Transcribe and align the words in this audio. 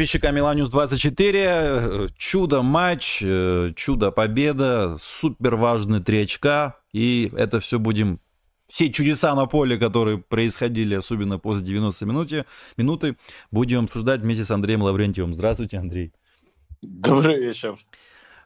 подписчика 0.00 0.30
Миланюс 0.30 0.70
24. 0.70 2.08
Чудо-матч, 2.16 3.18
э, 3.22 3.68
чудо-победа, 3.76 4.96
супер 4.98 5.56
важный 5.56 6.00
три 6.00 6.22
очка. 6.22 6.78
И 6.94 7.30
это 7.36 7.60
все 7.60 7.78
будем 7.78 8.18
все 8.66 8.88
чудеса 8.88 9.34
на 9.34 9.44
поле, 9.44 9.76
которые 9.76 10.16
происходили, 10.16 10.94
особенно 10.94 11.38
после 11.38 11.66
90 11.66 12.06
минуты, 12.06 12.46
минуты, 12.78 13.18
будем 13.50 13.84
обсуждать 13.84 14.22
вместе 14.22 14.46
с 14.46 14.50
Андреем 14.50 14.80
Лаврентьевым. 14.80 15.34
Здравствуйте, 15.34 15.76
Андрей. 15.76 16.14
Добрый 16.80 17.38
вечер. 17.38 17.78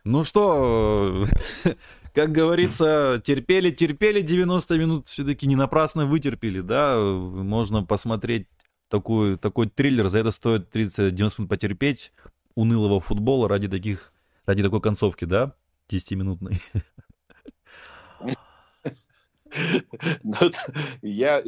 Ну 0.03 0.25
что, 0.25 1.25
как 2.15 2.33
говорится, 2.33 3.23
терпели, 3.25 3.71
терпели 3.71 4.23
90 4.23 4.77
минут, 4.77 5.07
все-таки 5.07 5.47
не 5.47 5.55
напрасно 5.55 6.05
вытерпели, 6.05 6.63
да, 6.63 6.99
можно 6.99 7.85
посмотреть 7.85 8.49
такой, 8.89 9.37
такой 9.37 9.69
триллер, 9.69 10.09
за 10.09 10.19
это 10.19 10.31
стоит 10.31 10.71
30 10.71 11.15
90 11.15 11.43
минут 11.43 11.51
потерпеть 11.51 12.13
унылого 12.55 13.01
футбола 13.01 13.49
ради 13.49 13.69
таких, 13.69 14.13
ради 14.47 14.63
такой 14.63 14.81
концовки, 14.81 15.25
да, 15.25 15.55
10-минутной. 15.91 16.61
Ну, 20.23 20.37
я 21.03 21.43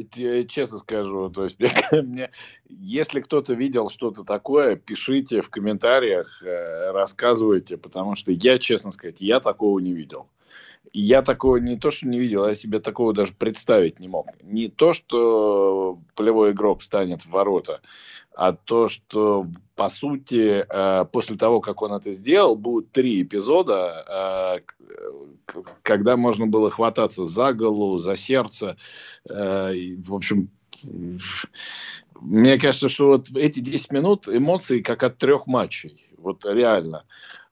честно 0.47 0.77
скажу, 0.77 1.29
то 1.29 1.43
есть 1.43 1.57
мне, 1.91 2.31
если 2.69 3.19
кто-то 3.19 3.53
видел 3.53 3.89
что-то 3.89 4.23
такое, 4.23 4.75
пишите 4.75 5.41
в 5.41 5.49
комментариях, 5.49 6.41
э, 6.41 6.91
рассказывайте, 6.91 7.77
потому 7.77 8.15
что 8.15 8.31
я, 8.31 8.59
честно 8.59 8.91
сказать, 8.91 9.19
я 9.19 9.39
такого 9.39 9.79
не 9.79 9.93
видел. 9.93 10.29
Я 10.93 11.21
такого 11.21 11.57
не 11.57 11.77
то, 11.77 11.91
что 11.91 12.07
не 12.07 12.19
видел, 12.19 12.47
я 12.47 12.55
себе 12.55 12.79
такого 12.79 13.13
даже 13.13 13.33
представить 13.33 13.99
не 13.99 14.07
мог. 14.07 14.27
Не 14.41 14.67
то, 14.67 14.93
что 14.93 15.99
полевой 16.15 16.51
игрок 16.51 16.83
станет 16.83 17.21
в 17.23 17.29
ворота, 17.29 17.81
а 18.37 18.53
то, 18.53 18.87
что, 18.87 19.47
по 19.75 19.89
сути, 19.89 20.63
э, 20.69 21.05
после 21.05 21.37
того, 21.37 21.59
как 21.59 21.81
он 21.81 21.93
это 21.93 22.11
сделал, 22.11 22.55
будут 22.55 22.91
три 22.91 23.23
эпизода, 23.23 24.61
э, 24.63 25.61
когда 25.81 26.17
можно 26.17 26.45
было 26.45 26.69
хвататься 26.69 27.25
за 27.25 27.53
голову, 27.53 27.97
за 27.97 28.15
сердце. 28.15 28.77
Э, 29.27 29.73
в 29.97 30.13
общем, 30.13 30.49
мне 32.21 32.59
кажется, 32.59 32.89
что 32.89 33.07
вот 33.07 33.29
эти 33.35 33.59
10 33.59 33.91
минут 33.91 34.27
эмоций 34.27 34.83
как 34.83 35.01
от 35.01 35.17
трех 35.17 35.47
матчей. 35.47 36.05
Вот 36.17 36.45
реально. 36.45 37.05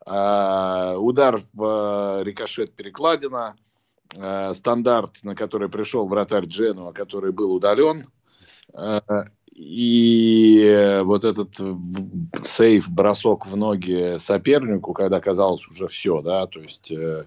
Удар 0.06 1.40
в 1.54 2.22
рикошет 2.24 2.76
перекладина, 2.76 3.56
стандарт, 4.54 5.24
на 5.24 5.36
который 5.36 5.68
пришел 5.68 6.08
вратарь 6.08 6.46
Дженуа, 6.46 6.92
который 6.92 7.32
был 7.32 7.52
удален, 7.52 8.08
и 9.56 11.02
вот 11.06 11.24
этот 11.24 11.56
сейф, 12.44 12.90
бросок 12.90 13.48
в 13.48 13.56
ноги 13.56 14.18
сопернику, 14.18 14.94
когда 14.94 15.22
казалось 15.22 15.66
уже 15.70 15.88
все, 15.88 16.22
да, 16.22 16.46
то 16.46 16.60
есть 16.60 16.92
э, 16.92 17.26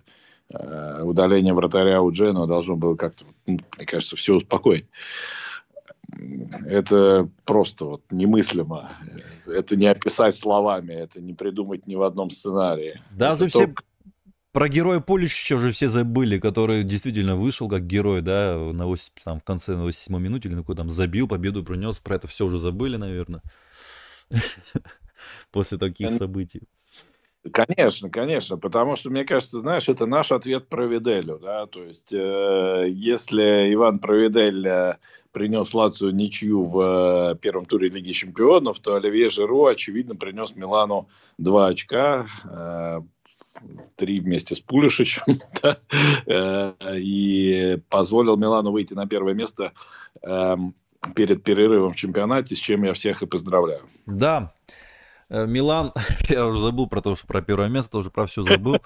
э, 0.50 1.02
удаление 1.02 1.54
вратаря 1.54 2.02
у 2.02 2.12
Джена 2.12 2.46
должно 2.46 2.76
было 2.76 2.96
как-то, 2.96 3.24
мне 3.46 3.58
кажется, 3.86 4.16
все 4.16 4.34
успокоить. 4.34 4.84
Это 6.66 7.28
просто 7.44 7.84
вот 7.84 8.02
немыслимо. 8.10 8.90
Это 9.46 9.76
не 9.76 9.86
описать 9.86 10.36
словами, 10.36 10.92
это 10.92 11.20
не 11.20 11.34
придумать 11.34 11.86
ни 11.86 11.94
в 11.94 12.02
одном 12.02 12.30
сценарии. 12.30 13.00
Даже 13.10 13.44
это 13.44 13.50
все, 13.50 13.58
только... 13.66 13.84
Про 14.52 14.68
героя 14.68 15.00
Полищича 15.00 15.56
уже 15.56 15.72
все 15.72 15.88
забыли, 15.88 16.38
который 16.38 16.82
действительно 16.82 17.36
вышел 17.36 17.68
как 17.68 17.86
герой, 17.86 18.22
да, 18.22 18.56
на 18.56 18.86
8, 18.86 19.12
там, 19.22 19.40
в 19.40 19.44
конце 19.44 19.72
на 19.76 19.82
87 19.82 20.18
минуте 20.18 20.48
или 20.48 20.54
на 20.54 20.62
какой 20.62 20.76
там 20.76 20.90
забил, 20.90 21.28
победу 21.28 21.62
принес. 21.62 21.98
Про 21.98 22.16
это 22.16 22.26
все 22.26 22.46
уже 22.46 22.58
забыли, 22.58 22.96
наверное, 22.96 23.42
после 25.52 25.76
таких 25.76 26.14
событий. 26.14 26.62
Конечно, 27.52 28.10
конечно, 28.10 28.56
потому 28.56 28.96
что, 28.96 29.10
мне 29.10 29.24
кажется, 29.24 29.60
знаешь, 29.60 29.88
это 29.88 30.06
наш 30.06 30.32
ответ 30.32 30.68
Провиделю, 30.68 31.38
да, 31.38 31.66
то 31.66 31.82
есть, 31.82 32.12
э, 32.12 32.86
если 32.88 33.72
Иван 33.74 33.98
Провидель 33.98 34.66
э, 34.66 34.96
принес 35.32 35.74
Лацию 35.74 36.14
ничью 36.14 36.64
в 36.64 37.32
э, 37.32 37.36
первом 37.36 37.64
туре 37.64 37.88
Лиги 37.88 38.12
Чемпионов, 38.12 38.80
то 38.80 38.94
Оливье 38.94 39.30
Жиру, 39.30 39.66
очевидно, 39.66 40.16
принес 40.16 40.56
Милану 40.56 41.08
два 41.38 41.68
очка, 41.68 42.26
э, 42.44 43.00
три 43.96 44.20
вместе 44.20 44.54
с 44.54 44.60
Пулишичем, 44.60 45.40
да, 45.62 45.78
э, 46.26 46.98
и 46.98 47.78
позволил 47.88 48.36
Милану 48.36 48.72
выйти 48.72 48.94
на 48.94 49.06
первое 49.06 49.34
место 49.34 49.72
эм, 50.22 50.74
перед 51.14 51.42
перерывом 51.42 51.92
в 51.92 51.96
чемпионате, 51.96 52.54
с 52.54 52.58
чем 52.58 52.84
я 52.84 52.92
всех 52.92 53.22
и 53.22 53.26
поздравляю. 53.26 53.82
Да, 54.06 54.52
Э, 54.66 54.87
Милан, 55.30 55.92
я 56.30 56.46
уже 56.46 56.60
забыл 56.60 56.86
про 56.86 57.02
то, 57.02 57.14
что 57.14 57.26
про 57.26 57.42
первое 57.42 57.68
место, 57.68 57.90
тоже 57.90 58.10
про 58.10 58.26
все 58.26 58.42
забыл. 58.42 58.78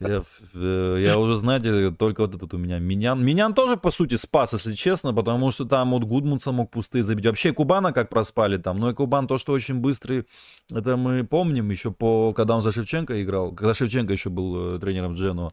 Я, 0.00 0.22
э, 0.54 0.96
я 1.00 1.18
уже, 1.18 1.38
знаете, 1.38 1.90
только 1.92 2.22
вот 2.22 2.34
этот 2.34 2.52
у 2.54 2.58
меня 2.58 2.78
Минян. 2.78 3.24
Минян 3.24 3.54
тоже, 3.54 3.76
по 3.76 3.90
сути, 3.90 4.16
спас, 4.16 4.52
если 4.52 4.72
честно, 4.72 5.14
потому 5.14 5.50
что 5.52 5.64
там 5.64 5.90
вот 5.90 6.04
Гудмунса 6.04 6.50
мог 6.50 6.70
пустые 6.70 7.04
забить. 7.04 7.26
Вообще 7.26 7.52
Кубана 7.52 7.92
как 7.92 8.08
проспали 8.08 8.56
там, 8.56 8.78
но 8.80 8.90
и 8.90 8.94
Кубан 8.94 9.28
то, 9.28 9.38
что 9.38 9.52
очень 9.52 9.76
быстрый, 9.76 10.26
это 10.72 10.96
мы 10.96 11.24
помним 11.24 11.70
еще 11.70 11.92
по, 11.92 12.32
когда 12.32 12.56
он 12.56 12.62
за 12.62 12.72
Шевченко 12.72 13.22
играл, 13.22 13.52
когда 13.52 13.72
Шевченко 13.72 14.12
еще 14.12 14.30
был 14.30 14.76
э, 14.76 14.78
тренером 14.80 15.14
Джену. 15.14 15.52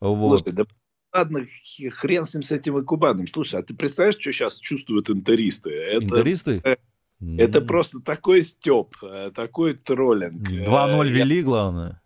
Вот. 0.00 0.38
Слушай, 0.38 0.52
да 0.54 0.64
ладно, 1.12 1.46
хрен 1.90 2.24
с 2.24 2.34
ним, 2.34 2.42
с 2.42 2.52
этим 2.52 2.84
Кубаном. 2.84 3.26
Слушай, 3.26 3.60
а 3.60 3.62
ты 3.62 3.74
представляешь, 3.74 4.20
что 4.20 4.32
сейчас 4.32 4.58
чувствуют 4.58 5.10
интеристы? 5.10 5.70
Это, 5.70 6.06
интеристы? 6.06 6.62
Это 7.20 7.60
просто 7.60 8.00
такой 8.00 8.42
степ, 8.42 8.94
э, 9.02 9.30
такой 9.34 9.74
троллинг. 9.74 10.48
2-0 10.48 11.06
э, 11.06 11.08
вели, 11.08 11.42
главное. 11.42 12.00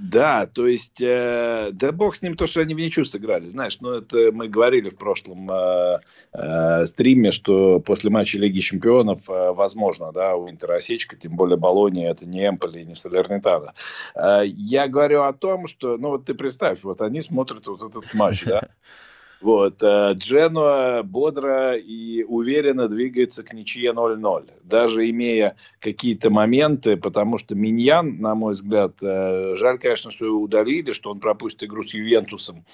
Да, 0.00 0.46
то 0.46 0.66
есть, 0.66 0.98
э, 1.02 1.68
да 1.72 1.92
бог 1.92 2.16
с 2.16 2.22
ним, 2.22 2.34
то, 2.34 2.46
что 2.46 2.62
они 2.62 2.74
в 2.74 2.78
ничью 2.78 3.04
сыграли, 3.04 3.48
знаешь, 3.48 3.76
ну, 3.80 3.92
это 3.92 4.32
мы 4.32 4.48
говорили 4.48 4.88
в 4.88 4.96
прошлом 4.96 5.50
э, 5.50 5.98
э, 6.32 6.86
стриме, 6.86 7.32
что 7.32 7.80
после 7.80 8.08
матча 8.08 8.38
Лиги 8.38 8.60
Чемпионов, 8.60 9.28
э, 9.28 9.52
возможно, 9.52 10.10
да, 10.10 10.36
у 10.36 10.48
Интера 10.48 10.76
осечка, 10.76 11.16
тем 11.16 11.36
более 11.36 11.58
Болония, 11.58 12.12
это 12.12 12.24
не 12.24 12.48
Эмполи, 12.48 12.82
не 12.82 12.94
Салернитана. 12.94 13.74
Э, 14.14 14.40
я 14.46 14.88
говорю 14.88 15.24
о 15.24 15.34
том, 15.34 15.66
что, 15.66 15.98
ну, 15.98 16.08
вот 16.10 16.24
ты 16.24 16.32
представь, 16.32 16.82
вот 16.82 17.02
они 17.02 17.20
смотрят 17.20 17.66
вот 17.66 17.82
этот 17.82 18.14
матч, 18.14 18.44
да, 18.46 18.62
Вот. 19.40 19.82
Э, 19.82 20.12
Дженуа 20.14 21.02
бодро 21.02 21.76
и 21.76 22.22
уверенно 22.24 22.88
двигается 22.88 23.42
к 23.42 23.52
ничье 23.52 23.92
0-0. 23.92 24.50
Даже 24.64 25.08
имея 25.10 25.56
какие-то 25.78 26.30
моменты, 26.30 26.96
потому 26.96 27.38
что 27.38 27.54
Миньян, 27.54 28.20
на 28.20 28.34
мой 28.34 28.54
взгляд, 28.54 28.96
э, 29.02 29.54
жаль, 29.56 29.78
конечно, 29.78 30.10
что 30.10 30.26
его 30.26 30.40
удалили, 30.40 30.92
что 30.92 31.10
он 31.10 31.20
пропустит 31.20 31.64
игру 31.64 31.82
с 31.82 31.94
Ювентусом. 31.94 32.64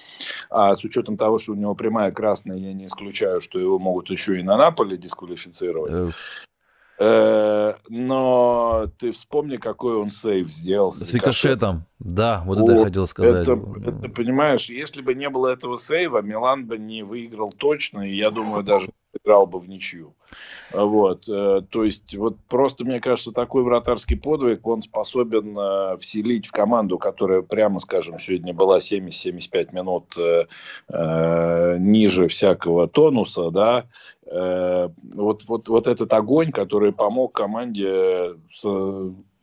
А 0.49 0.75
с 0.75 0.83
учетом 0.83 1.17
того, 1.17 1.37
что 1.37 1.53
у 1.53 1.55
него 1.55 1.73
прямая 1.75 2.11
красная, 2.11 2.57
я 2.57 2.73
не 2.73 2.85
исключаю, 2.85 3.41
что 3.41 3.59
его 3.59 3.79
могут 3.79 4.09
еще 4.09 4.39
и 4.39 4.43
на 4.43 4.57
Наполе 4.57 4.97
дисквалифицировать. 4.97 6.13
Э, 6.99 7.75
но 7.89 8.87
ты 8.97 9.11
вспомни, 9.11 9.57
какой 9.57 9.97
он 9.97 10.09
сейв 10.09 10.49
сделал. 10.49 10.91
С 10.91 11.13
рикошетом. 11.13 11.85
Да, 11.99 12.41
вот, 12.45 12.59
вот 12.59 12.69
это 12.69 12.79
я 12.79 12.83
хотел 12.85 13.07
сказать. 13.07 13.47
Это, 13.47 13.59
это, 13.85 14.09
понимаешь, 14.09 14.67
если 14.69 15.01
бы 15.01 15.13
не 15.13 15.29
было 15.29 15.49
этого 15.49 15.77
сейва, 15.77 16.21
Милан 16.21 16.65
бы 16.65 16.77
не 16.77 17.03
выиграл 17.03 17.51
точно, 17.51 18.01
и 18.01 18.15
я 18.15 18.31
думаю, 18.31 18.63
даже 18.63 18.89
играл 19.23 19.47
бы 19.47 19.59
в 19.59 19.67
ничью. 19.67 20.13
Вот. 20.71 21.27
Э, 21.29 21.61
то 21.69 21.83
есть, 21.83 22.15
вот 22.15 22.37
просто, 22.47 22.83
мне 22.83 22.99
кажется, 22.99 23.31
такой 23.31 23.63
вратарский 23.63 24.17
подвиг, 24.17 24.65
он 24.67 24.81
способен 24.81 25.57
э, 25.57 25.97
вселить 25.97 26.47
в 26.47 26.51
команду, 26.51 26.97
которая, 26.97 27.41
прямо 27.41 27.79
скажем, 27.79 28.19
сегодня 28.19 28.53
была 28.53 28.79
70-75 28.79 29.73
минут 29.73 30.15
э, 30.17 31.77
ниже 31.79 32.27
всякого 32.27 32.87
тонуса, 32.87 33.51
да, 33.51 33.85
Э, 34.29 34.89
вот, 35.13 35.43
вот, 35.45 35.69
вот 35.69 35.87
этот 35.87 36.11
огонь, 36.13 36.51
который 36.51 36.91
помог 36.91 37.33
команде 37.33 38.35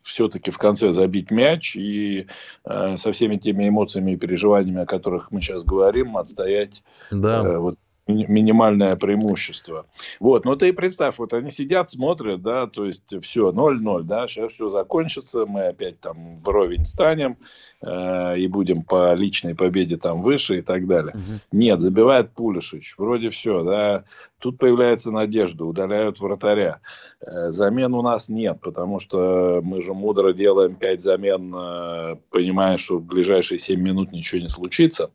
все-таки 0.02 0.50
в 0.50 0.58
конце 0.58 0.92
забить 0.92 1.30
мяч 1.30 1.76
и 1.76 2.26
э, 2.64 2.96
со 2.98 3.12
всеми 3.12 3.36
теми 3.36 3.68
эмоциями 3.68 4.12
и 4.12 4.16
переживаниями, 4.16 4.82
о 4.82 4.86
которых 4.86 5.30
мы 5.30 5.40
сейчас 5.40 5.64
говорим, 5.64 6.18
отстоять 6.18 6.82
да. 7.10 7.42
э, 7.42 7.56
вот 7.56 7.78
минимальное 8.06 8.96
преимущество. 8.96 9.86
Вот, 10.20 10.44
но 10.44 10.56
ты 10.56 10.72
представь, 10.72 11.18
вот 11.18 11.32
они 11.32 11.50
сидят, 11.50 11.90
смотрят, 11.90 12.42
да, 12.42 12.66
то 12.66 12.84
есть 12.84 13.22
все, 13.22 13.50
0-0, 13.50 14.02
да, 14.02 14.28
сейчас 14.28 14.52
все 14.52 14.68
закончится, 14.68 15.46
мы 15.46 15.68
опять 15.68 16.00
там 16.00 16.40
вровень 16.42 16.84
станем 16.84 17.38
э, 17.80 18.38
и 18.38 18.46
будем 18.46 18.82
по 18.82 19.14
личной 19.14 19.54
победе 19.54 19.96
там 19.96 20.20
выше 20.20 20.58
и 20.58 20.62
так 20.62 20.86
далее. 20.86 21.14
Угу. 21.14 21.40
Нет, 21.52 21.80
забивает 21.80 22.32
Пулишич, 22.32 22.94
вроде 22.98 23.30
все, 23.30 23.62
да, 23.64 24.04
тут 24.38 24.58
появляется 24.58 25.10
надежда, 25.10 25.64
удаляют 25.64 26.20
вратаря. 26.20 26.80
Э, 27.20 27.50
замен 27.50 27.94
у 27.94 28.02
нас 28.02 28.28
нет, 28.28 28.60
потому 28.60 29.00
что 29.00 29.60
мы 29.64 29.80
же 29.80 29.94
мудро 29.94 30.34
делаем 30.34 30.74
5 30.74 31.02
замен, 31.02 31.54
э, 31.56 32.16
понимая, 32.30 32.76
что 32.76 32.98
в 32.98 33.02
ближайшие 33.02 33.58
7 33.58 33.80
минут 33.80 34.12
ничего 34.12 34.42
не 34.42 34.50
случится. 34.50 35.10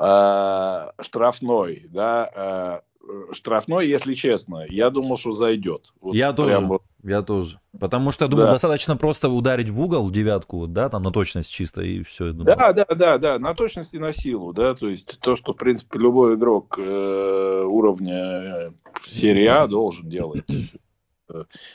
Э, 0.00 0.90
штрафной, 1.00 1.86
да, 1.90 2.82
э, 3.02 3.32
штрафной, 3.32 3.88
если 3.88 4.14
честно, 4.14 4.64
я 4.68 4.90
думал, 4.90 5.16
что 5.16 5.32
зайдет. 5.32 5.92
Вот 6.00 6.14
я 6.14 6.32
тоже, 6.32 6.58
вот, 6.58 6.82
я 7.02 7.22
тоже. 7.22 7.58
Потому 7.80 8.12
что, 8.12 8.24
я 8.24 8.28
думаю, 8.28 8.46
да. 8.46 8.52
достаточно 8.52 8.96
просто 8.96 9.28
ударить 9.28 9.70
в 9.70 9.80
угол, 9.80 10.06
в 10.06 10.12
девятку, 10.12 10.68
да, 10.68 10.88
там 10.88 11.02
на 11.02 11.10
точность 11.10 11.50
чисто, 11.50 11.82
и 11.82 12.04
все. 12.04 12.32
Да, 12.32 12.72
да, 12.72 12.84
да, 12.84 13.18
да, 13.18 13.38
на 13.40 13.54
точность 13.54 13.94
и 13.94 13.98
на 13.98 14.12
силу, 14.12 14.52
да, 14.52 14.74
то 14.74 14.88
есть 14.88 15.18
то, 15.20 15.34
что, 15.34 15.52
в 15.52 15.56
принципе, 15.56 15.98
любой 15.98 16.36
игрок 16.36 16.78
э, 16.78 17.64
уровня 17.66 18.14
э, 18.14 18.70
серии 19.06 19.46
А 19.46 19.66
должен 19.66 20.08
делать. 20.08 20.44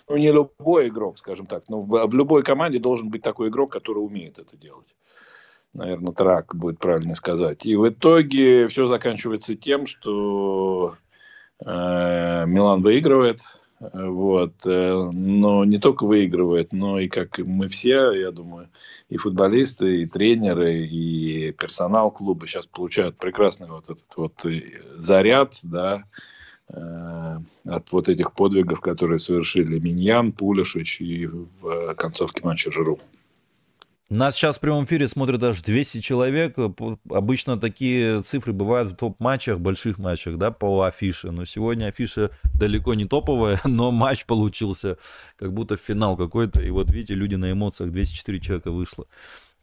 Ну, 0.10 0.18
не 0.18 0.32
любой 0.32 0.88
игрок, 0.88 1.20
скажем 1.20 1.46
так, 1.46 1.70
но 1.70 1.80
в, 1.80 2.08
в 2.08 2.16
любой 2.16 2.42
команде 2.42 2.80
должен 2.80 3.10
быть 3.10 3.22
такой 3.22 3.50
игрок, 3.50 3.72
который 3.72 4.00
умеет 4.00 4.40
это 4.40 4.58
делать. 4.58 4.88
Наверное, 5.74 6.14
трак 6.14 6.56
будет 6.56 6.80
правильно 6.80 7.16
сказать. 7.16 7.66
И 7.66 7.76
в 7.76 7.88
итоге 7.88 8.68
все 8.68 8.88
заканчивается 8.88 9.56
тем, 9.56 9.88
что 9.88 10.96
э, 11.66 12.46
Милан 12.46 12.84
выигрывает, 12.84 13.40
вот. 13.92 14.54
Э, 14.66 15.10
но 15.12 15.66
не 15.66 15.78
только 15.78 16.06
выигрывает, 16.06 16.72
но 16.72 17.00
и 17.00 17.08
как 17.08 17.40
мы 17.40 17.68
все, 17.68 18.12
я 18.12 18.32
думаю, 18.32 18.70
и 19.10 19.18
футболисты, 19.18 20.04
и 20.04 20.06
тренеры, 20.06 20.86
и 20.86 21.52
персонал 21.52 22.12
клуба 22.12 22.48
сейчас 22.48 22.66
получают 22.66 23.18
прекрасный 23.18 23.68
вот 23.68 23.90
этот 23.90 24.16
вот 24.16 24.46
э, 24.46 24.62
заряд, 24.96 25.60
да, 25.64 26.04
э, 26.70 27.38
от 27.66 27.92
вот 27.92 28.10
этих 28.10 28.34
подвигов, 28.34 28.80
которые 28.80 29.20
совершили 29.20 29.80
Миньян, 29.80 30.32
Пулишич 30.32 31.02
и 31.02 31.28
в 31.28 31.94
концовке 31.96 32.42
матча 32.44 32.72
Жиру. 32.72 33.00
Нас 34.16 34.36
сейчас 34.36 34.58
в 34.58 34.60
прямом 34.60 34.86
эфире 34.86 35.08
смотрят 35.08 35.42
аж 35.42 35.64
200 35.64 36.00
человек. 36.02 36.56
Обычно 37.10 37.60
такие 37.60 38.22
цифры 38.22 38.54
бывают 38.54 38.92
в 38.92 38.96
топ-матчах, 38.96 39.60
больших 39.60 39.98
матчах, 39.98 40.38
да, 40.38 40.52
по 40.52 40.84
афише. 40.84 41.32
Но 41.32 41.46
сегодня 41.46 41.88
афиша 41.88 42.30
далеко 42.54 42.94
не 42.94 43.06
топовая, 43.06 43.60
но 43.66 43.90
матч 43.90 44.28
получился 44.28 45.00
как 45.36 45.52
будто 45.52 45.78
финал 45.78 46.16
какой-то. 46.16 46.62
И 46.62 46.70
вот 46.70 46.92
видите, 46.92 47.16
люди 47.16 47.34
на 47.34 47.52
эмоциях, 47.52 47.92
204 47.92 48.40
человека 48.40 48.70
вышло. 48.70 49.08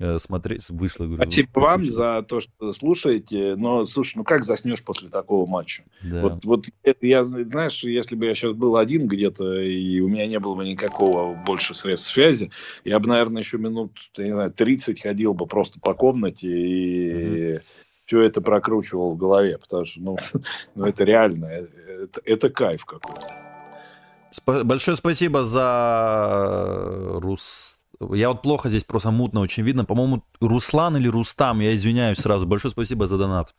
Э, 0.00 0.18
смотреть, 0.18 0.66
вышло. 0.70 1.04
Говорю, 1.04 1.22
Спасибо 1.22 1.50
вот, 1.54 1.60
вам 1.60 1.84
за 1.84 2.24
то, 2.26 2.40
что 2.40 2.72
слушаете. 2.72 3.54
Но, 3.56 3.84
слушай, 3.84 4.16
ну 4.16 4.24
как 4.24 4.44
заснешь 4.44 4.82
после 4.82 5.10
такого 5.10 5.46
матча? 5.46 5.84
Да. 6.02 6.22
Вот, 6.22 6.44
вот 6.46 6.64
это 6.82 7.06
я, 7.06 7.22
знаешь, 7.22 7.84
если 7.84 8.16
бы 8.16 8.24
я 8.24 8.34
сейчас 8.34 8.54
был 8.54 8.78
один 8.78 9.06
где-то, 9.06 9.60
и 9.60 10.00
у 10.00 10.08
меня 10.08 10.26
не 10.26 10.40
было 10.40 10.54
бы 10.54 10.66
никакого 10.66 11.34
больше 11.44 11.74
средств 11.74 12.14
связи, 12.14 12.50
я 12.82 12.98
бы, 12.98 13.08
наверное, 13.08 13.42
еще 13.42 13.58
минут, 13.58 13.92
я 14.16 14.24
не 14.24 14.32
знаю, 14.32 14.50
30 14.50 15.02
ходил 15.02 15.34
бы 15.34 15.46
просто 15.46 15.78
по 15.78 15.94
комнате 15.94 16.48
и... 16.48 17.12
mm 17.12 17.62
все 18.06 18.22
это 18.22 18.40
прокручивал 18.40 19.12
в 19.14 19.16
голове, 19.16 19.56
потому 19.56 19.84
что, 19.84 20.00
ну, 20.00 20.16
ну 20.74 20.86
это 20.86 21.04
реально, 21.04 21.44
э, 21.44 21.68
это, 22.02 22.20
это 22.24 22.50
кайф 22.50 22.84
какой-то. 22.84 24.64
Большое 24.64 24.96
спасибо 24.96 25.44
за 25.44 27.20
Рус 27.20 27.79
я 28.00 28.28
вот 28.28 28.42
плохо 28.42 28.68
здесь 28.68 28.84
просто 28.84 29.10
мутно 29.10 29.40
очень 29.40 29.62
видно. 29.62 29.84
По-моему, 29.84 30.24
Руслан 30.40 30.96
или 30.96 31.08
Рустам, 31.08 31.60
я 31.60 31.74
извиняюсь 31.74 32.18
сразу. 32.18 32.46
Большое 32.46 32.72
спасибо 32.72 33.06
за 33.06 33.18
донат. 33.18 33.54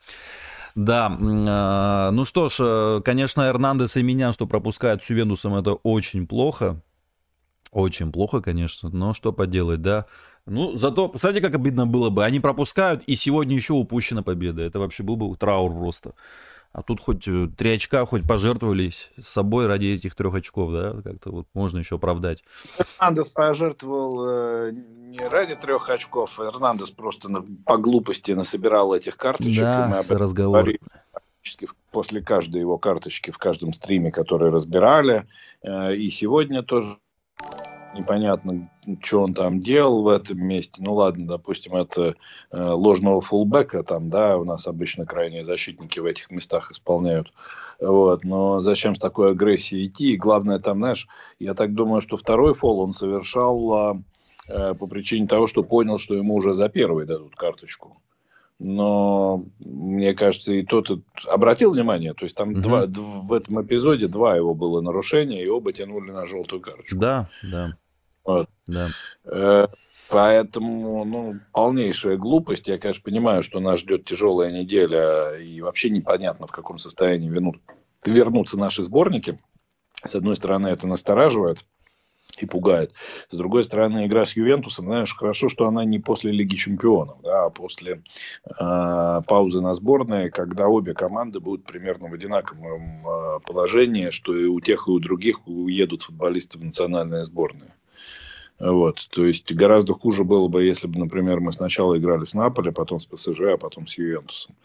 Да, 0.75 1.17
э, 1.19 2.11
ну 2.11 2.25
что 2.25 2.49
ж, 2.49 2.55
э, 2.59 3.01
конечно, 3.03 3.41
Эрнандес 3.41 3.97
и 3.97 4.03
меня, 4.03 4.31
что 4.33 4.47
пропускают 4.47 5.03
с 5.03 5.09
Ювентусом, 5.09 5.55
это 5.55 5.73
очень 5.73 6.27
плохо. 6.27 6.81
Очень 7.71 8.11
плохо, 8.11 8.41
конечно, 8.41 8.89
но 8.89 9.13
что 9.13 9.31
поделать, 9.31 9.81
да. 9.81 10.05
Ну, 10.45 10.75
зато, 10.75 11.07
посмотрите, 11.07 11.45
как 11.45 11.55
обидно 11.55 11.85
было 11.85 12.09
бы. 12.09 12.25
Они 12.25 12.39
пропускают, 12.39 13.03
и 13.03 13.15
сегодня 13.15 13.55
еще 13.55 13.73
упущена 13.73 14.23
победа. 14.23 14.61
Это 14.63 14.79
вообще 14.79 15.03
был 15.03 15.15
бы 15.15 15.35
траур 15.37 15.71
просто. 15.71 16.13
А 16.73 16.83
тут 16.83 17.01
хоть 17.01 17.27
э, 17.27 17.47
три 17.57 17.73
очка, 17.73 18.05
хоть 18.05 18.25
пожертвовались 18.25 19.09
с 19.19 19.27
собой 19.27 19.67
ради 19.67 19.87
этих 19.87 20.15
трех 20.15 20.33
очков, 20.33 20.71
да, 20.71 21.01
как-то 21.01 21.31
вот 21.31 21.47
можно 21.53 21.79
еще 21.79 21.95
оправдать. 21.95 22.43
Эрнандес 22.99 23.29
пожертвовал 23.29 24.29
э, 24.29 24.71
не 24.71 25.27
ради 25.27 25.55
трех 25.55 25.89
очков, 25.89 26.39
а 26.39 26.45
Эрнандес 26.45 26.91
просто 26.91 27.29
на, 27.29 27.43
по 27.65 27.77
глупости 27.77 28.31
насобирал 28.31 28.93
этих 28.93 29.17
карточек. 29.17 29.61
Да, 29.61 29.87
мы 29.87 29.97
об 29.97 30.05
этом 30.05 30.17
разговор. 30.17 30.61
говорили 30.61 30.79
после 31.91 32.21
каждой 32.21 32.61
его 32.61 32.77
карточки 32.77 33.31
в 33.31 33.37
каждом 33.37 33.73
стриме, 33.73 34.11
который 34.11 34.51
разбирали. 34.51 35.27
Э, 35.61 35.93
и 35.93 36.09
сегодня 36.09 36.63
тоже 36.63 36.97
непонятно, 37.93 38.69
что 39.01 39.21
он 39.21 39.33
там 39.33 39.59
делал 39.59 40.03
в 40.03 40.07
этом 40.07 40.39
месте. 40.39 40.81
Ну 40.83 40.93
ладно, 40.93 41.27
допустим, 41.27 41.75
это 41.75 42.15
э, 42.51 42.61
ложного 42.61 43.21
фулбека, 43.21 43.83
там, 43.83 44.09
да, 44.09 44.37
у 44.37 44.43
нас 44.43 44.67
обычно 44.67 45.05
крайние 45.05 45.43
защитники 45.43 45.99
в 45.99 46.05
этих 46.05 46.31
местах 46.31 46.71
исполняют. 46.71 47.31
Вот, 47.79 48.23
но 48.23 48.61
зачем 48.61 48.95
с 48.95 48.99
такой 48.99 49.31
агрессией 49.31 49.87
идти? 49.87 50.13
И 50.13 50.17
главное 50.17 50.59
там, 50.59 50.77
знаешь, 50.77 51.07
я 51.39 51.53
так 51.53 51.73
думаю, 51.73 52.01
что 52.01 52.15
второй 52.15 52.53
фол 52.53 52.79
он 52.79 52.93
совершал 52.93 53.95
э, 54.47 54.73
по 54.75 54.87
причине 54.87 55.27
того, 55.27 55.47
что 55.47 55.63
понял, 55.63 55.97
что 55.97 56.15
ему 56.15 56.35
уже 56.35 56.53
за 56.53 56.69
первый 56.69 57.05
дадут 57.05 57.35
карточку 57.35 57.97
но 58.63 59.43
мне 59.65 60.13
кажется, 60.13 60.53
и 60.53 60.63
тот 60.63 60.91
обратил 61.27 61.73
внимание, 61.73 62.13
то 62.13 62.25
есть 62.25 62.35
там 62.35 62.51
угу. 62.51 62.61
два, 62.61 62.85
в 62.85 63.33
этом 63.33 63.61
эпизоде 63.63 64.07
два 64.07 64.35
его 64.35 64.53
было 64.53 64.81
нарушения, 64.81 65.43
и 65.43 65.47
оба 65.47 65.73
тянули 65.73 66.11
на 66.11 66.27
желтую 66.27 66.61
карточку. 66.61 66.95
Да, 66.95 67.29
да. 67.41 67.75
Вот. 68.23 68.49
да. 68.67 68.89
Э, 69.25 69.67
поэтому, 70.09 71.05
ну, 71.05 71.39
полнейшая 71.51 72.17
глупость. 72.17 72.67
Я, 72.67 72.77
конечно, 72.77 73.03
понимаю, 73.03 73.43
что 73.43 73.59
нас 73.59 73.79
ждет 73.79 74.05
тяжелая 74.05 74.51
неделя, 74.51 75.35
и 75.37 75.61
вообще 75.61 75.89
непонятно, 75.89 76.47
в 76.47 76.51
каком 76.51 76.77
состоянии 76.77 77.29
вернут, 77.29 77.57
вернутся 78.05 78.57
наши 78.57 78.83
сборники. 78.83 79.39
С 80.03 80.15
одной 80.15 80.35
стороны, 80.35 80.67
это 80.67 80.87
настораживает 80.87 81.65
и 82.39 82.45
пугает. 82.45 82.93
С 83.29 83.35
другой 83.35 83.63
стороны, 83.63 84.05
игра 84.05 84.25
с 84.25 84.35
Ювентусом, 84.35 84.85
знаешь, 84.85 85.15
хорошо, 85.15 85.49
что 85.49 85.67
она 85.67 85.85
не 85.85 85.99
после 85.99 86.31
Лиги 86.31 86.55
Чемпионов, 86.55 87.21
да, 87.21 87.45
а 87.45 87.49
после 87.49 88.03
э, 88.45 89.21
паузы 89.27 89.61
на 89.61 89.73
сборной, 89.73 90.29
когда 90.29 90.67
обе 90.67 90.93
команды 90.93 91.39
будут 91.39 91.65
примерно 91.65 92.09
в 92.09 92.13
одинаковом 92.13 93.07
э, 93.07 93.39
положении, 93.45 94.09
что 94.09 94.35
и 94.35 94.45
у 94.45 94.59
тех, 94.59 94.87
и 94.87 94.91
у 94.91 94.99
других 94.99 95.47
уедут 95.47 96.03
футболисты 96.03 96.57
в 96.57 96.63
национальные 96.63 97.25
сборные. 97.25 97.73
Вот, 98.61 99.07
то 99.09 99.25
есть 99.25 99.51
гораздо 99.55 99.93
хуже 99.93 100.23
было 100.23 100.47
бы, 100.47 100.63
если 100.63 100.85
бы, 100.85 100.99
например, 100.99 101.39
мы 101.39 101.51
сначала 101.51 101.97
играли 101.97 102.25
с 102.25 102.35
Наполи, 102.35 102.69
потом 102.69 102.99
с 102.99 103.05
ПСЖ, 103.05 103.41
а 103.53 103.57
потом 103.57 103.87
с 103.87 103.97
Ювентусом. 103.97 104.55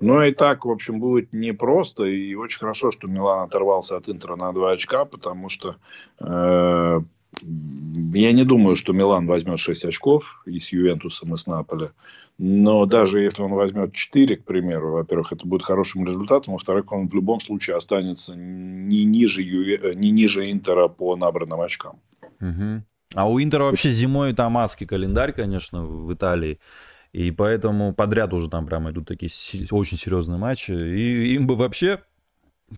Но 0.00 0.24
и 0.24 0.32
так, 0.32 0.64
в 0.64 0.70
общем, 0.70 0.98
будет 0.98 1.32
непросто. 1.32 2.04
И 2.04 2.34
очень 2.34 2.58
хорошо, 2.58 2.90
что 2.90 3.06
Милан 3.06 3.44
оторвался 3.44 3.96
от 3.96 4.08
Интера 4.08 4.34
на 4.34 4.52
2 4.52 4.72
очка, 4.72 5.04
потому 5.04 5.48
что 5.48 5.76
э, 6.18 7.00
я 7.42 8.32
не 8.32 8.44
думаю, 8.44 8.74
что 8.74 8.92
Милан 8.92 9.28
возьмет 9.28 9.60
6 9.60 9.84
очков 9.84 10.42
и 10.46 10.58
с 10.58 10.72
Ювентусом, 10.72 11.34
и 11.34 11.36
с 11.36 11.46
Наполи. 11.46 11.90
Но 12.38 12.86
даже 12.86 13.22
если 13.22 13.42
он 13.42 13.52
возьмет 13.52 13.92
4, 13.92 14.36
к 14.38 14.44
примеру, 14.44 14.94
во-первых, 14.94 15.32
это 15.32 15.46
будет 15.46 15.62
хорошим 15.62 16.04
результатом, 16.04 16.54
во-вторых, 16.54 16.90
он 16.90 17.08
в 17.08 17.14
любом 17.14 17.40
случае 17.40 17.76
останется 17.76 18.34
не 18.34 19.04
ниже, 19.04 19.42
Юве... 19.42 19.94
не 19.94 20.10
ниже 20.10 20.50
Интера 20.50 20.88
по 20.88 21.14
набранным 21.14 21.60
очкам. 21.60 22.00
Угу. 22.40 22.82
А 23.14 23.28
у 23.28 23.40
Интера 23.40 23.64
вообще 23.64 23.90
зимой 23.90 24.34
там 24.34 24.58
адский 24.58 24.86
календарь, 24.86 25.32
конечно, 25.32 25.84
в 25.84 26.12
Италии. 26.12 26.58
И 27.12 27.30
поэтому 27.30 27.94
подряд 27.94 28.32
уже 28.32 28.50
там 28.50 28.66
прямо 28.66 28.90
идут 28.90 29.06
такие 29.06 29.30
очень 29.70 29.96
серьезные 29.96 30.38
матчи. 30.38 30.72
И 30.72 31.34
им 31.34 31.46
бы 31.46 31.54
вообще 31.54 32.00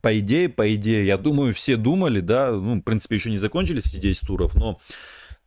по 0.03 0.19
идее, 0.19 0.49
по 0.49 0.75
идее, 0.75 1.07
я 1.07 1.17
думаю, 1.17 1.55
все 1.55 1.77
думали, 1.77 2.21
да, 2.21 2.51
ну, 2.51 2.77
в 2.77 2.83
принципе, 2.83 3.17
еще 3.17 3.31
не 3.31 3.39
закончились 3.39 3.87
эти 3.87 4.01
10 4.01 4.27
туров, 4.27 4.55
но, 4.55 4.81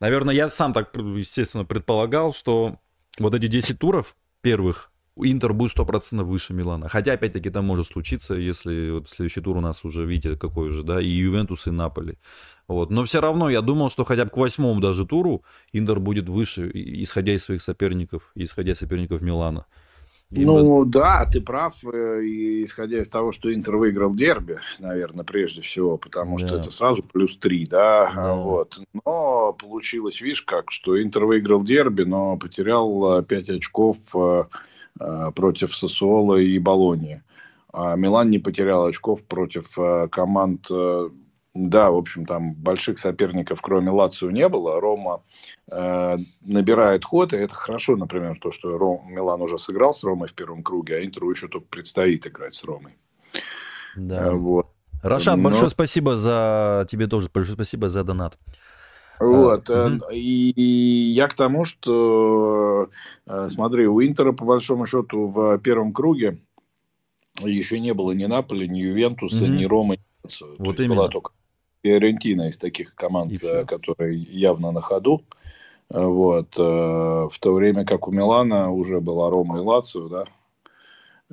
наверное, 0.00 0.34
я 0.34 0.48
сам 0.48 0.72
так, 0.72 0.96
естественно, 0.96 1.64
предполагал, 1.64 2.32
что 2.32 2.78
вот 3.18 3.34
эти 3.34 3.46
10 3.46 3.78
туров 3.78 4.16
первых 4.40 4.89
Интер 5.24 5.52
будет 5.52 5.76
100% 5.76 6.22
выше 6.22 6.54
Милана. 6.54 6.88
Хотя, 6.88 7.12
опять-таки, 7.12 7.48
это 7.48 7.62
может 7.62 7.88
случиться, 7.88 8.34
если 8.34 8.90
вот 8.90 9.08
следующий 9.08 9.40
тур 9.40 9.56
у 9.56 9.60
нас 9.60 9.84
уже, 9.84 10.04
видите, 10.04 10.36
какой 10.36 10.70
уже, 10.70 10.82
да, 10.82 11.00
и 11.00 11.08
Ювентус, 11.08 11.66
и 11.66 11.70
Наполи. 11.70 12.18
Вот. 12.68 12.90
Но 12.90 13.04
все 13.04 13.20
равно 13.20 13.50
я 13.50 13.60
думал, 13.60 13.90
что 13.90 14.04
хотя 14.04 14.24
бы 14.24 14.30
к 14.30 14.36
восьмому 14.36 14.80
даже 14.80 15.06
туру 15.06 15.42
Интер 15.72 15.98
будет 16.00 16.28
выше, 16.28 16.70
исходя 16.72 17.32
из 17.32 17.44
своих 17.44 17.62
соперников, 17.62 18.30
исходя 18.34 18.72
из 18.72 18.78
соперников 18.78 19.20
Милана. 19.22 19.66
Ну 20.30 20.84
да, 20.84 21.26
ты 21.26 21.40
прав, 21.40 21.74
э, 21.84 22.22
и, 22.22 22.64
исходя 22.64 23.00
из 23.00 23.08
того, 23.08 23.32
что 23.32 23.52
Интер 23.52 23.76
выиграл 23.76 24.14
дерби, 24.14 24.58
наверное, 24.78 25.24
прежде 25.24 25.60
всего, 25.60 25.98
потому 25.98 26.38
да. 26.38 26.46
что 26.46 26.56
это 26.58 26.70
сразу 26.70 27.02
плюс 27.02 27.36
три, 27.36 27.66
да, 27.66 28.12
да, 28.14 28.34
вот. 28.34 28.80
Но 29.04 29.52
получилось, 29.54 30.20
видишь, 30.20 30.42
как, 30.42 30.70
что 30.70 31.02
Интер 31.02 31.24
выиграл 31.24 31.64
дерби, 31.64 32.02
но 32.02 32.36
потерял 32.36 33.22
5 33.22 33.48
э, 33.48 33.56
очков 33.56 33.98
э, 34.14 34.44
против 35.34 35.74
Сосуола 35.74 36.36
и 36.36 36.58
Болонии. 36.58 37.22
А 37.72 37.94
Милан 37.96 38.30
не 38.30 38.38
потерял 38.38 38.84
очков 38.84 39.24
против 39.24 39.76
команд 40.10 40.68
да, 41.54 41.90
в 41.90 41.96
общем, 41.96 42.26
там 42.26 42.54
больших 42.54 42.98
соперников, 42.98 43.60
кроме 43.60 43.90
Лацио, 43.90 44.30
не 44.30 44.48
было. 44.48 44.80
Рома 44.80 45.22
э, 45.68 46.16
набирает 46.42 47.04
ход, 47.04 47.32
и 47.32 47.36
это 47.36 47.54
хорошо, 47.54 47.96
например, 47.96 48.38
то, 48.40 48.52
что 48.52 48.78
Ром, 48.78 49.02
Милан 49.08 49.42
уже 49.42 49.58
сыграл 49.58 49.92
с 49.92 50.04
Ромой 50.04 50.28
в 50.28 50.34
первом 50.34 50.62
круге, 50.62 50.96
а 50.96 51.04
Интеру 51.04 51.30
еще 51.30 51.48
только 51.48 51.66
предстоит 51.66 52.26
играть 52.26 52.54
с 52.54 52.62
Ромой. 52.62 52.92
Да. 53.96 54.28
Э, 54.28 54.30
вот. 54.30 54.68
Рашан, 55.02 55.42
Но... 55.42 55.48
большое 55.48 55.70
спасибо 55.70 56.16
за 56.16 56.86
тебе 56.88 57.08
тоже, 57.08 57.28
большое 57.32 57.54
спасибо 57.54 57.88
за 57.88 58.04
донат. 58.04 58.38
Вот. 59.20 59.68
А, 59.68 59.96
и, 60.12 60.50
и 60.50 61.12
я 61.12 61.28
к 61.28 61.34
тому, 61.34 61.64
что, 61.64 62.88
смотри, 63.48 63.86
у 63.86 64.02
Интера, 64.02 64.32
по 64.32 64.44
большому 64.44 64.86
счету, 64.86 65.26
в 65.26 65.58
первом 65.58 65.92
круге 65.92 66.38
еще 67.44 67.78
не 67.80 67.94
было 67.94 68.12
ни 68.12 68.24
Наполи, 68.24 68.66
ни 68.66 68.80
Ювентуса, 68.80 69.44
угу. 69.44 69.52
ни 69.52 69.64
Ромы. 69.64 69.98
Вот 70.58 70.80
именно. 70.80 70.96
Была 70.96 71.08
только 71.08 71.32
Фиорентина 71.82 72.48
из 72.48 72.58
таких 72.58 72.94
команд, 72.94 73.32
которые 73.66 74.18
явно 74.18 74.72
на 74.72 74.80
ходу. 74.80 75.22
Вот. 75.88 76.56
В 76.56 77.32
то 77.40 77.52
время 77.52 77.84
как 77.84 78.08
у 78.08 78.12
Милана 78.12 78.70
уже 78.70 79.00
была 79.00 79.28
Рома 79.30 79.58
и 79.58 79.60
Лацио, 79.60 80.08
да, 80.08 80.24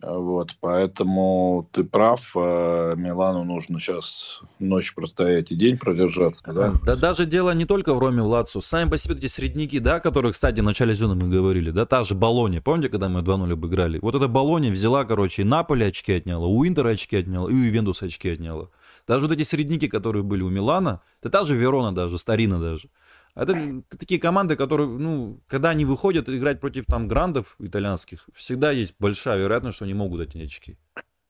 вот, 0.01 0.56
поэтому 0.60 1.68
ты 1.72 1.84
прав, 1.84 2.32
э, 2.36 2.94
Милану 2.96 3.44
нужно 3.44 3.80
сейчас 3.80 4.42
ночь 4.60 4.94
простоять 4.94 5.51
и 5.51 5.56
день 5.56 5.77
продержаться, 5.77 6.44
да? 6.54 6.74
Да 6.86 6.96
даже 6.96 7.25
дело 7.25 7.51
не 7.51 7.66
только 7.66 7.96
в 7.96 8.00
Роме 8.00 8.22
Лацу. 8.22 8.62
Сами 8.62 8.89
по 8.89 8.98
себе 8.98 9.16
эти 9.16 9.25
средники, 9.25 9.80
да, 9.80 10.00
которые, 10.00 10.34
кстати, 10.34 10.62
в 10.62 10.63
начале 10.63 10.96
сезона 10.96 11.16
мы 11.16 11.30
говорили, 11.30 11.72
да, 11.72 11.86
та 11.88 12.04
же 12.04 12.13
Болония, 12.13 12.62
помните, 12.62 12.89
когда 12.89 13.10
мы 13.10 13.22
2-0 13.22 13.54
обыграли? 13.54 13.98
Вот 14.00 14.13
эта 14.13 14.27
Болония 14.27 14.72
взяла, 14.72 15.04
короче, 15.04 15.42
и 15.42 15.46
Наполи 15.46 15.86
очки 15.86 16.13
отняла, 16.13 16.46
у 16.46 16.66
Интера 16.68 16.89
очки 16.89 17.18
отняла, 17.18 17.50
и 17.50 17.54
у 17.54 17.58
Ювентуса 17.58 18.06
очки 18.06 18.30
отняла. 18.30 18.70
Даже 19.08 19.25
вот 19.25 19.32
эти 19.32 19.44
средники, 19.44 19.88
которые 19.88 20.22
были 20.22 20.44
у 20.44 20.50
Милана, 20.50 21.01
это 21.22 21.32
та 21.32 21.44
же 21.44 21.56
Верона 21.56 21.96
даже, 21.96 22.20
Старина 22.20 22.60
даже. 22.60 22.89
Это 23.36 23.84
такие 23.90 24.20
команды, 24.20 24.56
которые, 24.56 24.88
ну, 24.90 25.42
когда 25.48 25.70
они 25.70 25.86
выходят 25.86 26.30
играть 26.30 26.60
против 26.60 26.86
там 26.86 27.08
грандов 27.08 27.56
итальянских, 27.60 28.28
всегда 28.34 28.72
есть 28.72 28.96
большая 29.00 29.40
вероятность, 29.40 29.76
что 29.76 29.86
они 29.86 29.94
могут 29.94 30.22
эти 30.22 30.44
очки. 30.44 30.78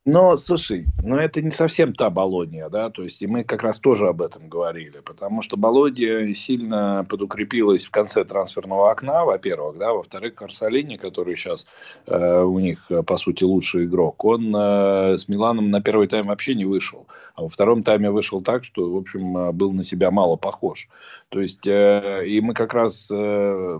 Но, 0.10 0.38
слушай, 0.38 0.86
но 1.04 1.20
это 1.20 1.42
не 1.42 1.52
совсем 1.52 1.94
та 1.94 2.10
Болония, 2.10 2.70
да, 2.70 2.90
то 2.90 3.04
есть 3.04 3.22
и 3.22 3.28
мы 3.28 3.44
как 3.44 3.62
раз 3.62 3.78
тоже 3.78 4.08
об 4.08 4.22
этом 4.22 4.48
говорили, 4.48 5.02
потому 5.04 5.42
что 5.42 5.58
Болония 5.58 6.34
сильно 6.34 7.06
подукрепилась 7.10 7.84
в 7.84 7.92
конце 7.92 8.24
трансферного 8.24 8.90
окна, 8.90 9.26
во-первых, 9.26 9.78
да, 9.78 9.92
во-вторых, 9.92 10.36
Карсалини, 10.36 10.96
который 10.96 11.36
сейчас 11.36 11.68
э, 12.06 12.42
у 12.42 12.58
них, 12.60 12.90
по 13.06 13.18
сути, 13.18 13.44
лучший 13.44 13.84
игрок, 13.84 14.24
он 14.24 14.56
э, 14.56 15.18
с 15.18 15.28
Миланом 15.28 15.72
на 15.72 15.82
первый 15.82 16.08
тайм 16.08 16.28
вообще 16.28 16.56
не 16.56 16.64
вышел, 16.64 17.06
а 17.36 17.42
во 17.42 17.50
втором 17.50 17.84
тайме 17.84 18.10
вышел 18.10 18.42
так, 18.42 18.64
что, 18.64 18.90
в 18.90 18.96
общем, 18.96 19.38
э, 19.38 19.52
был 19.52 19.74
на 19.74 19.84
себя 19.84 20.10
мало 20.10 20.38
похож. 20.38 20.88
То 21.28 21.42
есть, 21.42 21.68
э, 21.68 22.24
и 22.26 22.40
мы 22.40 22.54
как 22.54 22.74
раз... 22.74 23.12
Э, 23.14 23.78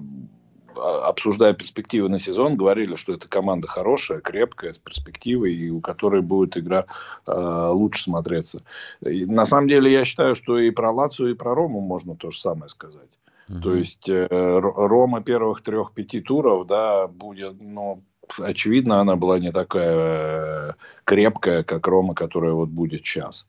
обсуждая 0.78 1.54
перспективы 1.54 2.10
на 2.10 2.20
сезон, 2.20 2.56
говорили, 2.56 2.96
что 2.96 3.14
это 3.14 3.28
команда 3.28 3.68
хорошая, 3.68 4.20
крепкая, 4.20 4.74
с 4.74 4.78
перспективой, 4.78 5.54
и 5.54 5.70
у 5.70 5.82
которой 5.82 6.22
будет 6.22 6.58
игра 6.58 6.86
э, 7.26 7.70
лучше 7.72 8.04
смотреться. 8.04 8.64
И 9.02 9.26
на 9.26 9.46
самом 9.46 9.68
деле, 9.68 9.92
я 9.92 10.06
считаю, 10.06 10.36
что 10.36 10.58
и 10.60 10.72
про 10.72 10.92
Лацию, 10.92 11.32
и 11.32 11.36
про 11.36 11.56
Рому 11.56 11.82
можно 11.82 12.16
то 12.16 12.32
же 12.32 12.40
самое 12.40 12.70
сказать. 12.70 13.10
Mm-hmm. 13.50 13.62
То 13.62 13.76
есть 13.76 14.10
э, 14.10 14.28
Рома 14.30 15.22
первых 15.22 15.62
трех-пяти 15.62 16.22
туров, 16.22 16.68
да, 16.68 17.08
будет, 17.08 17.62
ну, 17.62 18.02
очевидно, 18.38 19.00
она 19.00 19.16
была 19.16 19.40
не 19.40 19.52
такая 19.52 20.70
э, 20.70 20.74
крепкая, 21.06 21.64
как 21.64 21.88
Рома, 21.88 22.14
которая 22.14 22.54
вот 22.54 22.70
будет 22.70 23.06
сейчас. 23.06 23.48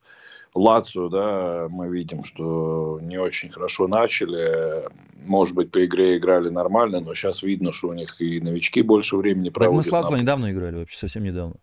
Лацию, 0.55 1.09
да, 1.11 1.67
мы 1.71 1.89
видим, 1.89 2.25
что 2.25 2.99
не 3.03 3.19
очень 3.19 3.51
хорошо 3.51 3.87
начали. 3.87 4.85
Может 5.27 5.55
быть, 5.55 5.71
по 5.71 5.85
игре 5.85 6.17
играли 6.17 6.49
нормально, 6.49 7.01
но 7.01 7.15
сейчас 7.15 7.43
видно, 7.43 7.73
что 7.73 7.89
у 7.89 7.93
них 7.93 8.21
и 8.21 8.41
новички 8.41 8.83
больше 8.83 9.17
времени 9.17 9.51
проводят. 9.51 9.85
Так 9.85 9.93
мы 9.93 10.01
с 10.01 10.05
Лацио 10.05 10.17
недавно 10.17 10.51
играли, 10.51 10.77
вообще 10.77 10.97
совсем 10.97 11.25
недавно. 11.25 11.57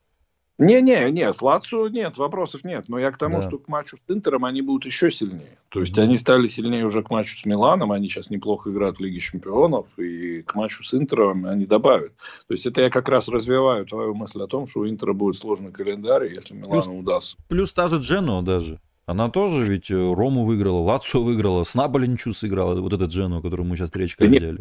Не-не, 0.58 1.12
не, 1.12 1.34
с 1.34 1.42
Лацио 1.42 1.90
нет, 1.90 2.18
вопросов 2.18 2.64
нет. 2.64 2.86
Но 2.88 2.98
я 2.98 3.12
к 3.12 3.18
тому, 3.18 3.42
да. 3.42 3.48
что 3.48 3.58
к 3.58 3.68
матчу 3.68 3.98
с 3.98 4.12
Интером 4.12 4.46
они 4.46 4.62
будут 4.62 4.86
еще 4.86 5.12
сильнее. 5.12 5.58
То 5.70 5.82
есть 5.82 5.98
mm-hmm. 5.98 6.04
они 6.04 6.18
стали 6.18 6.48
сильнее 6.48 6.86
уже 6.86 7.04
к 7.04 7.10
матчу 7.10 7.38
с 7.38 7.46
Миланом, 7.46 7.92
они 7.92 8.08
сейчас 8.08 8.30
неплохо 8.30 8.72
играют 8.72 8.98
в 8.98 9.02
Лиге 9.02 9.20
Чемпионов, 9.20 9.88
и 9.98 10.44
к 10.44 10.56
матчу 10.56 10.84
с 10.84 10.94
Интером 10.94 11.46
они 11.46 11.66
добавят. 11.66 12.14
То 12.48 12.54
есть 12.54 12.66
это 12.66 12.82
я 12.82 12.90
как 12.90 13.10
раз 13.10 13.28
развиваю 13.28 13.86
твою 13.86 14.16
мысль 14.16 14.42
о 14.42 14.48
том, 14.48 14.66
что 14.66 14.82
у 14.82 14.88
Интера 14.88 15.12
будет 15.12 15.36
сложный 15.36 15.74
календарь, 15.74 16.34
если 16.34 16.54
Милану 16.54 16.82
плюс, 16.82 16.88
удастся. 16.88 17.38
Плюс 17.50 17.74
та 17.74 17.90
же 17.90 17.98
Дженуа 17.98 18.42
даже. 18.42 18.80
Она 19.06 19.30
тоже 19.30 19.64
ведь 19.66 19.92
э, 19.92 19.96
Рому 19.96 20.46
выиграла, 20.46 20.80
Лацио 20.80 21.22
выиграла, 21.22 21.64
с 21.64 21.76
Наполи 21.76 22.08
ничего 22.08 22.34
сыграла, 22.34 22.80
вот 22.80 22.94
этот 22.94 23.12
Джену, 23.12 23.42
которую 23.42 23.68
мы 23.68 23.76
сейчас 23.76 23.94
речкой 23.94 24.30
да 24.30 24.38
взяли. 24.38 24.60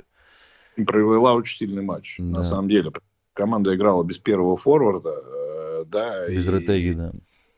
Провела 0.84 1.34
очень 1.34 1.58
сильный 1.58 1.82
матч, 1.82 2.16
да. 2.18 2.38
на 2.38 2.42
самом 2.42 2.68
деле. 2.68 2.90
Команда 3.32 3.74
играла 3.74 4.02
без 4.04 4.18
первого 4.18 4.56
форварда, 4.56 5.22
да. 5.94 6.28
Без 6.28 6.46
и, 6.46 6.50
ретеги, 6.50 6.92
да. 6.92 7.12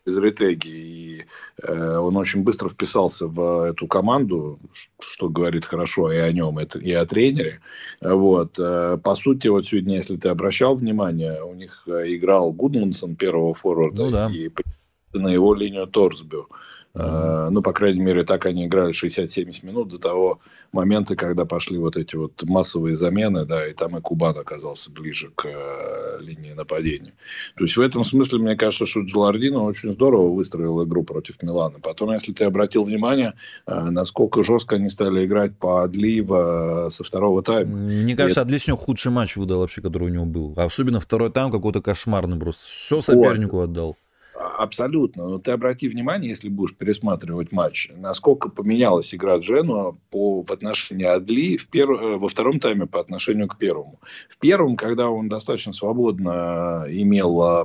Без 0.04 0.16
ретеги. 0.16 0.68
И 0.68 1.24
э, 1.62 1.96
он 1.96 2.16
очень 2.16 2.42
быстро 2.42 2.68
вписался 2.68 3.26
в 3.26 3.68
эту 3.68 3.88
команду, 3.88 4.60
что 5.00 5.28
говорит 5.28 5.64
хорошо 5.64 6.12
и 6.12 6.18
о 6.18 6.30
нем, 6.30 6.60
и 6.60 6.92
о 6.92 7.06
тренере. 7.06 7.60
Вот. 8.00 8.58
Э, 8.58 8.98
по 9.02 9.14
сути, 9.14 9.48
вот 9.48 9.66
сегодня, 9.66 9.96
если 9.96 10.16
ты 10.16 10.28
обращал 10.28 10.76
внимание, 10.76 11.42
у 11.42 11.54
них 11.54 11.84
играл 11.88 12.52
Гудмансон 12.52 13.16
первого 13.16 13.54
форварда 13.54 14.04
ну, 14.04 14.10
да. 14.10 14.30
и 14.30 14.50
на 15.12 15.28
его 15.28 15.54
линию 15.54 15.86
Торсбю. 15.86 16.48
Э, 16.50 16.54
ну, 16.96 17.62
по 17.62 17.72
крайней 17.72 18.00
мере, 18.00 18.24
так 18.24 18.46
они 18.46 18.66
играли 18.66 18.92
60-70 18.92 19.66
минут 19.66 19.88
до 19.88 19.98
того 19.98 20.40
момента, 20.72 21.16
когда 21.16 21.44
пошли 21.44 21.78
вот 21.78 21.96
эти 21.96 22.16
вот 22.16 22.42
массовые 22.44 22.94
замены, 22.94 23.44
да, 23.44 23.66
и 23.66 23.72
там 23.72 23.96
и 23.96 24.00
Кубан 24.00 24.36
оказался 24.38 24.90
ближе 24.90 25.30
к 25.34 25.46
э, 25.46 26.18
линии 26.20 26.52
нападения. 26.52 27.12
То 27.56 27.64
есть 27.64 27.76
в 27.76 27.80
этом 27.80 28.04
смысле, 28.04 28.38
мне 28.38 28.56
кажется, 28.56 28.86
что 28.86 29.00
Джалардино 29.00 29.62
очень 29.62 29.92
здорово 29.92 30.32
выстроил 30.32 30.84
игру 30.84 31.02
против 31.04 31.42
Милана. 31.42 31.78
Потом, 31.80 32.12
если 32.12 32.32
ты 32.32 32.44
обратил 32.44 32.84
внимание, 32.84 33.34
э, 33.66 33.74
насколько 33.74 34.42
жестко 34.42 34.76
они 34.76 34.88
стали 34.88 35.24
играть 35.24 35.56
по 35.56 35.82
Адлива 35.82 36.88
со 36.90 37.04
второго 37.04 37.42
тайма. 37.42 37.76
Мне 37.76 38.16
кажется, 38.16 38.40
это... 38.40 38.46
Адли 38.46 38.58
с 38.58 38.66
него 38.66 38.76
худший 38.76 39.12
матч 39.12 39.36
выдал 39.36 39.60
вообще, 39.60 39.80
который 39.80 40.04
у 40.04 40.12
него 40.12 40.24
был. 40.24 40.54
Особенно 40.56 41.00
второй 41.00 41.30
тайм 41.30 41.50
какой-то 41.50 41.80
кошмарный 41.80 42.38
просто. 42.38 42.62
Все 42.66 43.00
сопернику 43.00 43.56
вот. 43.56 43.64
отдал. 43.64 43.96
Абсолютно. 44.38 45.28
Но 45.28 45.38
ты 45.38 45.52
обрати 45.52 45.88
внимание, 45.88 46.30
если 46.30 46.48
будешь 46.48 46.74
пересматривать 46.74 47.52
матч, 47.52 47.90
насколько 47.96 48.48
поменялась 48.48 49.14
игра 49.14 49.36
Дженуа 49.38 49.96
по, 50.10 50.42
в 50.42 50.50
отношении 50.50 51.06
Адли 51.06 51.56
в 51.56 51.68
пер, 51.68 51.90
э, 51.90 52.16
во 52.16 52.28
втором 52.28 52.60
тайме 52.60 52.86
по 52.86 53.00
отношению 53.00 53.48
к 53.48 53.56
первому. 53.56 54.00
В 54.28 54.38
первом, 54.38 54.76
когда 54.76 55.08
он 55.08 55.28
достаточно 55.28 55.72
свободно 55.72 56.86
имел 56.88 57.40
э, 57.42 57.64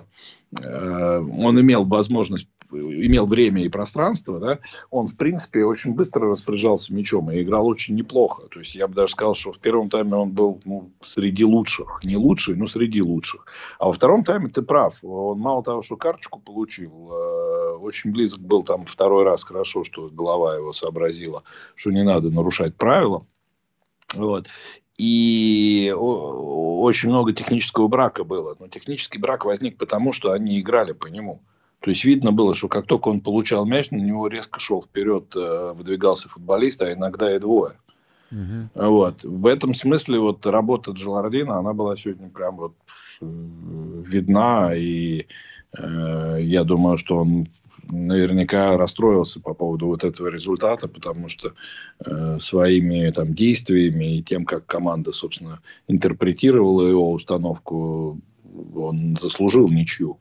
он 0.61 1.59
имел 1.59 1.85
возможность 1.85 2.47
имел 2.71 3.25
время 3.25 3.63
и 3.63 3.69
пространство, 3.69 4.39
да, 4.39 4.59
он, 4.89 5.07
в 5.07 5.17
принципе, 5.17 5.65
очень 5.65 5.93
быстро 5.93 6.29
распоряжался 6.29 6.93
мячом 6.93 7.31
и 7.31 7.41
играл 7.41 7.67
очень 7.67 7.95
неплохо. 7.95 8.43
То 8.49 8.59
есть, 8.59 8.75
я 8.75 8.87
бы 8.87 8.93
даже 8.93 9.13
сказал, 9.13 9.35
что 9.35 9.51
в 9.51 9.59
первом 9.59 9.89
тайме 9.89 10.15
он 10.15 10.31
был 10.31 10.61
ну, 10.65 10.91
среди 11.03 11.43
лучших. 11.45 12.01
Не 12.03 12.17
лучший, 12.17 12.55
но 12.55 12.67
среди 12.67 13.01
лучших. 13.01 13.45
А 13.79 13.87
во 13.87 13.93
втором 13.93 14.23
тайме 14.23 14.49
ты 14.49 14.61
прав. 14.61 14.97
Он 15.03 15.39
мало 15.39 15.63
того, 15.63 15.81
что 15.81 15.97
карточку 15.97 16.39
получил, 16.39 17.11
э, 17.11 17.77
очень 17.77 18.11
близок 18.11 18.41
был 18.41 18.63
там 18.63 18.85
второй 18.85 19.23
раз 19.23 19.43
хорошо, 19.43 19.83
что 19.83 20.09
голова 20.09 20.55
его 20.55 20.73
сообразила, 20.73 21.43
что 21.75 21.91
не 21.91 22.03
надо 22.03 22.29
нарушать 22.29 22.75
правила. 22.75 23.25
Вот. 24.13 24.47
И 24.97 25.93
очень 25.97 27.09
много 27.09 27.33
технического 27.33 27.87
брака 27.87 28.23
было. 28.23 28.55
Но 28.59 28.67
технический 28.67 29.17
брак 29.17 29.45
возник 29.45 29.77
потому, 29.77 30.13
что 30.13 30.31
они 30.31 30.59
играли 30.59 30.91
по 30.91 31.07
нему. 31.07 31.41
То 31.81 31.89
есть 31.89 32.05
видно 32.05 32.31
было, 32.31 32.53
что 32.53 32.67
как 32.67 32.85
только 32.85 33.09
он 33.09 33.21
получал 33.21 33.65
мяч, 33.65 33.89
на 33.89 33.97
него 33.97 34.27
резко 34.27 34.59
шел 34.59 34.83
вперед, 34.83 35.35
э, 35.35 35.73
выдвигался 35.75 36.29
футболист, 36.29 36.81
а 36.81 36.93
иногда 36.93 37.35
и 37.35 37.39
двое. 37.39 37.75
Угу. 38.31 38.69
Вот. 38.75 39.23
В 39.23 39.47
этом 39.47 39.73
смысле 39.73 40.19
вот 40.19 40.45
работа 40.45 40.91
Джалардина, 40.91 41.57
она 41.57 41.73
была 41.73 41.95
сегодня 41.95 42.29
прям 42.29 42.57
вот 42.57 42.73
э, 43.21 43.25
видна, 43.25 44.75
и 44.75 45.25
э, 45.75 46.37
я 46.39 46.63
думаю, 46.63 46.97
что 46.97 47.17
он 47.17 47.47
наверняка 47.89 48.77
расстроился 48.77 49.41
по 49.41 49.55
поводу 49.55 49.87
вот 49.87 50.03
этого 50.03 50.27
результата, 50.27 50.87
потому 50.87 51.29
что 51.29 51.53
э, 52.05 52.37
своими 52.39 53.09
там 53.09 53.33
действиями 53.33 54.17
и 54.17 54.23
тем, 54.23 54.45
как 54.45 54.65
команда, 54.65 55.11
собственно, 55.11 55.61
интерпретировала 55.87 56.87
его 56.87 57.11
установку, 57.11 58.19
он 58.75 59.17
заслужил 59.17 59.67
ничью. 59.67 60.19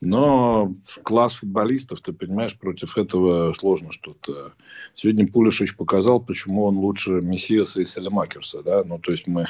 Но 0.00 0.74
класс 1.02 1.34
футболистов, 1.34 2.00
ты 2.00 2.12
понимаешь, 2.12 2.56
против 2.58 2.98
этого 2.98 3.52
сложно 3.52 3.90
что-то. 3.92 4.52
Сегодня 4.94 5.26
Пулишич 5.26 5.74
показал, 5.76 6.20
почему 6.20 6.64
он 6.64 6.76
лучше 6.76 7.12
Мессиаса 7.12 7.80
и 7.80 7.86
Селемакерса. 7.86 8.62
Да? 8.62 8.84
Ну, 8.84 8.98
то 8.98 9.12
есть 9.12 9.26
мы... 9.26 9.46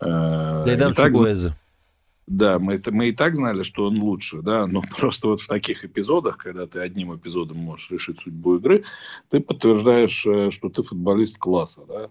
Э, 0.00 0.64
да, 0.66 0.72
и 0.72 0.92
так, 0.92 1.14
да, 2.26 2.58
мы, 2.58 2.74
это, 2.74 2.90
мы 2.90 3.08
и 3.08 3.12
так 3.12 3.36
знали, 3.36 3.62
что 3.62 3.86
он 3.86 4.00
лучше, 4.00 4.42
да, 4.42 4.66
но 4.66 4.82
просто 4.98 5.28
вот 5.28 5.40
в 5.40 5.46
таких 5.46 5.84
эпизодах, 5.84 6.38
когда 6.38 6.66
ты 6.66 6.80
одним 6.80 7.14
эпизодом 7.14 7.58
можешь 7.58 7.90
решить 7.90 8.20
судьбу 8.20 8.56
игры, 8.56 8.84
ты 9.28 9.40
подтверждаешь, 9.40 10.26
э, 10.26 10.50
что 10.50 10.68
ты 10.68 10.82
футболист 10.82 11.38
класса, 11.38 11.82
да. 11.86 12.10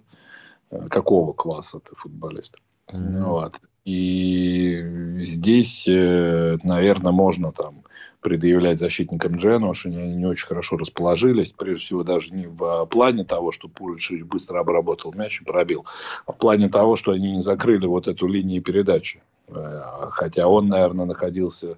Э, 0.72 0.86
какого 0.88 1.34
класса 1.34 1.80
ты 1.80 1.96
футболист. 1.96 2.56
Mm-hmm. 2.88 3.24
Вот. 3.24 3.60
И 3.86 4.84
здесь, 5.24 5.88
э, 5.88 6.58
наверное, 6.64 7.12
можно 7.12 7.52
там 7.52 7.84
предъявлять 8.20 8.80
защитникам 8.80 9.36
Джену, 9.36 9.76
что 9.76 9.90
они 9.90 10.16
не 10.16 10.26
очень 10.26 10.48
хорошо 10.48 10.78
расположились. 10.78 11.52
Прежде 11.52 11.86
всего, 11.86 12.04
даже 12.04 12.34
не 12.34 12.48
в 12.48 12.86
плане 12.88 13.24
того, 13.24 13.52
что 13.52 13.68
Пулишич 13.68 14.24
быстро 14.24 14.60
обработал 14.60 15.14
мяч 15.14 15.42
и 15.42 15.46
пробил, 15.46 15.86
а 16.26 16.32
в 16.32 16.38
плане 16.38 16.68
того, 16.70 16.96
что 16.96 17.12
они 17.12 17.34
не 17.34 17.42
закрыли 17.42 17.86
вот 17.86 18.08
эту 18.08 18.28
линию 18.28 18.64
передачи. 18.64 19.22
Э, 19.48 19.84
хотя 20.10 20.48
он, 20.48 20.68
наверное, 20.68 21.06
находился 21.06 21.78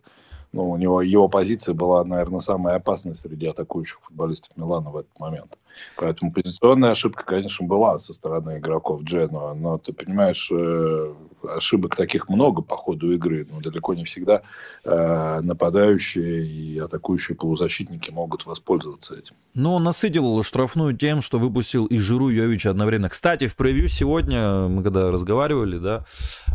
ну, 0.54 0.72
у 0.72 0.77
него 0.77 1.01
его 1.01 1.27
позиция 1.27 1.75
была, 1.75 2.04
наверное, 2.04 2.39
самая 2.39 2.75
опасная 2.75 3.13
среди 3.13 3.48
атакующих 3.48 4.00
футболистов 4.01 4.56
Милана 4.56 4.89
в 4.89 4.98
этот 4.98 5.20
момент. 5.20 5.58
Поэтому 5.98 6.32
позиционная 6.32 6.92
ошибка, 6.92 7.24
конечно, 7.25 7.66
была 7.66 8.00
со 8.00 8.13
стороны 8.13 8.58
игроков 8.58 9.04
Дженуа, 9.04 9.54
но 9.54 9.77
ты 9.77 9.94
понимаешь, 9.94 10.50
э, 10.51 11.13
ошибок 11.44 11.96
таких 11.96 12.30
много 12.30 12.62
по 12.62 12.75
ходу 12.75 13.12
игры, 13.12 13.48
но 13.51 13.60
далеко 13.60 13.94
не 13.94 14.06
всегда 14.06 14.42
э, 14.84 15.42
нападающие 15.42 16.46
и 16.46 16.80
атакующие 16.80 17.36
полузащитники 17.36 18.12
могут 18.12 18.46
воспользоваться 18.46 19.16
этим. 19.16 19.36
Ну, 19.54 19.74
он 19.74 19.84
насытил 19.84 20.44
штрафную 20.44 20.96
тем, 20.96 21.22
что 21.22 21.38
выпустил 21.38 21.86
и 21.86 22.00
Жиру, 22.00 22.30
Йовича 22.30 22.72
одновременно. 22.72 23.10
Кстати, 23.10 23.48
в 23.48 23.56
превью 23.56 23.88
сегодня, 23.89 24.68
мы 24.68 24.84
когда 24.84 25.12
разговаривали, 25.12 25.77
да, 25.77 26.06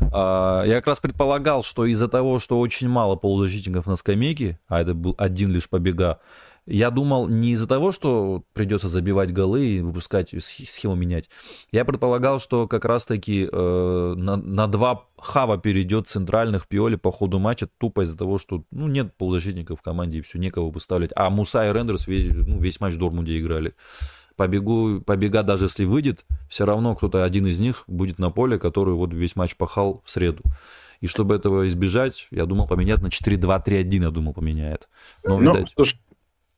э, 0.00 0.68
я 0.68 0.74
как 0.76 0.86
раз 0.88 1.00
предполагал, 1.00 1.62
что 1.62 1.84
из-за 1.86 2.08
того, 2.08 2.38
что 2.38 2.58
очень 2.58 2.88
мало 2.88 3.16
полузащитников 3.16 3.81
на 3.86 3.96
скамейке, 3.96 4.58
а 4.68 4.80
это 4.80 4.94
был 4.94 5.14
один 5.18 5.50
лишь 5.50 5.68
побега, 5.68 6.20
я 6.66 6.90
думал 6.90 7.26
не 7.26 7.50
из-за 7.50 7.66
того, 7.66 7.90
что 7.90 8.44
придется 8.52 8.86
забивать 8.86 9.32
голы 9.32 9.66
и 9.66 9.80
выпускать, 9.80 10.32
схему 10.38 10.94
менять. 10.94 11.28
Я 11.72 11.84
предполагал, 11.84 12.38
что 12.38 12.68
как 12.68 12.84
раз-таки 12.84 13.48
э, 13.50 14.14
на, 14.16 14.36
на 14.36 14.68
два 14.68 15.06
хава 15.18 15.58
перейдет 15.58 16.06
центральных 16.06 16.68
Пиоли 16.68 16.94
по 16.94 17.10
ходу 17.10 17.40
матча 17.40 17.68
тупо 17.78 18.02
из-за 18.02 18.16
того, 18.16 18.38
что 18.38 18.62
ну, 18.70 18.86
нет 18.86 19.16
полузащитников 19.16 19.80
в 19.80 19.82
команде 19.82 20.18
и 20.18 20.22
все, 20.22 20.38
некого 20.38 20.70
выставлять. 20.70 21.10
А 21.16 21.30
Муса 21.30 21.68
и 21.68 21.72
Рендерс 21.72 22.06
весь, 22.06 22.32
ну, 22.32 22.60
весь 22.60 22.78
матч 22.80 22.94
в 22.94 22.98
Дормунде 22.98 23.40
играли. 23.40 23.74
Побегу, 24.36 25.00
побега, 25.00 25.42
даже 25.42 25.64
если 25.64 25.84
выйдет, 25.84 26.24
все 26.48 26.64
равно 26.64 26.94
кто-то 26.94 27.24
один 27.24 27.46
из 27.46 27.58
них 27.58 27.82
будет 27.88 28.20
на 28.20 28.30
поле, 28.30 28.58
который 28.58 28.94
вот 28.94 29.12
весь 29.12 29.34
матч 29.34 29.56
пахал 29.56 30.00
в 30.04 30.10
среду. 30.10 30.42
И 31.02 31.08
чтобы 31.08 31.34
этого 31.34 31.68
избежать, 31.68 32.28
я 32.30 32.46
думал 32.46 32.66
поменять 32.66 33.02
на 33.02 33.08
4-2-3-1, 33.08 34.02
я 34.04 34.10
думал 34.10 34.32
поменяет. 34.32 34.88
Но, 35.24 35.38
ну, 35.38 35.52
видать... 35.52 35.72
Слушай, 35.74 35.98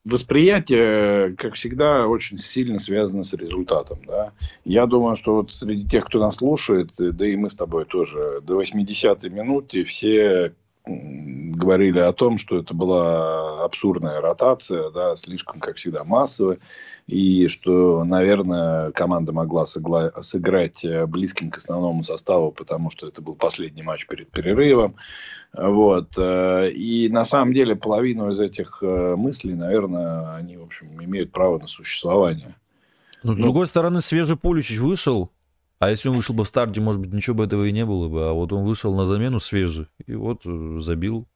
восприятие, 0.05 1.35
как 1.35 1.55
всегда, 1.55 2.07
очень 2.07 2.37
сильно 2.37 2.77
связано 2.77 3.23
с 3.23 3.33
результатом. 3.33 3.99
Да? 4.05 4.33
Я 4.63 4.85
думаю, 4.85 5.15
что 5.15 5.37
вот 5.37 5.51
среди 5.51 5.89
тех, 5.89 6.05
кто 6.05 6.19
нас 6.19 6.35
слушает, 6.35 6.91
да 6.97 7.25
и 7.25 7.35
мы 7.35 7.49
с 7.49 7.55
тобой 7.55 7.85
тоже, 7.85 8.39
до 8.43 8.61
80-й 8.61 9.29
минуты 9.29 9.83
все 9.83 10.53
говорили 10.85 11.99
о 11.99 12.13
том, 12.13 12.37
что 12.37 12.57
это 12.57 12.73
была 12.73 13.63
абсурдная 13.63 14.21
ротация, 14.21 14.91
да, 14.91 15.15
слишком, 15.15 15.59
как 15.59 15.77
всегда, 15.77 16.03
массовая, 16.03 16.59
и 17.07 17.47
что, 17.47 18.03
наверное, 18.03 18.91
команда 18.91 19.33
могла 19.33 19.63
сыгла- 19.63 20.21
сыграть 20.21 20.85
э, 20.85 21.05
близким 21.05 21.49
к 21.49 21.57
основному 21.57 22.03
составу, 22.03 22.51
потому 22.51 22.91
что 22.91 23.07
это 23.07 23.21
был 23.21 23.35
последний 23.35 23.83
матч 23.83 24.05
перед 24.07 24.29
перерывом. 24.29 24.95
Вот. 25.53 26.13
Э, 26.17 26.69
и 26.69 27.09
на 27.09 27.25
самом 27.25 27.53
деле 27.53 27.75
половину 27.75 28.31
из 28.31 28.39
этих 28.39 28.79
э, 28.81 29.15
мыслей, 29.15 29.53
наверное, 29.53 30.35
они, 30.35 30.57
в 30.57 30.63
общем, 30.63 30.87
имеют 31.01 31.31
право 31.31 31.57
на 31.57 31.67
существование. 31.67 32.55
Но, 33.23 33.33
с 33.33 33.37
ну, 33.37 33.43
другой 33.45 33.67
стороны, 33.67 34.01
свежий 34.01 34.37
Поличич 34.37 34.77
вышел, 34.77 35.31
а 35.79 35.89
если 35.89 36.09
он 36.09 36.15
вышел 36.15 36.33
бы 36.33 36.43
в 36.43 36.47
старте, 36.47 36.79
может 36.79 37.01
быть, 37.01 37.13
ничего 37.13 37.35
бы 37.35 37.45
этого 37.45 37.65
и 37.65 37.71
не 37.71 37.85
было 37.85 38.07
бы. 38.07 38.29
А 38.29 38.33
вот 38.33 38.53
он 38.53 38.63
вышел 38.63 38.95
на 38.95 39.05
замену 39.05 39.39
свежий. 39.39 39.87
И 40.07 40.15
вот 40.15 40.41
э, 40.45 40.79
забил 40.79 41.27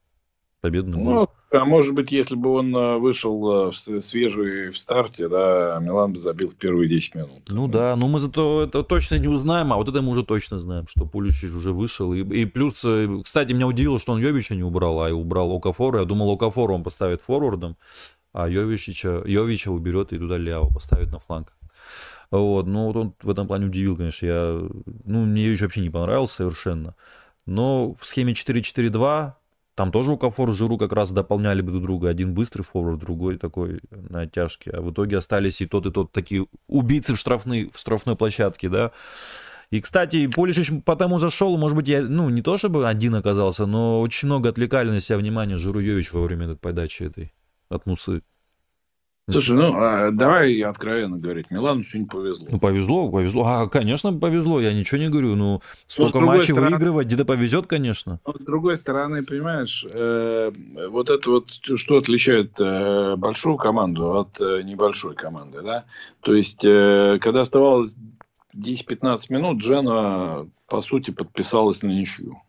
победный 0.62 1.02
гол. 1.02 1.12
Ну, 1.12 1.26
а 1.52 1.64
может 1.66 1.94
быть, 1.94 2.10
если 2.10 2.36
бы 2.36 2.50
он 2.50 2.74
э, 2.74 2.96
вышел 2.96 3.68
э, 3.68 3.72
свежий 4.00 4.70
в 4.70 4.78
старте, 4.78 5.28
да, 5.28 5.78
Милан 5.82 6.14
бы 6.14 6.18
забил 6.18 6.48
в 6.50 6.54
первые 6.54 6.88
10 6.88 7.14
минут. 7.16 7.42
Ну 7.48 7.68
да, 7.68 7.94
но 7.96 8.08
мы 8.08 8.18
зато 8.18 8.62
это 8.62 8.82
точно 8.82 9.16
не 9.16 9.28
узнаем, 9.28 9.74
а 9.74 9.76
вот 9.76 9.88
это 9.88 10.00
мы 10.00 10.10
уже 10.10 10.24
точно 10.24 10.58
знаем, 10.58 10.86
что 10.88 11.04
Пуличич 11.04 11.50
уже 11.50 11.72
вышел. 11.72 12.14
И, 12.14 12.20
и 12.20 12.46
плюс, 12.46 12.84
кстати, 13.22 13.52
меня 13.52 13.66
удивило, 13.66 13.98
что 13.98 14.12
он 14.12 14.20
Йовича 14.20 14.54
не 14.54 14.64
убрал, 14.64 15.02
а 15.02 15.10
убрал 15.10 15.52
Окафора. 15.54 16.00
Я 16.00 16.06
думал, 16.06 16.32
Окафора 16.32 16.72
он 16.72 16.82
поставит 16.82 17.20
форвардом, 17.20 17.76
а 18.32 18.48
Йовича, 18.48 19.22
Йовича 19.26 19.70
уберет 19.70 20.14
и 20.14 20.18
туда 20.18 20.38
Ляо 20.38 20.66
поставит 20.72 21.12
на 21.12 21.18
фланг. 21.18 21.52
Вот, 22.30 22.66
ну 22.66 22.86
вот 22.86 22.96
он 22.96 23.14
в 23.22 23.30
этом 23.30 23.46
плане 23.46 23.66
удивил, 23.66 23.96
конечно. 23.96 24.26
Я, 24.26 24.68
ну, 25.04 25.24
мне 25.24 25.50
еще 25.50 25.64
вообще 25.64 25.80
не 25.80 25.90
понравился 25.90 26.36
совершенно. 26.36 26.94
Но 27.46 27.94
в 27.94 28.06
схеме 28.06 28.34
4-4-2 28.34 29.32
там 29.74 29.92
тоже 29.92 30.12
у 30.12 30.18
Кафор 30.18 30.52
Жиру 30.52 30.76
как 30.76 30.92
раз 30.92 31.10
дополняли 31.10 31.62
бы 31.62 31.72
друг 31.72 31.84
друга. 31.84 32.08
Один 32.10 32.34
быстрый 32.34 32.62
форвард, 32.62 33.00
другой 33.00 33.38
такой 33.38 33.80
на 33.90 34.20
оттяжке. 34.20 34.70
А 34.70 34.82
в 34.82 34.92
итоге 34.92 35.16
остались 35.16 35.60
и 35.60 35.66
тот, 35.66 35.86
и 35.86 35.90
тот 35.90 36.12
такие 36.12 36.46
убийцы 36.66 37.14
в 37.14 37.18
штрафной, 37.18 37.70
в 37.72 37.78
штрафной 37.78 38.14
площадке, 38.14 38.68
да. 38.68 38.92
И, 39.70 39.80
кстати, 39.80 40.26
Полишич 40.26 40.70
потому 40.84 41.18
зашел, 41.18 41.56
может 41.56 41.76
быть, 41.76 41.88
я, 41.88 42.02
ну, 42.02 42.28
не 42.28 42.42
то 42.42 42.58
чтобы 42.58 42.88
один 42.88 43.14
оказался, 43.14 43.66
но 43.66 44.00
очень 44.00 44.26
много 44.26 44.48
отвлекали 44.48 44.90
на 44.90 45.00
себя 45.00 45.16
внимание 45.16 45.56
Жируевич 45.56 46.12
во 46.12 46.22
время 46.22 46.44
этой 46.44 46.56
подачи 46.56 47.04
этой 47.04 47.32
от 47.68 47.86
Мусы. 47.86 48.22
Слушай, 49.30 49.56
ну 49.56 49.72
а 49.76 50.10
давай 50.10 50.60
откровенно 50.60 51.18
говорить, 51.18 51.50
Милану 51.50 51.82
сегодня 51.82 52.08
повезло. 52.08 52.48
Ну 52.50 52.58
повезло, 52.58 53.10
повезло. 53.10 53.44
А, 53.46 53.68
конечно, 53.68 54.12
повезло, 54.12 54.60
я 54.60 54.72
ничего 54.72 54.98
не 54.98 55.08
говорю. 55.08 55.36
Ну, 55.36 55.62
столько 55.86 56.20
матчей 56.20 56.52
стороны... 56.52 56.76
выигрывать, 56.76 57.06
где-то 57.06 57.24
повезет, 57.24 57.66
конечно. 57.66 58.20
Но 58.26 58.34
с 58.38 58.44
другой 58.44 58.76
стороны, 58.76 59.22
понимаешь, 59.22 59.86
э, 59.90 60.52
вот 60.88 61.10
это 61.10 61.30
вот, 61.30 61.50
что 61.50 61.96
отличает 61.96 62.60
э, 62.60 63.16
большую 63.16 63.56
команду 63.56 64.18
от 64.18 64.40
э, 64.40 64.62
небольшой 64.62 65.14
команды, 65.14 65.62
да? 65.62 65.84
То 66.20 66.34
есть, 66.34 66.64
э, 66.64 67.18
когда 67.20 67.42
оставалось 67.42 67.96
10-15 68.54 69.18
минут, 69.28 69.62
Джена, 69.62 70.48
по 70.68 70.80
сути, 70.80 71.10
подписалась 71.10 71.82
на 71.82 71.88
ничью. 71.88 72.42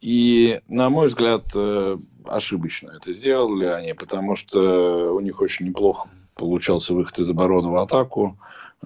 И, 0.00 0.60
на 0.68 0.90
мой 0.90 1.08
взгляд, 1.08 1.44
э, 1.54 1.98
ошибочно 2.26 2.92
это 2.96 3.12
сделали 3.12 3.66
они, 3.66 3.92
потому 3.94 4.36
что 4.36 5.14
у 5.14 5.20
них 5.20 5.40
очень 5.40 5.66
неплохо 5.66 6.08
получался 6.34 6.94
выход 6.94 7.18
из 7.18 7.30
обороны 7.30 7.68
в 7.68 7.76
атаку. 7.76 8.38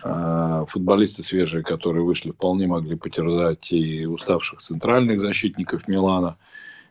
А, 0.02 0.64
футболисты 0.66 1.22
свежие, 1.22 1.64
которые 1.64 2.04
вышли, 2.04 2.30
вполне 2.30 2.66
могли 2.66 2.96
потерзать 2.96 3.72
и 3.72 4.06
уставших 4.06 4.60
центральных 4.60 5.20
защитников 5.20 5.88
Милана, 5.88 6.36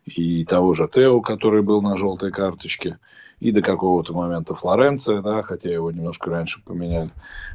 и 0.06 0.46
того 0.46 0.74
же 0.74 0.90
Тео, 0.92 1.22
который 1.22 1.62
был 1.62 1.82
на 1.82 1.98
желтой 1.98 2.32
карточке 2.32 2.98
и 3.40 3.52
до 3.52 3.62
какого-то 3.62 4.14
момента 4.14 4.56
Флоренция, 4.56 5.22
да, 5.22 5.44
хотя 5.44 5.72
его 5.72 5.92
немножко 5.92 6.30
раньше 6.32 6.62
поменяли. 6.64 7.12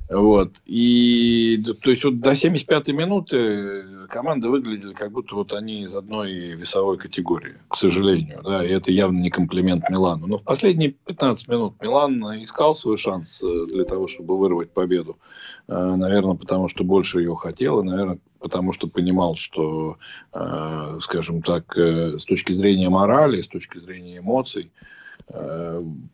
Вот. 0.08 0.62
И 0.66 1.62
то 1.82 1.90
есть 1.90 2.04
вот 2.04 2.20
до 2.20 2.32
75-й 2.32 2.92
минуты 2.92 4.06
команды 4.08 4.48
выглядели, 4.48 4.92
как 4.92 5.10
будто 5.10 5.34
вот 5.34 5.52
они 5.52 5.82
из 5.82 5.94
одной 5.94 6.32
весовой 6.32 6.98
категории, 6.98 7.54
к 7.68 7.76
сожалению. 7.76 8.42
Да, 8.44 8.64
и 8.64 8.68
это 8.68 8.92
явно 8.92 9.18
не 9.18 9.30
комплимент 9.30 9.88
Милану. 9.90 10.26
Но 10.26 10.38
в 10.38 10.42
последние 10.42 10.90
15 10.90 11.48
минут 11.48 11.74
Милан 11.80 12.20
искал 12.42 12.74
свой 12.74 12.96
шанс 12.96 13.42
э, 13.42 13.66
для 13.66 13.84
того, 13.84 14.06
чтобы 14.06 14.38
вырвать 14.38 14.70
победу. 14.70 15.18
Э, 15.66 15.94
наверное, 15.96 16.36
потому 16.36 16.68
что 16.68 16.84
больше 16.84 17.20
ее 17.20 17.34
хотел, 17.34 17.80
и, 17.80 17.84
наверное, 17.84 18.18
потому 18.38 18.72
что 18.72 18.86
понимал, 18.86 19.34
что, 19.34 19.96
э, 20.32 20.98
скажем 21.00 21.42
так, 21.42 21.76
с 21.76 22.24
точки 22.24 22.52
зрения 22.52 22.88
морали, 22.88 23.40
с 23.40 23.48
точки 23.48 23.78
зрения 23.78 24.18
эмоций, 24.18 24.70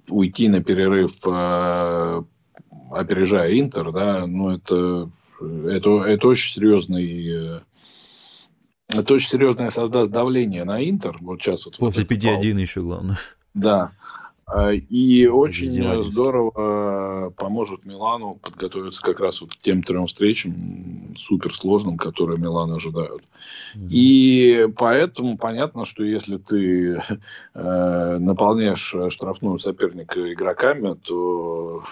уйти 0.08 0.48
на 0.48 0.62
перерыв, 0.62 1.12
э, 1.26 2.22
опережая 2.90 3.58
Интер, 3.58 3.92
да, 3.92 4.26
ну 4.26 4.50
это, 4.50 5.10
это, 5.40 6.02
это 6.02 6.28
очень 6.28 6.52
серьезный 6.52 7.56
э, 7.56 7.60
это 8.88 9.14
очень 9.14 9.28
серьезное 9.28 9.70
создаст 9.70 10.10
давление 10.10 10.64
на 10.64 10.82
Интер. 10.88 11.16
Вот 11.20 11.42
сейчас 11.42 11.66
вот. 11.66 11.76
После 11.76 12.04
5-1 12.04 12.60
еще 12.60 12.80
главное. 12.80 13.18
Да. 13.52 13.92
А, 14.50 14.72
и 14.72 15.26
очень 15.26 16.04
здорово 16.04 17.30
поможет 17.36 17.84
Милану 17.84 18.36
подготовиться 18.36 19.02
как 19.02 19.20
раз 19.20 19.42
вот 19.42 19.54
к 19.54 19.58
тем 19.58 19.82
трем 19.82 20.06
встречам 20.06 21.14
суперсложным, 21.16 21.98
которые 21.98 22.38
Милан 22.38 22.72
ожидают. 22.72 23.22
И 23.90 24.66
поэтому 24.76 25.36
понятно, 25.36 25.84
что 25.84 26.02
если 26.02 26.38
ты 26.38 27.02
э, 27.54 28.18
наполняешь 28.18 28.94
штрафную 29.10 29.58
соперника 29.58 30.32
игроками, 30.32 30.94
то 30.94 31.82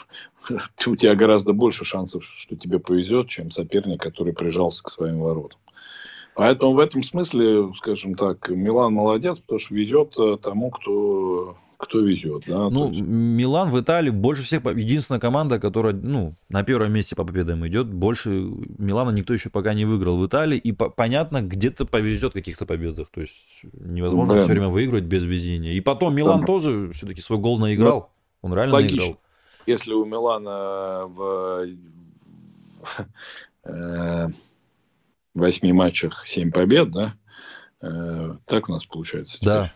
у 0.87 0.97
тебя 0.97 1.15
гораздо 1.15 1.53
больше 1.53 1.85
шансов, 1.85 2.25
что 2.25 2.57
тебе 2.57 2.79
повезет, 2.79 3.29
чем 3.29 3.51
соперник, 3.51 4.01
который 4.01 4.33
прижался 4.33 4.83
к 4.83 4.91
своим 4.91 5.21
воротам. 5.21 5.59
Поэтому 6.35 6.73
в 6.73 6.79
этом 6.79 7.03
смысле, 7.03 7.73
скажем 7.77 8.15
так, 8.15 8.49
Милан 8.49 8.93
молодец, 8.93 9.39
потому 9.39 9.59
что 9.59 9.75
везет 9.75 10.15
э, 10.19 10.37
тому, 10.41 10.71
кто 10.71 11.57
кто 11.79 12.01
везет, 12.01 12.45
да. 12.47 12.71
Ну, 12.71 12.91
есть... 12.91 13.03
Милан 13.03 13.71
в 13.71 13.81
Италии 13.81 14.11
больше 14.11 14.43
всех, 14.43 14.65
единственная 14.65 15.21
команда, 15.21 15.61
которая, 15.61 15.93
ну, 15.93 16.35
на 16.49 16.63
первом 16.63 16.93
месте 16.93 17.15
по 17.15 17.25
победам 17.25 17.67
идет, 17.67 17.87
больше 17.87 18.31
Милана 18.31 19.11
никто 19.11 19.35
еще 19.35 19.51
пока 19.51 19.75
не 19.75 19.85
выиграл 19.85 20.19
в 20.19 20.27
Италии, 20.27 20.57
и 20.57 20.73
по- 20.73 20.89
понятно, 20.89 21.43
где-то 21.43 21.85
повезет 21.85 22.33
в 22.33 22.35
каких-то 22.35 22.65
победах, 22.65 23.09
то 23.11 23.21
есть 23.21 23.63
невозможно 23.73 24.35
Блин. 24.35 24.45
все 24.45 24.53
время 24.53 24.69
выигрывать 24.69 25.05
без 25.05 25.25
везения. 25.25 25.73
И 25.73 25.81
потом 25.81 26.15
Милан 26.15 26.41
да. 26.41 26.47
тоже 26.47 26.91
все-таки 26.95 27.21
свой 27.21 27.39
гол 27.39 27.59
наиграл, 27.59 28.11
ну, 28.43 28.49
он 28.49 28.55
реально 28.55 28.75
логично. 28.75 28.97
наиграл. 28.97 29.21
Если 29.67 29.93
у 29.93 30.05
Милана 30.05 31.07
в 31.07 31.67
э, 33.65 34.29
восьми 35.35 35.73
матчах 35.73 36.27
семь 36.27 36.53
побед, 36.53 36.91
да, 36.91 37.15
э, 37.83 38.37
так 38.47 38.69
у 38.69 38.73
нас 38.73 38.87
получается. 38.87 39.39
Теперь. 39.39 39.49
Да. 39.49 39.73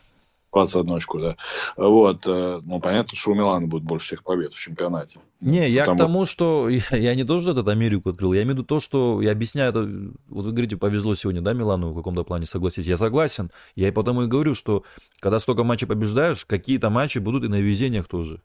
21 0.52 0.94
очко, 0.94 1.20
да. 1.20 1.36
Вот, 1.76 2.26
э, 2.26 2.60
ну, 2.62 2.80
понятно, 2.80 3.16
что 3.16 3.30
у 3.30 3.34
Милана 3.34 3.66
будет 3.66 3.84
больше 3.84 4.06
всех 4.06 4.24
побед 4.24 4.52
в 4.52 4.60
чемпионате. 4.60 5.20
Не, 5.40 5.70
я 5.70 5.84
Потому... 5.84 5.96
к 5.96 6.00
тому, 6.00 6.26
что 6.26 6.68
я, 6.90 7.14
не 7.14 7.24
то, 7.24 7.40
что 7.40 7.52
этот 7.52 7.68
Америку 7.68 8.10
открыл, 8.10 8.32
я 8.32 8.42
имею 8.42 8.54
в 8.54 8.58
виду 8.58 8.64
то, 8.64 8.80
что 8.80 9.22
я 9.22 9.32
объясняю 9.32 9.70
это, 9.70 9.80
вот 10.28 10.44
вы 10.44 10.50
говорите, 10.50 10.76
повезло 10.76 11.14
сегодня, 11.14 11.40
да, 11.40 11.52
Милану 11.52 11.92
в 11.92 11.96
каком-то 11.96 12.24
плане, 12.24 12.46
согласитесь, 12.46 12.86
я 12.86 12.96
согласен, 12.96 13.50
я 13.76 13.88
и 13.88 13.92
потому 13.92 14.22
и 14.22 14.26
говорю, 14.26 14.54
что 14.54 14.84
когда 15.20 15.40
столько 15.40 15.64
матчей 15.64 15.86
побеждаешь, 15.86 16.44
какие-то 16.44 16.90
матчи 16.90 17.18
будут 17.18 17.44
и 17.44 17.48
на 17.48 17.60
везениях 17.60 18.06
тоже. 18.08 18.42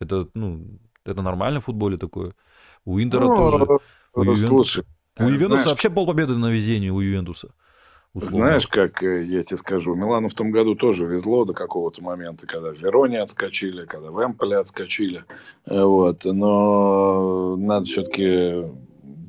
Это, 0.00 0.28
ну, 0.34 0.64
это 1.04 1.22
нормально 1.22 1.60
в 1.60 1.64
футболе 1.64 1.96
такое. 1.96 2.34
У 2.84 3.00
Интера 3.00 3.26
ну, 3.26 3.36
тоже. 3.36 3.66
У 4.14 4.22
Ювентуса, 4.22 4.84
у 5.18 5.24
Ювентуса 5.24 5.70
вообще 5.70 5.90
полпобеды 5.90 6.36
на 6.36 6.50
везении 6.50 6.90
у 6.90 7.00
Ювентуса. 7.00 7.52
Условно. 8.14 8.48
Знаешь, 8.48 8.66
как 8.66 9.02
э, 9.02 9.24
я 9.24 9.42
тебе 9.42 9.58
скажу, 9.58 9.94
Милану 9.94 10.28
в 10.28 10.34
том 10.34 10.50
году 10.50 10.74
тоже 10.74 11.06
везло 11.06 11.44
до 11.44 11.52
какого-то 11.52 12.02
момента, 12.02 12.46
когда 12.46 12.70
в 12.72 12.78
Вероне 12.78 13.20
отскочили, 13.20 13.84
когда 13.84 14.10
в 14.10 14.24
Эмполе 14.24 14.56
отскочили. 14.56 15.24
Э, 15.66 15.84
вот. 15.84 16.24
Но 16.24 17.56
надо 17.56 17.84
все-таки 17.84 18.64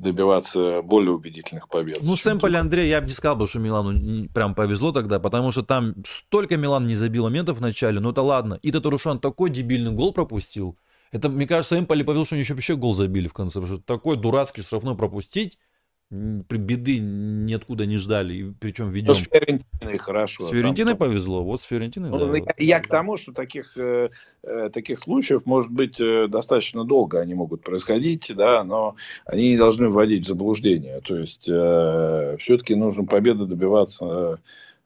добиваться 0.00 0.80
более 0.82 1.12
убедительных 1.12 1.68
побед. 1.68 1.98
Ну, 2.02 2.16
с 2.16 2.26
Эмполи, 2.26 2.56
Андрей, 2.56 2.88
я 2.88 3.00
бы 3.00 3.08
не 3.08 3.12
сказал, 3.12 3.46
что 3.46 3.58
Милану 3.58 4.28
прям 4.30 4.54
повезло 4.54 4.92
тогда, 4.92 5.20
потому 5.20 5.50
что 5.50 5.62
там 5.62 5.94
столько 6.06 6.56
Милан 6.56 6.86
не 6.86 6.96
забил 6.96 7.24
моментов 7.24 7.58
в 7.58 7.60
начале, 7.60 8.00
ну 8.00 8.10
это 8.10 8.22
ладно. 8.22 8.58
И 8.62 8.72
Татарушан 8.72 9.20
такой 9.20 9.50
дебильный 9.50 9.92
гол 9.92 10.12
пропустил. 10.12 10.78
Это, 11.12 11.28
мне 11.28 11.46
кажется, 11.46 11.78
Эмполи 11.78 12.02
повезло, 12.02 12.24
что 12.24 12.34
они 12.36 12.42
еще 12.42 12.54
вообще 12.54 12.76
гол 12.76 12.94
забили 12.94 13.26
в 13.26 13.32
конце, 13.32 13.60
потому 13.60 13.78
что 13.78 13.84
такой 13.84 14.16
дурацкий 14.16 14.62
штрафной 14.62 14.96
пропустить, 14.96 15.58
беды 16.10 16.98
ниоткуда 16.98 17.86
не 17.86 17.96
ждали, 17.96 18.52
причем 18.58 18.90
ведем. 18.90 19.08
Ну, 19.08 19.14
с 19.14 19.18
Фиорентиной 19.18 19.98
хорошо. 19.98 20.44
С 20.44 20.50
Фиорентиной 20.50 20.92
там... 20.92 20.98
повезло, 20.98 21.44
вот 21.44 21.60
с 21.60 21.64
Фиорентиной, 21.64 22.10
ну, 22.10 22.18
да. 22.18 22.36
Я, 22.36 22.54
я 22.58 22.80
к 22.80 22.88
тому, 22.88 23.16
что 23.16 23.32
таких, 23.32 23.76
э, 23.76 24.10
э, 24.42 24.70
таких 24.72 24.98
случаев 24.98 25.46
может 25.46 25.70
быть 25.70 26.00
э, 26.00 26.26
достаточно 26.26 26.84
долго 26.84 27.20
они 27.20 27.34
могут 27.34 27.62
происходить, 27.62 28.32
да, 28.34 28.64
но 28.64 28.96
они 29.24 29.50
не 29.50 29.56
должны 29.56 29.88
вводить 29.88 30.24
в 30.24 30.28
заблуждение. 30.28 31.00
То 31.00 31.16
есть 31.16 31.48
э, 31.48 32.36
все-таки 32.40 32.74
нужно 32.74 33.04
победы 33.04 33.46
добиваться. 33.46 34.40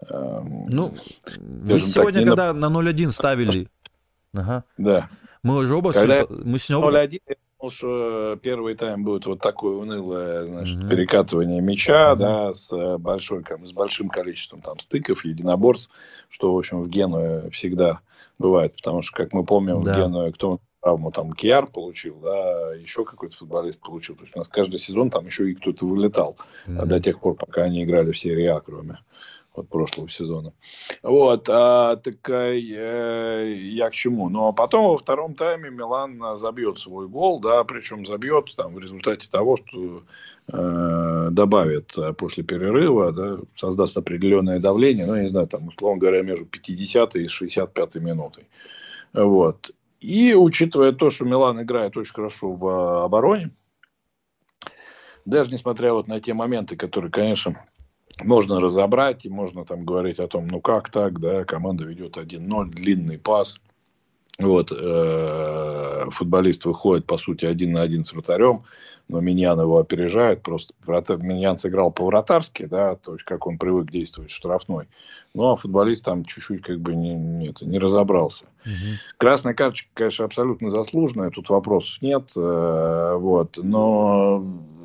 Э, 0.07 0.43
ну, 0.69 0.95
мы 1.39 1.81
сегодня, 1.81 2.21
так, 2.21 2.29
когда 2.29 2.53
на 2.53 2.67
0-1 2.67 3.13
ставили, 3.13 3.69
ага. 4.35 4.65
да. 4.77 5.09
мы 5.43 5.57
уже 5.57 5.75
оба, 5.75 5.93
когда 5.95 6.27
мы 6.29 6.59
сегодня 6.59 6.87
оба... 6.87 7.05
0-1 7.07 7.21
думал, 7.65 7.71
что 7.71 8.39
первый 8.43 8.75
тайм 8.75 9.05
будет 9.05 9.27
вот 9.27 9.41
такое 9.41 9.77
унылое, 9.77 10.47
значит, 10.47 10.79
mm-hmm. 10.79 10.91
перекатывание 10.91 11.61
мяча, 11.61 12.13
mm-hmm. 12.13 12.17
да, 12.17 12.55
с 12.55 12.99
большой, 12.99 13.43
с 13.43 13.73
большим 13.73 14.09
количеством 14.09 14.61
там 14.61 14.79
стыков, 14.79 15.25
единоборств, 15.25 15.91
что, 16.29 16.55
в 16.55 16.59
общем, 16.59 16.83
в 16.83 16.89
Генуе 16.89 17.51
всегда 17.51 18.01
бывает, 18.39 18.75
потому 18.77 19.03
что, 19.03 19.17
как 19.17 19.33
мы 19.33 19.45
помним, 19.45 19.83
да. 19.83 19.93
в 19.93 19.97
Генуе 19.97 20.33
кто 20.33 20.59
травму 20.83 21.11
там 21.11 21.33
Киар 21.33 21.67
получил, 21.67 22.17
да, 22.23 22.75
еще 22.75 23.05
какой-то 23.05 23.37
футболист 23.37 23.81
получил. 23.81 24.17
То 24.17 24.23
есть 24.23 24.37
у 24.37 24.39
нас 24.39 24.49
каждый 24.49 24.79
сезон 24.79 25.09
там 25.11 25.25
еще 25.25 25.51
и 25.51 25.55
кто-то 25.55 25.87
вылетал 25.87 26.37
mm-hmm. 26.67 26.87
до 26.87 27.01
тех 27.01 27.21
пор, 27.21 27.37
пока 27.37 27.63
они 27.63 27.85
играли 27.85 28.13
в 28.13 28.19
серии 28.19 28.47
А, 28.47 28.61
кроме 28.61 28.99
от 29.55 29.69
прошлого 29.69 30.09
сезона. 30.09 30.53
Вот, 31.03 31.49
а, 31.49 31.97
так 31.97 32.29
э, 32.29 32.59
я 32.59 33.89
к 33.89 33.93
чему? 33.93 34.29
Ну, 34.29 34.49
а 34.49 34.53
потом 34.53 34.89
во 34.89 34.99
втором 34.99 35.35
тайме 35.35 35.71
Милан 35.71 36.37
забьет 36.37 36.79
свой 36.79 37.07
гол, 37.07 37.41
да, 37.41 37.63
причем 37.65 38.05
забьет 38.05 38.55
там 38.57 38.75
в 38.75 38.79
результате 38.79 39.31
того, 39.31 39.57
что 39.57 40.03
э, 40.49 41.29
добавит 41.31 41.95
после 42.19 42.43
перерыва, 42.43 43.13
да, 43.13 43.39
создаст 43.55 43.97
определенное 43.97 44.59
давление, 44.59 45.07
ну, 45.07 45.15
я 45.15 45.23
не 45.23 45.29
знаю, 45.29 45.47
там, 45.47 45.69
условно 45.69 46.01
говоря, 46.01 46.23
между 46.23 46.47
50 46.47 47.17
и 47.17 47.29
65 47.29 47.97
минутой. 47.97 48.49
Вот. 49.13 49.71
И 50.01 50.35
учитывая 50.35 50.93
то, 50.93 51.11
что 51.11 51.25
Милан 51.25 51.63
играет 51.63 51.97
очень 51.97 52.13
хорошо 52.13 52.53
в 52.53 53.05
обороне, 53.05 53.51
даже 55.25 55.51
несмотря 55.51 55.93
вот 55.93 56.09
на 56.09 56.21
те 56.21 56.35
моменты, 56.35 56.77
которые, 56.77 57.11
конечно, 57.11 57.65
можно 58.23 58.61
разобрать, 58.61 59.25
и 59.25 59.31
можно 59.31 59.65
там 59.65 59.85
говорить 59.85 60.19
о 60.19 60.29
том, 60.29 60.47
ну 60.47 60.61
как 60.61 60.91
так, 60.91 61.19
да, 61.21 61.45
команда 61.45 61.85
ведет 61.85 62.17
1-0, 62.17 62.71
длинный 62.71 63.19
пас, 63.19 63.59
вот, 64.39 64.73
э, 64.77 66.07
футболист 66.11 66.65
выходит, 66.65 67.07
по 67.07 67.17
сути, 67.17 67.45
один 67.45 67.73
на 67.73 67.83
один 67.83 68.05
с 68.05 68.13
вратарем, 68.13 68.65
но 69.09 69.21
Миньян 69.21 69.61
его 69.61 69.79
опережает, 69.79 70.43
просто 70.43 70.75
вратарь, 70.85 71.19
Миньян 71.19 71.57
сыграл 71.57 71.93
по-вратарски, 71.93 72.65
да, 72.65 72.97
то 72.97 73.13
есть, 73.13 73.25
как 73.25 73.47
он 73.47 73.59
привык 73.59 73.91
действовать 73.93 74.33
штрафной, 74.33 74.89
ну, 75.35 75.53
а 75.53 75.57
футболист 75.57 76.05
там 76.05 76.25
чуть-чуть 76.25 76.63
как 76.63 76.81
бы 76.81 76.97
не, 76.97 77.15
не, 77.15 77.49
это, 77.49 77.65
не 77.65 77.79
разобрался. 77.79 78.47
Угу. 78.65 78.73
Красная 79.19 79.55
карточка, 79.55 79.89
конечно, 79.95 80.25
абсолютно 80.25 80.71
заслуженная, 80.71 81.31
тут 81.31 81.49
вопросов 81.51 82.03
нет, 82.03 82.33
э, 82.37 83.17
вот, 83.17 83.59
но 83.63 84.45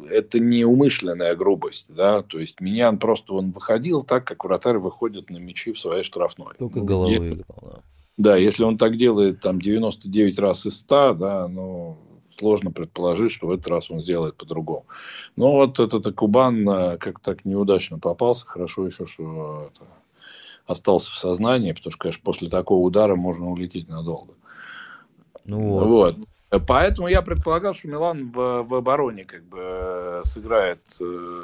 это 0.09 0.39
не 0.39 0.65
умышленная 0.65 1.35
грубость, 1.35 1.87
да, 1.89 2.21
то 2.21 2.39
есть 2.39 2.61
Миньян 2.61 2.97
просто 2.97 3.33
он 3.33 3.51
выходил 3.51 4.03
так, 4.03 4.25
как 4.25 4.43
вратарь 4.43 4.77
выходит 4.77 5.29
на 5.29 5.37
мячи 5.37 5.71
в 5.71 5.79
своей 5.79 6.03
штрафной. 6.03 6.55
Только 6.57 6.81
головой 6.81 7.33
играл, 7.33 7.59
да. 7.61 7.79
Да, 8.17 8.35
если 8.35 8.63
он 8.63 8.77
так 8.77 8.97
делает 8.97 9.39
там 9.39 9.61
99 9.61 10.39
раз 10.39 10.65
из 10.65 10.79
100, 10.79 11.13
да, 11.13 11.47
ну, 11.47 11.97
сложно 12.37 12.71
предположить, 12.71 13.31
что 13.31 13.47
в 13.47 13.51
этот 13.51 13.67
раз 13.67 13.89
он 13.89 14.01
сделает 14.01 14.35
по-другому. 14.35 14.85
Но 15.37 15.53
вот 15.53 15.79
этот 15.79 16.13
Кубан 16.15 16.67
э, 16.67 16.97
как 16.97 17.19
так 17.19 17.45
неудачно 17.45 17.97
попался. 17.97 18.45
Хорошо 18.45 18.85
еще, 18.85 19.05
что 19.05 19.71
это, 19.73 19.85
остался 20.65 21.11
в 21.11 21.17
сознании, 21.17 21.71
потому 21.71 21.91
что, 21.91 21.99
конечно, 21.99 22.21
после 22.23 22.49
такого 22.49 22.85
удара 22.85 23.15
можно 23.15 23.49
улететь 23.49 23.87
надолго. 23.87 24.33
Ну 25.45 25.73
вот. 25.73 25.87
вот. 25.87 26.15
Поэтому 26.49 27.07
я 27.07 27.21
предполагал, 27.21 27.75
что 27.75 27.87
Милан 27.87 28.31
в, 28.31 28.63
в 28.63 28.73
обороне 28.73 29.23
как 29.23 29.43
бы 29.43 29.59
э, 29.61 30.21
сыграет 30.25 30.79
э, 30.99 31.43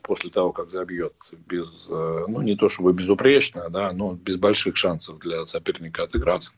после 0.00 0.30
того, 0.30 0.52
как 0.52 0.70
забьет 0.70 1.12
без, 1.46 1.88
э, 1.90 2.24
ну 2.26 2.40
не 2.40 2.56
то 2.56 2.68
чтобы 2.68 2.94
безупречно, 2.94 3.68
да, 3.68 3.92
но 3.92 4.14
без 4.14 4.36
больших 4.36 4.78
шансов 4.78 5.18
для 5.18 5.44
соперника 5.44 6.04
отыграться. 6.04 6.52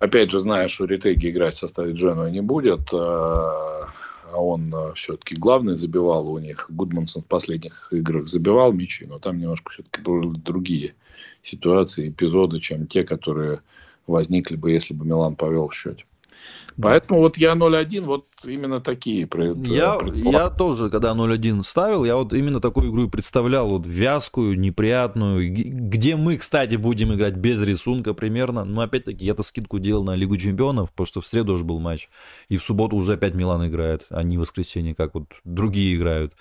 Опять 0.00 0.32
же, 0.32 0.40
зная, 0.40 0.66
что 0.66 0.86
Ритеги 0.86 1.30
играть 1.30 1.54
в 1.54 1.58
составе 1.58 1.92
Дженуа 1.92 2.30
не 2.30 2.42
будет, 2.42 2.92
а 2.92 3.86
он 4.34 4.74
все-таки 4.94 5.36
главный 5.36 5.76
забивал 5.76 6.28
у 6.28 6.38
них. 6.38 6.66
Гудмансон 6.68 7.22
в 7.22 7.26
последних 7.26 7.88
играх 7.92 8.26
забивал 8.26 8.72
мячи, 8.72 9.06
но 9.06 9.18
там 9.18 9.38
немножко 9.38 9.70
все-таки 9.70 10.02
были 10.02 10.36
другие 10.36 10.94
ситуации, 11.42 12.10
эпизоды, 12.10 12.58
чем 12.58 12.86
те, 12.86 13.04
которые 13.04 13.60
возникли 14.06 14.56
бы, 14.56 14.70
если 14.70 14.92
бы 14.92 15.06
Милан 15.06 15.34
повел 15.36 15.68
в 15.68 15.74
счете. 15.74 16.04
Поэтому 16.80 17.20
вот 17.20 17.38
я 17.38 17.54
0-1, 17.54 18.02
вот 18.02 18.26
именно 18.44 18.80
такие 18.80 19.26
я, 19.64 19.98
я 20.14 20.50
тоже, 20.50 20.90
когда 20.90 21.12
0-1 21.12 21.62
ставил, 21.62 22.04
я 22.04 22.16
вот 22.16 22.34
именно 22.34 22.60
такую 22.60 22.90
игру 22.90 23.06
и 23.06 23.10
представлял, 23.10 23.68
вот 23.68 23.86
вязкую, 23.86 24.58
неприятную, 24.58 25.50
где 25.50 26.16
мы, 26.16 26.36
кстати, 26.36 26.76
будем 26.76 27.14
играть 27.14 27.34
без 27.34 27.62
рисунка 27.62 28.12
примерно. 28.12 28.64
Но 28.64 28.82
опять-таки, 28.82 29.24
я-то 29.24 29.42
скидку 29.42 29.78
делал 29.78 30.04
на 30.04 30.14
Лигу 30.14 30.36
Чемпионов, 30.36 30.90
потому 30.90 31.06
что 31.06 31.20
в 31.22 31.26
среду 31.26 31.54
уже 31.54 31.64
был 31.64 31.78
матч, 31.78 32.08
и 32.50 32.58
в 32.58 32.62
субботу 32.62 32.96
уже 32.96 33.14
опять 33.14 33.34
Милан 33.34 33.66
играет, 33.66 34.06
а 34.10 34.22
не 34.22 34.36
в 34.36 34.40
воскресенье, 34.40 34.94
как 34.94 35.14
вот 35.14 35.24
другие 35.44 35.96
играют, 35.96 36.34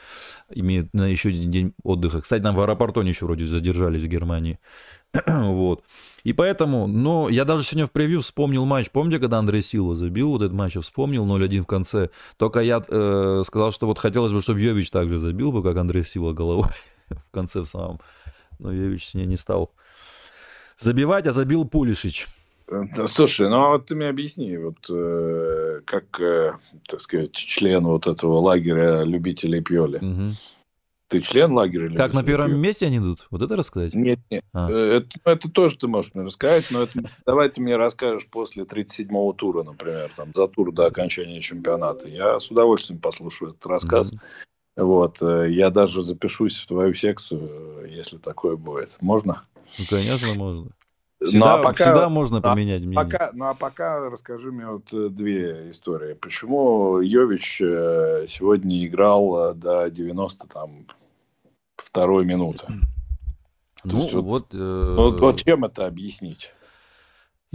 имеют 0.49 0.93
на 0.93 1.07
еще 1.07 1.29
один 1.29 1.49
день 1.49 1.73
отдыха. 1.83 2.19
Кстати, 2.19 2.43
нам 2.43 2.55
в 2.55 2.59
аэропорту 2.59 2.99
они 2.99 3.09
еще 3.09 3.25
вроде 3.25 3.45
задержались 3.45 4.01
в 4.01 4.07
Германии. 4.07 4.59
вот. 5.27 5.83
И 6.23 6.33
поэтому, 6.33 6.87
но 6.87 7.29
я 7.29 7.45
даже 7.45 7.63
сегодня 7.63 7.85
в 7.85 7.91
превью 7.91 8.21
вспомнил 8.21 8.65
матч. 8.65 8.89
Помните, 8.89 9.19
когда 9.19 9.37
Андрей 9.37 9.61
Сила 9.61 9.95
забил 9.95 10.31
вот 10.31 10.41
этот 10.41 10.53
матч, 10.53 10.75
я 10.75 10.81
вспомнил 10.81 11.25
0-1 11.25 11.61
в 11.61 11.65
конце. 11.65 12.09
Только 12.37 12.61
я 12.61 12.83
э, 12.87 13.43
сказал, 13.45 13.71
что 13.71 13.85
вот 13.85 13.99
хотелось 13.99 14.31
бы, 14.31 14.41
чтобы 14.41 14.59
Йович 14.59 14.89
также 14.89 15.19
забил 15.19 15.51
бы, 15.51 15.61
как 15.61 15.77
Андрей 15.77 16.03
Сила 16.03 16.33
головой 16.33 16.69
в 17.09 17.31
конце 17.31 17.61
в 17.61 17.65
самом. 17.65 17.99
Но 18.57 18.71
Йович 18.71 19.09
с 19.09 19.13
ней 19.13 19.25
не 19.27 19.37
стал 19.37 19.71
забивать, 20.77 21.27
а 21.27 21.31
забил 21.31 21.65
Пулишич. 21.65 22.27
Слушай, 23.07 23.47
ну 23.49 23.57
а 23.57 23.69
вот 23.69 23.85
ты 23.85 23.95
мне 23.95 24.07
объясни, 24.07 24.57
вот 24.57 24.89
э, 24.89 25.81
как, 25.85 26.19
э, 26.19 26.53
так 26.87 26.99
сказать, 26.99 27.31
член 27.33 27.83
вот 27.83 28.07
этого 28.07 28.39
лагеря 28.39 29.03
любителей 29.03 29.61
Пьоли. 29.61 29.97
Угу. 29.97 30.35
Ты 31.07 31.21
член 31.21 31.53
лагеря? 31.53 31.95
Как 31.95 32.13
на 32.13 32.23
первом 32.23 32.57
месте 32.57 32.87
они 32.87 32.97
идут? 32.97 33.27
Вот 33.29 33.41
это 33.41 33.55
рассказать? 33.55 33.93
Нет, 33.93 34.19
нет. 34.31 34.43
А. 34.53 34.69
Э, 34.71 34.97
это, 34.97 35.07
ну, 35.23 35.31
это 35.31 35.51
тоже 35.51 35.77
ты 35.77 35.87
можешь 35.87 36.13
мне 36.15 36.23
рассказать, 36.25 36.67
но 36.71 36.83
это, 36.83 36.93
давай 37.25 37.49
ты 37.49 37.61
мне 37.61 37.75
расскажешь 37.75 38.27
после 38.27 38.63
37-го 38.63 39.33
тура, 39.33 39.63
например, 39.63 40.11
там, 40.15 40.31
за 40.33 40.47
тур 40.47 40.71
до 40.71 40.87
окончания 40.87 41.41
чемпионата. 41.41 42.09
Я 42.09 42.39
с 42.39 42.49
удовольствием 42.49 42.99
послушаю 42.99 43.51
этот 43.51 43.65
рассказ. 43.67 44.13
Mm-hmm. 44.13 44.83
Вот, 44.83 45.21
э, 45.21 45.51
я 45.51 45.69
даже 45.69 46.03
запишусь 46.03 46.57
в 46.57 46.67
твою 46.67 46.93
секцию, 46.95 47.87
если 47.87 48.17
такое 48.17 48.55
будет. 48.55 48.97
Можно? 48.99 49.43
Ну, 49.77 49.85
конечно, 49.87 50.33
можно. 50.33 50.71
Всегда, 51.23 51.55
ну, 51.55 51.61
а 51.61 51.63
пока, 51.63 51.83
всегда 51.83 52.09
можно 52.09 52.41
поменять 52.41 52.81
мнение. 52.81 52.95
Пока, 52.95 53.31
ну 53.33 53.45
а 53.45 53.53
пока 53.53 54.09
расскажи 54.09 54.51
мне 54.51 54.67
вот 54.67 54.93
э, 54.93 55.09
две 55.09 55.71
истории. 55.71 56.13
Почему 56.13 56.99
Йович 56.99 57.61
э, 57.61 58.25
сегодня 58.27 58.85
играл 58.85 59.51
э, 59.51 59.53
до 59.53 59.89
90 59.89 60.47
там 60.47 60.85
второй 61.77 62.25
минуты? 62.25 62.65
Ну, 63.85 63.99
вот, 64.01 64.13
вот, 64.13 64.45
э... 64.53 64.95
вот, 64.97 65.21
вот 65.21 65.43
чем 65.43 65.63
это 65.63 65.85
объяснить? 65.85 66.51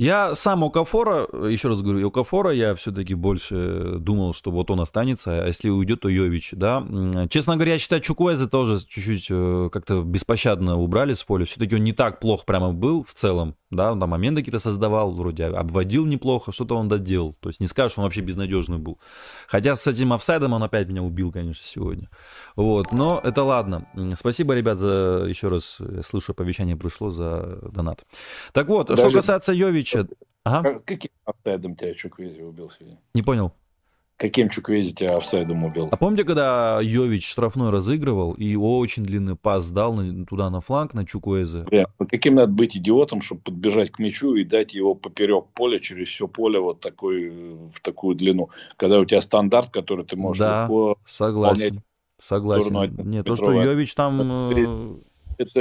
Я 0.00 0.34
сам 0.34 0.64
Окафора, 0.64 1.28
еще 1.46 1.68
раз 1.68 1.82
говорю, 1.82 2.08
Окафора 2.08 2.52
я 2.52 2.74
все-таки 2.74 3.12
больше 3.12 3.96
думал, 3.98 4.32
что 4.32 4.50
вот 4.50 4.70
он 4.70 4.80
останется, 4.80 5.42
а 5.42 5.46
если 5.46 5.68
уйдет, 5.68 6.00
то 6.00 6.08
Йович, 6.08 6.52
да. 6.52 6.82
Честно 7.28 7.56
говоря, 7.56 7.72
я 7.72 7.78
считаю, 7.78 8.00
Чукуэзе 8.00 8.46
тоже 8.46 8.80
чуть-чуть 8.80 9.26
э, 9.28 9.68
как-то 9.70 10.00
беспощадно 10.00 10.78
убрали 10.78 11.12
с 11.12 11.22
поля. 11.22 11.44
Все-таки 11.44 11.74
он 11.74 11.84
не 11.84 11.92
так 11.92 12.18
плохо 12.18 12.44
прямо 12.46 12.72
был 12.72 13.04
в 13.04 13.12
целом 13.12 13.56
да, 13.70 13.92
он 13.92 14.00
там 14.00 14.10
моменты 14.10 14.40
какие-то 14.40 14.58
создавал, 14.58 15.12
вроде 15.12 15.44
обводил 15.44 16.04
неплохо, 16.04 16.50
что-то 16.50 16.76
он 16.76 16.88
доделал. 16.88 17.36
То 17.40 17.48
есть 17.48 17.60
не 17.60 17.68
скажешь, 17.68 17.98
он 17.98 18.04
вообще 18.04 18.20
безнадежный 18.20 18.78
был. 18.78 18.98
Хотя 19.46 19.76
с 19.76 19.86
этим 19.86 20.12
офсайдом 20.12 20.52
он 20.52 20.62
опять 20.62 20.88
меня 20.88 21.02
убил, 21.02 21.30
конечно, 21.30 21.64
сегодня. 21.64 22.08
Вот, 22.56 22.90
но 22.90 23.20
это 23.22 23.44
ладно. 23.44 23.86
Спасибо, 24.16 24.54
ребят, 24.54 24.76
за 24.78 25.24
еще 25.28 25.48
раз, 25.48 25.76
я 25.78 26.02
слышу, 26.02 26.32
оповещение 26.32 26.76
пришло 26.76 27.10
за 27.10 27.60
донат. 27.70 28.04
Так 28.52 28.68
вот, 28.68 28.88
Даже... 28.88 29.02
что 29.02 29.12
касается 29.12 29.52
Йовича... 29.52 29.89
Ага. 30.44 30.80
Каким 30.84 31.10
офсайдом 31.24 31.76
тебя 31.76 31.94
Чуквези 31.94 32.40
убил 32.40 32.70
сегодня? 32.70 32.98
Не 33.14 33.22
понял. 33.22 33.52
Каким 34.16 34.50
Чуквези 34.50 34.94
тебя 34.94 35.16
офсайдом 35.16 35.64
убил? 35.64 35.88
А 35.90 35.96
помните, 35.96 36.24
когда 36.24 36.78
Йович 36.82 37.26
штрафной 37.26 37.70
разыгрывал 37.70 38.34
и 38.34 38.54
очень 38.54 39.02
длинный 39.02 39.34
пас 39.34 39.70
дал 39.70 39.94
на, 39.94 40.26
туда 40.26 40.50
на 40.50 40.60
фланг, 40.60 40.92
на 40.92 41.06
Чуквезе? 41.06 41.60
Yeah. 41.70 41.86
Каким 42.06 42.34
надо 42.34 42.52
быть 42.52 42.76
идиотом, 42.76 43.22
чтобы 43.22 43.40
подбежать 43.40 43.90
к 43.90 43.98
мячу 43.98 44.34
и 44.34 44.44
дать 44.44 44.74
его 44.74 44.94
поперек 44.94 45.46
поля, 45.54 45.78
через 45.78 46.08
все 46.08 46.28
поле 46.28 46.58
вот 46.58 46.80
такой, 46.80 47.30
в 47.30 47.80
такую 47.82 48.14
длину. 48.14 48.50
Когда 48.76 49.00
у 49.00 49.06
тебя 49.06 49.22
стандарт, 49.22 49.70
который 49.70 50.04
ты 50.04 50.16
можешь 50.16 50.40
да, 50.40 50.64
легко 50.64 50.96
согласен. 51.06 51.82
Согласен. 52.22 52.94
Нет, 53.04 53.24
то, 53.24 53.36
что 53.36 53.52
Йович 53.52 53.94
там 53.94 55.00
это, 55.40 55.60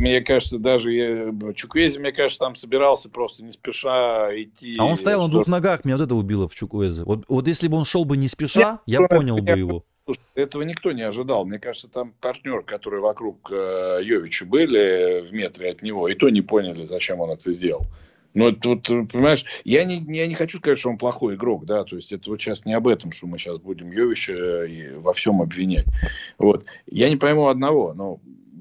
мне 0.00 0.20
кажется, 0.20 0.58
даже 0.58 0.92
я, 0.92 1.34
Чуквези, 1.54 1.98
мне 1.98 2.12
кажется, 2.12 2.38
там 2.38 2.54
собирался 2.54 3.08
просто 3.08 3.42
не 3.42 3.50
спеша 3.50 4.30
идти. 4.40 4.76
А 4.78 4.84
он 4.84 4.96
стоял 4.96 5.22
на 5.22 5.28
двух 5.28 5.48
ногах, 5.48 5.84
меня 5.84 5.96
вот 5.96 6.04
это 6.04 6.14
убило 6.14 6.48
в 6.48 6.54
Чуквезе. 6.54 7.02
Вот, 7.02 7.24
вот 7.28 7.48
если 7.48 7.66
бы 7.66 7.76
он 7.76 7.84
шел 7.84 8.04
бы 8.04 8.16
не 8.16 8.28
спеша, 8.28 8.80
Нет, 8.86 9.00
я 9.00 9.08
понял 9.08 9.38
бы 9.38 9.50
его. 9.50 9.84
Слушай, 10.04 10.20
этого 10.34 10.62
никто 10.62 10.92
не 10.92 11.02
ожидал. 11.02 11.44
Мне 11.44 11.58
кажется, 11.58 11.88
там 11.88 12.14
партнер, 12.20 12.62
которые 12.62 13.00
вокруг 13.00 13.50
э, 13.52 14.00
Йовича 14.02 14.44
были 14.44 15.26
в 15.26 15.32
метре 15.32 15.70
от 15.70 15.82
него, 15.82 16.08
и 16.08 16.14
то 16.14 16.28
не 16.30 16.40
поняли, 16.40 16.84
зачем 16.86 17.20
он 17.20 17.30
это 17.30 17.52
сделал. 17.52 17.86
Ну, 18.34 18.52
тут, 18.52 18.86
понимаешь, 18.86 19.44
я 19.64 19.82
не, 19.82 20.04
я 20.16 20.28
не 20.28 20.34
хочу 20.34 20.58
сказать, 20.58 20.78
что 20.78 20.90
он 20.90 20.98
плохой 20.98 21.34
игрок, 21.34 21.64
да, 21.64 21.82
то 21.82 21.96
есть 21.96 22.12
это 22.12 22.30
вот 22.30 22.40
сейчас 22.40 22.64
не 22.64 22.74
об 22.74 22.86
этом, 22.86 23.10
что 23.10 23.26
мы 23.26 23.38
сейчас 23.38 23.58
будем 23.58 23.90
Йовича 23.90 24.32
э, 24.32 24.96
во 24.98 25.12
всем 25.12 25.42
обвинять. 25.42 25.86
Вот. 26.38 26.64
Я 26.86 27.08
не 27.08 27.16
пойму 27.16 27.48
одного, 27.48 27.92
но 27.94 28.20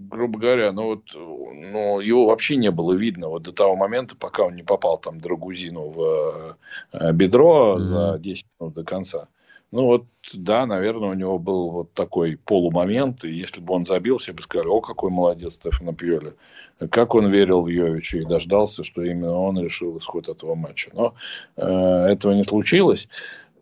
грубо 0.10 0.40
говоря, 0.40 0.72
ну 0.72 0.86
вот, 0.86 1.04
ну, 1.14 2.00
его 2.00 2.28
вообще 2.28 2.56
не 2.56 2.72
было 2.72 2.94
видно 2.94 3.30
вот 3.30 3.44
до 3.44 3.52
того 3.52 3.76
момента, 3.76 4.16
пока 4.16 4.44
он 4.44 4.56
не 4.56 4.64
попал 4.64 4.98
там 4.98 5.20
Драгузину 5.20 5.90
в 5.90 6.58
э, 6.94 7.14
бедро 7.14 7.78
mm-hmm. 7.78 7.82
за 7.82 8.20
10 8.20 8.46
минут 8.60 8.74
до 8.74 8.84
конца. 8.84 9.28
Ну 9.72 9.86
вот, 9.86 10.06
да, 10.34 10.66
наверное, 10.66 11.10
у 11.10 11.14
него 11.14 11.38
был 11.38 11.70
вот 11.70 11.94
такой 11.94 12.38
полумомент, 12.38 13.24
и 13.24 13.30
если 13.30 13.62
бы 13.62 13.76
он 13.76 13.86
забил, 13.86 14.18
все 14.18 14.34
бы 14.34 14.42
сказали, 14.42 14.68
о, 14.68 14.82
какой 14.82 15.12
молодец 15.12 15.54
Стефано 15.54 15.94
Пьоли. 15.94 16.34
Как 16.90 17.14
он 17.14 17.30
верил 17.30 17.62
в 17.62 17.68
Йовича 17.68 18.20
и 18.20 18.26
дождался, 18.26 18.84
что 18.84 19.04
именно 19.04 19.34
он 19.34 19.60
решил 19.60 19.98
исход 19.98 20.28
этого 20.28 20.56
матча. 20.56 20.90
Но 20.94 21.14
э, 21.56 21.64
этого 21.66 22.34
не 22.34 22.44
случилось. 22.44 23.10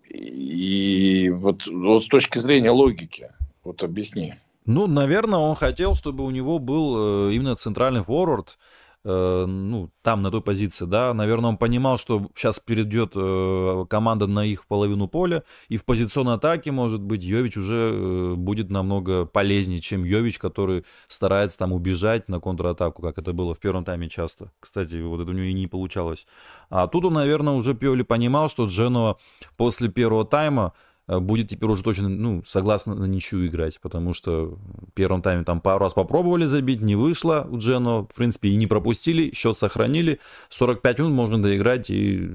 И 0.10 1.30
вот, 1.36 1.68
вот 1.68 2.04
с 2.04 2.08
точки 2.08 2.38
зрения 2.38 2.72
логики, 2.72 3.32
вот 3.64 3.84
объясни. 3.84 4.36
Ну, 4.67 4.86
наверное, 4.86 5.39
он 5.39 5.56
хотел, 5.56 5.95
чтобы 5.95 6.25
у 6.25 6.30
него 6.30 6.60
был 6.60 7.30
э, 7.30 7.34
именно 7.34 7.56
центральный 7.56 8.03
форвард, 8.03 8.58
э, 9.06 9.45
ну, 9.47 9.91
там, 10.01 10.21
на 10.21 10.30
той 10.30 10.41
позиции, 10.41 10.84
да. 10.86 11.13
Наверное, 11.13 11.51
он 11.51 11.58
понимал, 11.58 11.97
что 11.97 12.27
сейчас 12.36 12.60
перейдет 12.60 13.13
э, 13.15 13.86
команда 13.89 14.27
на 14.27 14.45
их 14.45 14.67
половину 14.67 15.08
поля, 15.08 15.43
и 15.69 15.77
в 15.77 15.86
позиционной 15.86 16.34
атаке, 16.34 16.73
может 16.73 17.01
быть, 17.01 17.23
Йович 17.23 17.56
уже 17.56 18.36
будет 18.36 18.69
намного 18.69 19.25
полезнее, 19.25 19.80
чем 19.80 20.03
Йович, 20.03 20.38
который 20.38 20.84
старается 21.08 21.60
там 21.60 21.71
убежать 21.71 22.27
на 22.27 22.41
контратаку, 22.41 23.01
как 23.01 23.17
это 23.17 23.32
было 23.32 23.53
в 23.53 23.60
первом 23.60 23.86
тайме 23.86 24.10
часто. 24.10 24.51
Кстати, 24.60 25.01
вот 25.01 25.21
это 25.21 25.32
у 25.32 25.34
него 25.34 25.45
и 25.45 25.53
не 25.53 25.67
получалось. 25.67 26.27
А 26.69 26.88
тут 26.88 27.06
он, 27.06 27.13
наверное, 27.13 27.53
уже 27.53 27.73
Пиоли 27.73 28.03
понимал, 28.03 28.49
что 28.49 28.65
Дженова 28.65 29.17
после 29.56 29.88
первого 29.88 30.25
тайма 30.25 30.73
будет 31.08 31.48
теперь 31.48 31.70
уже 31.70 31.84
точно, 31.84 32.10
ну, 32.10 32.43
согласно 32.46 32.93
на 32.93 33.06
ничью 33.06 33.48
играть, 33.48 33.80
потому 33.80 34.13
что 34.13 34.58
в 34.58 34.91
первом 34.93 35.22
тайме 35.22 35.43
там 35.43 35.62
пару 35.62 35.80
раз 35.80 35.93
попробовали 35.93 36.46
забить, 36.46 36.82
не 36.82 36.96
вышло 36.96 37.48
у 37.50 37.58
Джено, 37.58 38.02
в 38.02 38.13
принципе, 38.13 38.50
и 38.50 38.56
не 38.58 38.67
пропустили, 38.67 39.34
счет 39.34 39.58
сохранили, 39.58 40.20
45 40.50 41.00
минут 41.00 41.13
можно 41.13 41.41
доиграть, 41.41 41.89
и 41.89 42.32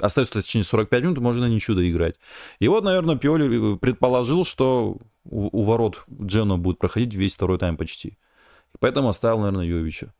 остается 0.00 0.40
в 0.40 0.44
течение 0.44 0.64
45 0.64 1.02
минут, 1.02 1.18
можно 1.18 1.46
на 1.46 1.50
ничью 1.50 1.74
доиграть. 1.74 2.16
И 2.58 2.68
вот, 2.68 2.84
наверное, 2.84 3.16
Пиоли 3.16 3.74
э, 3.74 3.76
предположил, 3.76 4.44
что 4.44 4.96
у, 5.24 5.60
у 5.60 5.62
ворот 5.64 6.04
Джено 6.22 6.56
будет 6.56 6.78
проходить 6.78 7.14
весь 7.14 7.34
второй 7.34 7.58
тайм 7.58 7.76
почти. 7.76 8.18
Поэтому 8.80 9.08
оставил, 9.08 9.40
наверное, 9.40 9.66
Йовича. 9.66 10.12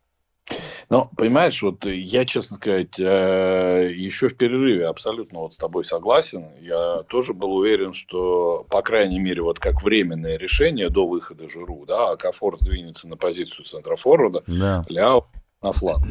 Ну, 0.88 1.11
понимаешь, 1.16 1.62
вот 1.62 1.85
я, 1.85 2.25
честно 2.25 2.57
сказать, 2.59 2.99
э, 2.99 3.90
еще 3.92 4.29
в 4.29 4.37
перерыве 4.37 4.87
абсолютно 4.87 5.40
вот 5.40 5.55
с 5.55 5.57
тобой 5.57 5.85
согласен. 5.85 6.46
Я 6.61 7.03
тоже 7.09 7.35
был 7.35 7.57
уверен, 7.57 7.92
что, 7.92 8.64
по 8.70 8.83
крайней 8.83 9.18
мере, 9.18 9.42
вот 9.42 9.59
как 9.59 9.83
временное 9.83 10.38
решение 10.38 10.88
до 10.88 11.09
выхода 11.09 11.49
Жиру, 11.49 11.85
да, 11.87 12.11
Акафор 12.11 12.57
двинется 12.59 13.09
на 13.09 13.16
позицию 13.16 13.64
центра 13.64 13.96
форварда, 13.96 14.44
да. 14.46 14.85
Ляо 14.88 15.27
на 15.61 15.72
фланг. 15.72 16.07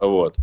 Вот. 0.00 0.34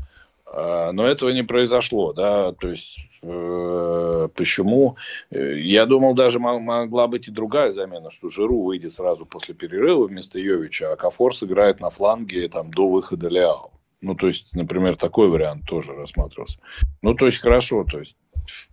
А, 0.50 0.92
но 0.94 1.06
этого 1.06 1.30
не 1.32 1.44
произошло, 1.44 2.14
да, 2.14 2.54
то 2.54 2.70
есть 2.70 3.00
э, 3.22 4.30
почему? 4.34 4.96
Э, 5.30 5.60
я 5.60 5.86
думал, 5.86 6.14
даже 6.14 6.40
могла 6.40 7.08
быть 7.08 7.28
и 7.28 7.32
другая 7.32 7.72
замена, 7.72 8.10
что 8.12 8.30
Жиру 8.30 8.64
выйдет 8.64 8.94
сразу 8.94 9.26
после 9.26 9.54
перерыва 9.54 10.08
вместо 10.08 10.40
Йовича, 10.40 10.94
а 10.94 10.96
Кафор 10.96 11.36
сыграет 11.36 11.82
на 11.82 11.90
фланге 11.90 12.48
там 12.48 12.72
до 12.72 12.90
выхода 12.90 13.28
Ляо. 13.28 13.72
Ну, 14.00 14.16
то 14.16 14.28
есть, 14.28 14.54
например, 14.54 14.96
такой 14.96 15.28
вариант 15.28 15.66
тоже 15.66 15.94
рассматривался. 15.94 16.60
Ну, 17.02 17.14
то 17.14 17.26
есть, 17.26 17.40
хорошо, 17.40 17.84
то 17.84 18.00
есть, 18.00 18.16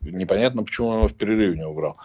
непонятно, 0.03 0.63
почему 0.63 0.89
он 0.89 0.99
его 0.99 1.09
в 1.09 1.15
перерыве 1.15 1.57
не 1.57 1.67
убрал. 1.67 1.97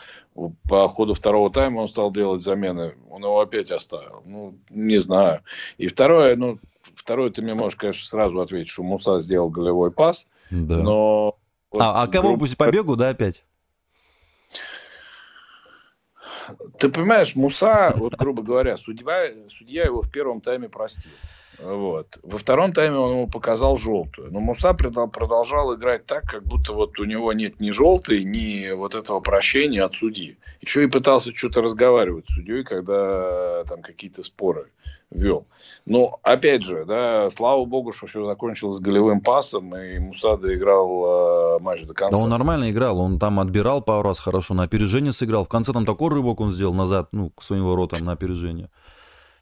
По 0.69 0.87
ходу 0.87 1.13
второго 1.13 1.51
тайма 1.51 1.81
он 1.81 1.89
стал 1.89 2.11
делать 2.11 2.43
замены, 2.43 2.95
он 3.09 3.23
его 3.23 3.39
опять 3.39 3.71
оставил. 3.71 4.23
Ну, 4.25 4.57
не 4.69 4.97
знаю. 4.99 5.41
И 5.77 5.87
второе, 5.87 6.35
ну, 6.37 6.59
Второе, 6.95 7.29
ты 7.29 7.41
мне 7.41 7.53
можешь, 7.53 7.77
конечно, 7.77 8.07
сразу 8.07 8.39
ответить, 8.39 8.69
что 8.69 8.83
Муса 8.83 9.19
сделал 9.19 9.49
голевой 9.49 9.91
пас, 9.91 10.27
да. 10.49 10.77
но... 10.77 11.37
Вот, 11.71 11.81
а, 11.81 12.03
а 12.03 12.07
кого 12.07 12.29
грубо... 12.29 12.39
пусть 12.41 12.57
побегу, 12.57 12.95
да, 12.95 13.09
опять? 13.09 13.43
Ты 16.79 16.89
понимаешь, 16.89 17.35
Муса, 17.35 17.93
вот 17.95 18.15
грубо 18.15 18.41
говоря, 18.41 18.77
судья, 18.77 19.31
судья 19.49 19.83
его 19.83 20.01
в 20.01 20.11
первом 20.11 20.41
тайме 20.41 20.69
простил. 20.69 21.11
Вот. 21.59 22.19
Во 22.23 22.37
втором 22.37 22.71
тайме 22.71 22.95
он 22.95 23.11
ему 23.11 23.27
показал 23.27 23.75
желтую. 23.75 24.31
Но 24.31 24.39
Муса 24.39 24.73
продолжал 24.73 25.75
играть 25.75 26.05
так, 26.05 26.23
как 26.23 26.43
будто 26.43 26.73
вот 26.73 26.99
у 26.99 27.03
него 27.03 27.33
нет 27.33 27.59
ни 27.59 27.71
желтой, 27.71 28.23
ни 28.23 28.71
вот 28.71 28.95
этого 28.95 29.19
прощения 29.19 29.83
от 29.83 29.93
судьи. 29.93 30.37
Еще 30.61 30.83
и 30.83 30.87
пытался 30.87 31.35
что-то 31.35 31.61
разговаривать 31.61 32.27
с 32.27 32.35
судьей, 32.35 32.63
когда 32.63 33.63
там 33.65 33.81
какие-то 33.81 34.23
споры 34.23 34.69
вел. 35.11 35.47
Но, 35.85 36.19
опять 36.23 36.63
же, 36.63 36.85
да, 36.85 37.29
слава 37.29 37.65
богу, 37.65 37.91
что 37.91 38.07
все 38.07 38.25
закончилось 38.25 38.79
голевым 38.79 39.21
пасом, 39.21 39.75
и 39.75 39.99
Мусада 39.99 40.53
играл 40.55 41.57
э, 41.57 41.59
матч 41.59 41.83
до 41.83 41.93
конца. 41.93 42.17
Да 42.17 42.23
он 42.23 42.29
нормально 42.29 42.69
играл, 42.71 42.99
он 42.99 43.19
там 43.19 43.39
отбирал 43.39 43.81
пару 43.81 44.03
раз 44.03 44.19
хорошо, 44.19 44.53
на 44.53 44.63
опережение 44.63 45.11
сыграл. 45.11 45.45
В 45.45 45.49
конце 45.49 45.73
там 45.73 45.85
такой 45.85 46.09
рывок 46.09 46.39
он 46.39 46.51
сделал 46.51 46.73
назад, 46.73 47.09
ну, 47.11 47.31
к 47.31 47.41
своим 47.41 47.65
воротам 47.65 48.05
на 48.05 48.11
опережение. 48.11 48.69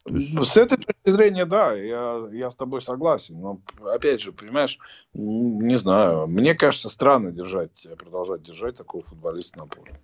Есть... 0.06 0.52
С 0.52 0.56
этой 0.56 0.78
точки 0.78 1.10
зрения, 1.10 1.44
да, 1.44 1.74
я, 1.74 2.28
я 2.32 2.48
с 2.48 2.54
тобой 2.54 2.80
согласен. 2.80 3.38
Но, 3.38 3.60
опять 3.84 4.22
же, 4.22 4.32
понимаешь, 4.32 4.78
не 5.12 5.76
знаю, 5.76 6.26
мне 6.26 6.54
кажется, 6.54 6.88
странно 6.88 7.30
держать, 7.30 7.86
продолжать 7.98 8.42
держать 8.42 8.76
такого 8.76 9.04
футболиста 9.04 9.58
на 9.58 9.66
поле. 9.66 10.00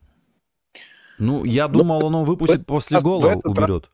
Ну, 1.18 1.44
я 1.44 1.68
думал, 1.68 2.04
он 2.04 2.24
выпустит 2.24 2.66
после 2.66 3.00
гола, 3.00 3.40
уберет. 3.44 3.88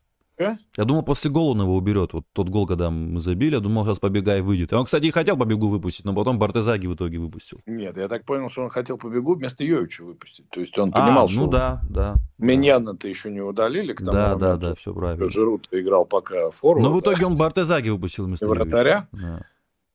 Я 0.77 0.85
думал, 0.85 1.03
после 1.03 1.31
гола 1.31 1.51
он 1.51 1.61
его 1.61 1.75
уберет. 1.75 2.13
Вот 2.13 2.25
тот 2.33 2.49
гол, 2.49 2.67
когда 2.67 2.89
мы 2.89 3.19
забили, 3.19 3.55
я 3.55 3.59
думал, 3.59 3.85
сейчас 3.85 3.99
побегай 3.99 4.39
и 4.39 4.41
выйдет. 4.41 4.71
И 4.71 4.75
он, 4.75 4.85
кстати, 4.85 5.05
и 5.05 5.11
хотел 5.11 5.37
побегу 5.37 5.67
выпустить, 5.69 6.05
но 6.05 6.13
потом 6.13 6.39
Бартезаги 6.39 6.87
в 6.87 6.95
итоге 6.95 7.17
выпустил. 7.19 7.59
Нет, 7.65 7.97
я 7.97 8.07
так 8.07 8.25
понял, 8.25 8.49
что 8.49 8.63
он 8.63 8.69
хотел 8.69 8.97
побегу 8.97 9.35
вместо 9.35 9.63
Йовича 9.63 10.03
выпустить. 10.03 10.49
То 10.49 10.61
есть 10.61 10.77
он 10.77 10.91
понимал, 10.91 11.25
а, 11.25 11.27
что... 11.27 11.41
ну 11.41 11.47
да, 11.47 11.81
да. 11.89 12.15
Миньяна-то 12.37 13.07
еще 13.07 13.31
не 13.31 13.41
удалили 13.41 13.93
к 13.93 13.99
тому 13.99 14.11
Да, 14.11 14.23
моменту. 14.23 14.39
да, 14.39 14.55
да, 14.57 14.75
все 14.75 14.93
правильно. 14.93 15.27
Жирут 15.27 15.67
играл 15.71 16.05
пока 16.05 16.51
форвард. 16.51 16.83
Но 16.83 16.93
в 16.93 16.99
итоге 16.99 17.25
он 17.25 17.37
Бартезаги 17.37 17.89
выпустил 17.89 18.25
вместо 18.25 18.47
Вратаря? 18.47 19.07
Да. 19.11 19.45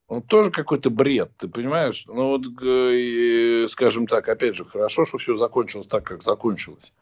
Он 0.09 0.22
тоже 0.22 0.52
какой-то 0.52 0.88
бред, 0.90 1.32
ты 1.37 1.48
понимаешь? 1.48 2.04
Ну 2.06 2.38
вот, 2.38 2.44
скажем 3.70 4.06
так, 4.06 4.28
опять 4.28 4.54
же, 4.54 4.64
хорошо, 4.64 5.04
что 5.04 5.18
все 5.18 5.35
закончилось 5.35 5.88
так, 5.88 6.04
как 6.04 6.22
закончилось. 6.22 6.92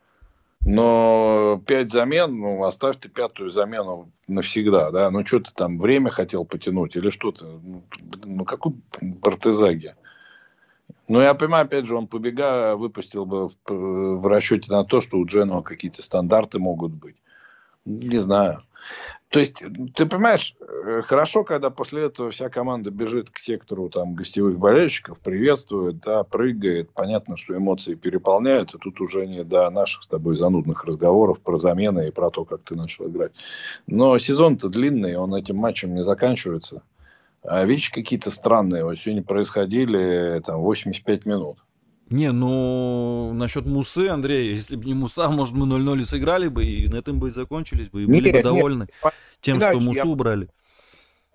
Но 0.64 1.62
пять 1.66 1.90
замен, 1.90 2.38
ну, 2.38 2.64
оставьте 2.64 3.10
пятую 3.10 3.50
замену 3.50 4.10
навсегда, 4.28 4.90
да. 4.90 5.10
Ну, 5.10 5.24
что 5.26 5.40
ты 5.40 5.52
там, 5.52 5.78
время 5.78 6.10
хотел 6.10 6.46
потянуть 6.46 6.96
или 6.96 7.10
что-то? 7.10 7.60
Ну, 7.62 7.82
ну 8.24 8.44
какой 8.44 8.72
Бартезаги? 9.00 9.94
Ну, 11.06 11.20
я 11.20 11.34
понимаю, 11.34 11.66
опять 11.66 11.84
же, 11.84 11.96
он 11.96 12.06
побега 12.06 12.76
выпустил 12.76 13.26
бы 13.26 13.48
в, 13.48 13.56
в 13.68 14.26
расчете 14.26 14.72
на 14.72 14.84
то, 14.84 15.02
что 15.02 15.18
у 15.18 15.26
Дженова 15.26 15.60
какие-то 15.60 16.02
стандарты 16.02 16.58
могут 16.58 16.92
быть. 16.92 17.16
Не 17.84 18.18
знаю. 18.18 18.62
То 19.30 19.40
есть, 19.40 19.64
ты 19.94 20.06
понимаешь, 20.06 20.54
э, 20.60 21.02
хорошо, 21.02 21.42
когда 21.42 21.70
после 21.70 22.04
этого 22.04 22.30
вся 22.30 22.48
команда 22.48 22.90
бежит 22.90 23.30
к 23.30 23.38
сектору 23.38 23.88
там, 23.88 24.14
гостевых 24.14 24.58
болельщиков, 24.58 25.18
приветствует, 25.18 25.98
да, 26.00 26.22
прыгает. 26.22 26.90
Понятно, 26.92 27.36
что 27.36 27.56
эмоции 27.56 27.94
переполняют, 27.94 28.74
и 28.74 28.78
тут 28.78 29.00
уже 29.00 29.26
не 29.26 29.42
до 29.42 29.68
наших 29.70 30.04
с 30.04 30.06
тобой 30.06 30.36
занудных 30.36 30.84
разговоров 30.84 31.40
про 31.40 31.56
замены 31.56 32.08
и 32.08 32.12
про 32.12 32.30
то, 32.30 32.44
как 32.44 32.62
ты 32.62 32.76
начал 32.76 33.08
играть. 33.08 33.32
Но 33.88 34.16
сезон-то 34.18 34.68
длинный, 34.68 35.16
он 35.16 35.34
этим 35.34 35.56
матчем 35.56 35.94
не 35.94 36.02
заканчивается. 36.02 36.82
А 37.42 37.64
вещи 37.64 37.92
какие-то 37.92 38.30
странные. 38.30 38.84
Вот 38.84 38.96
сегодня 38.96 39.22
происходили 39.22 40.40
там 40.44 40.60
85 40.60 41.26
минут. 41.26 41.58
Не, 42.10 42.32
ну, 42.32 43.32
насчет 43.32 43.64
Мусы, 43.64 44.08
Андрей, 44.08 44.50
если 44.50 44.76
бы 44.76 44.84
не 44.84 44.94
Муса, 44.94 45.30
может, 45.30 45.54
мы 45.54 45.66
0-0 45.66 46.04
сыграли 46.04 46.48
бы, 46.48 46.64
и 46.64 46.86
на 46.88 46.96
этом 46.96 47.18
бы 47.18 47.28
и 47.28 47.30
закончились 47.30 47.88
бы, 47.88 48.02
и 48.02 48.06
были 48.06 48.26
нет, 48.26 48.36
бы 48.36 48.42
довольны 48.42 48.88
нет, 49.02 49.14
тем, 49.40 49.56
иначе, 49.56 49.78
что 49.78 49.86
Мусу 49.86 49.98
я... 49.98 50.06
убрали 50.06 50.48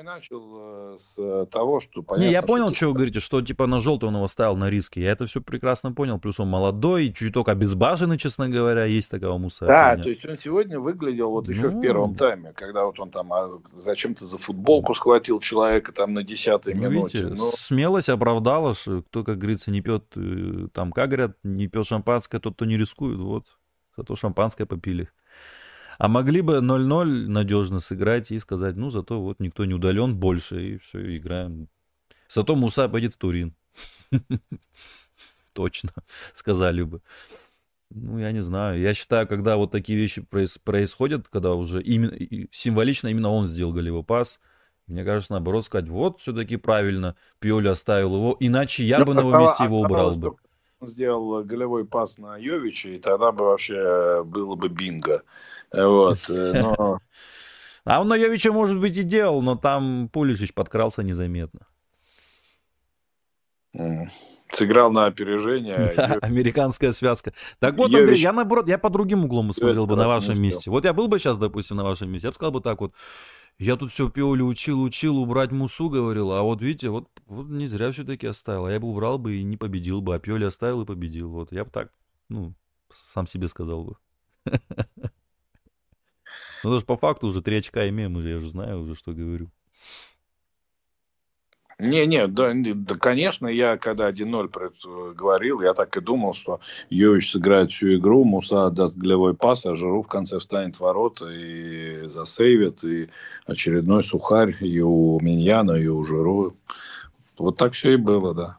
начал 0.03 0.93
э, 0.93 0.97
с 0.97 1.15
э, 1.17 1.45
того, 1.51 1.79
что 1.79 2.01
понятно, 2.01 2.25
Не, 2.25 2.31
я 2.31 2.41
понял, 2.41 2.67
что, 2.67 2.75
что 2.75 2.87
вы 2.87 2.93
говорите, 2.93 3.19
что 3.19 3.41
типа 3.41 3.67
на 3.67 3.79
желтый 3.79 4.09
он 4.09 4.15
его 4.15 4.27
ставил 4.27 4.55
на 4.55 4.69
риски. 4.69 4.99
Я 4.99 5.11
это 5.11 5.25
все 5.25 5.41
прекрасно 5.41 5.91
понял. 5.91 6.19
Плюс 6.19 6.39
он 6.39 6.49
молодой, 6.49 7.07
чуть-чуть 7.07 7.47
обезбаженный, 7.47 8.17
честно 8.17 8.49
говоря, 8.49 8.85
есть 8.85 9.11
такого 9.11 9.37
муса. 9.37 9.65
Да, 9.65 9.97
то 9.97 10.09
есть 10.09 10.25
он 10.25 10.35
сегодня 10.35 10.79
выглядел 10.79 11.31
вот 11.31 11.49
еще 11.49 11.69
ну... 11.69 11.77
в 11.77 11.81
первом 11.81 12.15
тайме, 12.15 12.53
когда 12.53 12.85
вот 12.85 12.99
он 12.99 13.09
там 13.09 13.31
а, 13.33 13.59
зачем-то 13.73 14.25
за 14.25 14.37
футболку 14.37 14.93
схватил 14.93 15.39
человека 15.39 15.91
там 15.91 16.13
на 16.13 16.23
десятой 16.23 16.73
ну, 16.73 16.89
минуте. 16.89 17.19
Видите, 17.19 17.35
Но... 17.35 17.51
Смелость 17.51 18.09
оправдала, 18.09 18.73
что 18.73 19.01
кто, 19.03 19.23
как 19.23 19.37
говорится, 19.37 19.71
не 19.71 19.81
пьет, 19.81 20.05
э, 20.15 20.67
там, 20.73 20.91
как 20.91 21.09
говорят, 21.09 21.37
не 21.43 21.67
пьет 21.67 21.85
шампанское, 21.85 22.39
тот, 22.39 22.55
кто 22.55 22.65
не 22.65 22.77
рискует. 22.77 23.19
Вот, 23.19 23.45
зато 23.97 24.15
шампанское 24.15 24.65
попили. 24.65 25.09
А 25.99 26.07
могли 26.07 26.39
бы 26.39 26.59
0-0 26.59 27.27
надежно 27.27 27.81
сыграть 27.81 28.31
и 28.31 28.39
сказать, 28.39 28.77
ну, 28.77 28.89
зато 28.89 29.21
вот 29.21 29.41
никто 29.41 29.65
не 29.65 29.73
удален 29.73 30.15
больше, 30.15 30.75
и 30.75 30.77
все, 30.77 31.17
играем. 31.17 31.67
Зато 32.29 32.55
Муса 32.55 32.87
пойдет 32.87 33.15
в 33.15 33.17
Турин. 33.17 33.53
Точно, 35.53 35.89
сказали 36.33 36.83
бы. 36.83 37.01
Ну, 37.89 38.17
я 38.17 38.31
не 38.31 38.41
знаю. 38.41 38.79
Я 38.79 38.93
считаю, 38.93 39.27
когда 39.27 39.57
вот 39.57 39.71
такие 39.71 39.99
вещи 39.99 40.21
происходят, 40.21 41.27
когда 41.27 41.53
уже 41.53 41.83
именно, 41.83 42.15
символично 42.49 43.09
именно 43.09 43.29
он 43.29 43.47
сделал 43.47 43.73
голевой 43.73 44.03
пас, 44.03 44.39
мне 44.87 45.03
кажется, 45.03 45.33
наоборот, 45.33 45.65
сказать, 45.65 45.89
вот, 45.89 46.21
все-таки 46.21 46.55
правильно, 46.55 47.17
Пиоли 47.39 47.67
оставил 47.67 48.15
его, 48.15 48.37
иначе 48.39 48.85
я 48.85 48.99
Но 48.99 49.05
бы 49.05 49.15
на 49.15 49.19
его 49.19 49.37
месте 49.37 49.65
его 49.65 49.81
убрал 49.81 50.15
бы 50.15 50.37
сделал 50.81 51.43
голевой 51.43 51.85
пас 51.85 52.17
на 52.17 52.37
Йовича, 52.37 52.89
и 52.89 52.99
тогда 52.99 53.31
бы 53.31 53.45
вообще 53.45 54.23
было 54.23 54.55
бы 54.55 54.69
бинго. 54.69 55.23
Вот, 55.71 56.29
э, 56.29 56.53
но... 56.77 56.99
А 57.85 58.01
он 58.01 58.07
на 58.07 58.15
Йовича, 58.15 58.51
может 58.51 58.79
быть, 58.79 58.97
и 58.97 59.03
делал, 59.03 59.41
но 59.41 59.55
там 59.55 60.09
Пулишич 60.11 60.53
подкрался 60.53 61.03
незаметно. 61.03 61.61
Сыграл 64.51 64.91
на 64.91 65.05
опережение. 65.05 65.93
Да, 65.95 66.15
Йов... 66.15 66.23
американская 66.23 66.91
связка. 66.91 67.33
Так 67.59 67.75
вот, 67.75 67.91
Йович... 67.91 68.01
Андрей, 68.01 68.21
я 68.21 68.33
наоборот, 68.33 68.67
я 68.67 68.77
по 68.79 68.89
другим 68.89 69.25
углом 69.25 69.53
смотрел 69.53 69.85
бы 69.85 69.95
на 69.95 70.07
вашем 70.07 70.41
месте. 70.41 70.71
Вот 70.71 70.85
я 70.85 70.93
был 70.93 71.07
бы 71.07 71.19
сейчас, 71.19 71.37
допустим, 71.37 71.77
на 71.77 71.83
вашем 71.83 72.11
месте, 72.11 72.27
я 72.27 72.31
бы 72.31 72.35
сказал 72.35 72.51
бы 72.51 72.61
так 72.61 72.81
вот, 72.81 72.93
я 73.59 73.75
тут 73.75 73.91
все 73.91 74.09
Пиоли 74.09 74.41
учил, 74.41 74.81
учил, 74.81 75.17
убрать 75.17 75.51
Мусу 75.51 75.89
говорил, 75.89 76.31
а 76.31 76.41
вот 76.41 76.61
видите, 76.61 76.89
вот, 76.89 77.09
вот 77.25 77.49
не 77.49 77.67
зря 77.67 77.91
все-таки 77.91 78.25
оставил. 78.25 78.65
А 78.65 78.71
я 78.71 78.79
бы 78.79 78.87
убрал 78.87 79.19
бы 79.19 79.35
и 79.35 79.43
не 79.43 79.57
победил 79.57 80.01
бы, 80.01 80.15
а 80.15 80.19
Пиоли 80.19 80.45
оставил 80.45 80.83
и 80.83 80.85
победил. 80.85 81.29
Вот 81.29 81.51
я 81.51 81.65
бы 81.65 81.71
так, 81.71 81.91
ну, 82.29 82.55
сам 82.89 83.27
себе 83.27 83.47
сказал 83.47 83.83
бы. 83.83 83.97
Ну, 86.61 86.71
даже 86.71 86.85
по 86.85 86.97
факту 86.97 87.27
уже 87.27 87.41
3 87.41 87.59
очка 87.59 87.87
имеем, 87.87 88.19
я 88.19 88.35
уже 88.35 88.49
знаю 88.49 88.81
уже, 88.81 88.93
что 88.93 89.13
говорю. 89.13 89.49
Не-не, 91.79 92.27
да, 92.27 92.51
да, 92.53 92.95
конечно, 92.95 93.47
я 93.47 93.77
когда 93.77 94.11
1-0 94.11 95.13
говорил, 95.15 95.61
я 95.61 95.73
так 95.73 95.95
и 95.95 96.01
думал, 96.01 96.33
что 96.33 96.59
Йович 96.89 97.31
сыграет 97.31 97.71
всю 97.71 97.95
игру, 97.95 98.25
Муса 98.25 98.69
даст 98.69 98.97
голевой 98.97 99.33
пас, 99.33 99.65
а 99.65 99.75
Жиру 99.75 100.03
в 100.03 100.07
конце 100.07 100.39
встанет 100.39 100.75
в 100.75 100.81
ворота 100.81 101.29
и 101.29 102.03
засейвит, 102.09 102.83
и 102.83 103.09
очередной 103.45 104.03
сухарь 104.03 104.55
и 104.59 104.81
у 104.81 105.21
Миньяна, 105.21 105.71
и 105.71 105.87
у 105.87 106.03
Жиру. 106.03 106.57
Вот 107.37 107.55
так 107.55 107.71
все 107.71 107.93
и 107.93 107.95
было, 107.95 108.35
да. 108.35 108.57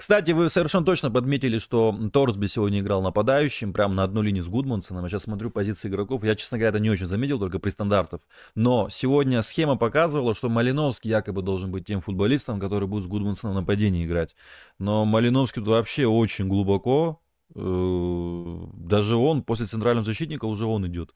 Кстати, 0.00 0.30
вы 0.30 0.48
совершенно 0.48 0.86
точно 0.86 1.10
подметили, 1.10 1.58
что 1.58 1.94
Торсби 2.10 2.46
сегодня 2.46 2.80
играл 2.80 3.02
нападающим, 3.02 3.74
прямо 3.74 3.92
на 3.92 4.02
одну 4.02 4.22
линию 4.22 4.42
с 4.42 4.48
Гудмансоном. 4.48 5.02
Я 5.02 5.10
сейчас 5.10 5.24
смотрю 5.24 5.50
позиции 5.50 5.88
игроков. 5.88 6.24
Я, 6.24 6.34
честно 6.34 6.56
говоря, 6.56 6.70
это 6.70 6.80
не 6.80 6.88
очень 6.88 7.04
заметил, 7.04 7.38
только 7.38 7.58
при 7.58 7.68
стандартах. 7.68 8.22
Но 8.54 8.88
сегодня 8.88 9.42
схема 9.42 9.76
показывала, 9.76 10.34
что 10.34 10.48
Малиновский 10.48 11.10
якобы 11.10 11.42
должен 11.42 11.70
быть 11.70 11.84
тем 11.84 12.00
футболистом, 12.00 12.58
который 12.58 12.88
будет 12.88 13.04
с 13.04 13.08
Гудмансоном 13.08 13.54
в 13.54 13.60
нападении 13.60 14.06
играть. 14.06 14.34
Но 14.78 15.04
Малиновский 15.04 15.60
тут 15.60 15.68
вообще 15.68 16.06
очень 16.06 16.48
глубоко. 16.48 17.20
Э, 17.54 18.56
даже 18.72 19.16
он, 19.16 19.42
после 19.42 19.66
центрального 19.66 20.06
защитника, 20.06 20.46
уже 20.46 20.64
он 20.64 20.86
идет 20.86 21.10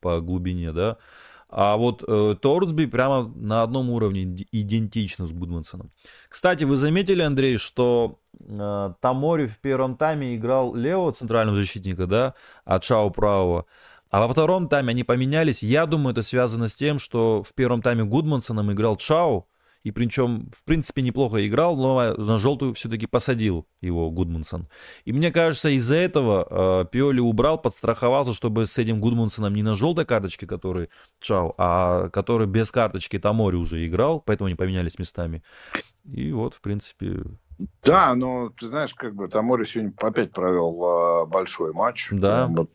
по 0.00 0.20
глубине, 0.20 0.72
да. 0.72 0.98
А 1.50 1.76
вот 1.76 2.04
э, 2.06 2.36
Торсби 2.40 2.84
прямо 2.84 3.32
на 3.34 3.62
одном 3.62 3.88
уровне 3.90 4.46
идентично 4.52 5.26
с 5.26 5.32
Гудмансоном. 5.32 5.90
Кстати, 6.28 6.64
вы 6.64 6.76
заметили, 6.76 7.22
Андрей, 7.22 7.56
что 7.56 8.20
э, 8.48 8.94
Тамори 9.00 9.46
в 9.46 9.58
первом 9.58 9.96
тайме 9.96 10.34
играл 10.34 10.74
левого 10.74 11.12
центрального 11.12 11.58
защитника, 11.58 12.06
да, 12.06 12.34
а 12.64 12.80
Чао 12.80 13.10
правого. 13.10 13.66
А 14.10 14.20
во 14.20 14.28
втором 14.28 14.68
тайме 14.68 14.90
они 14.90 15.04
поменялись. 15.04 15.62
Я 15.62 15.86
думаю, 15.86 16.12
это 16.12 16.22
связано 16.22 16.68
с 16.68 16.74
тем, 16.74 16.98
что 16.98 17.42
в 17.42 17.52
первом 17.54 17.82
тайме 17.82 18.04
Гудмансоном 18.04 18.72
играл 18.72 18.96
Чао, 18.96 19.46
и 19.84 19.90
причем, 19.90 20.50
в 20.54 20.64
принципе, 20.64 21.02
неплохо 21.02 21.46
играл, 21.46 21.76
но 21.76 22.14
на 22.14 22.38
желтую 22.38 22.74
все-таки 22.74 23.06
посадил 23.06 23.66
его 23.80 24.10
Гудмунсон. 24.10 24.68
И 25.04 25.12
мне 25.12 25.30
кажется, 25.30 25.68
из-за 25.70 25.96
этого 25.96 26.82
э, 26.82 26.84
Пиоли 26.90 27.20
убрал, 27.20 27.58
подстраховался, 27.58 28.34
чтобы 28.34 28.66
с 28.66 28.76
этим 28.76 29.00
Гудмунсоном 29.00 29.54
не 29.54 29.62
на 29.62 29.76
желтой 29.76 30.04
карточке, 30.04 30.46
который 30.46 30.90
Чао, 31.20 31.54
а 31.58 32.08
который 32.10 32.46
без 32.46 32.70
карточки 32.70 33.18
Тамори 33.18 33.56
уже 33.56 33.86
играл, 33.86 34.20
поэтому 34.20 34.48
они 34.48 34.56
поменялись 34.56 34.98
местами. 34.98 35.42
И 36.04 36.32
вот, 36.32 36.54
в 36.54 36.60
принципе... 36.60 37.22
Да, 37.82 38.14
но 38.14 38.50
ты 38.50 38.68
знаешь, 38.68 38.94
как 38.94 39.14
бы 39.14 39.28
Тамори 39.28 39.64
сегодня 39.64 39.92
опять 40.00 40.32
провел 40.32 41.24
э, 41.24 41.26
большой 41.26 41.72
матч. 41.72 42.08
Да. 42.12 42.46
Вот 42.46 42.70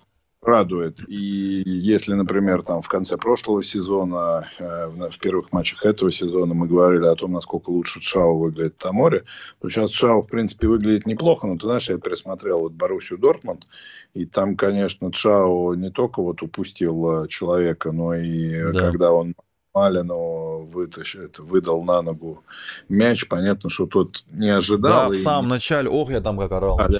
радует. 0.46 1.00
И 1.08 1.64
если, 1.66 2.14
например, 2.14 2.64
там 2.64 2.82
в 2.82 2.88
конце 2.88 3.18
прошлого 3.18 3.64
сезона, 3.64 4.50
э, 4.60 4.88
в 4.88 5.20
первых 5.20 5.52
матчах 5.52 5.86
этого 5.86 6.12
сезона 6.12 6.54
мы 6.54 6.68
говорили 6.68 7.06
о 7.06 7.16
том, 7.16 7.32
насколько 7.32 7.70
лучше 7.70 8.02
Чао 8.02 8.38
выглядит 8.38 8.78
Таморе, 8.78 9.24
то 9.60 9.70
сейчас 9.70 9.92
Чао, 9.92 10.22
в 10.22 10.28
принципе, 10.28 10.68
выглядит 10.68 11.06
неплохо, 11.06 11.48
но 11.48 11.56
ты 11.56 11.68
знаешь, 11.68 11.90
я 11.90 11.98
пересмотрел 11.98 12.60
вот 12.60 12.74
Боруссию 12.74 13.20
Дортмунд, 13.20 13.66
и 14.14 14.26
там, 14.26 14.56
конечно, 14.56 15.12
Чао 15.12 15.76
не 15.76 15.92
только 15.92 16.22
вот 16.22 16.42
упустил 16.42 17.24
э, 17.24 17.28
человека, 17.28 17.92
но 17.92 18.14
и 18.14 18.72
да. 18.74 18.80
когда 18.80 19.14
он 19.14 19.36
Малину 19.74 20.66
вытащит, 20.72 21.40
выдал 21.40 21.84
на 21.84 22.02
ногу 22.02 22.44
мяч, 22.90 23.28
понятно, 23.28 23.70
что 23.70 23.88
тот 23.88 24.24
не 24.30 24.50
ожидал. 24.50 25.10
Да, 25.10 25.10
в 25.10 25.16
самом 25.16 25.50
начале, 25.50 25.90
ох, 25.90 26.12
я 26.12 26.22
там 26.22 26.38
как 26.38 26.52
орал. 26.52 26.80
А, 26.80 26.90
да 26.90 27.00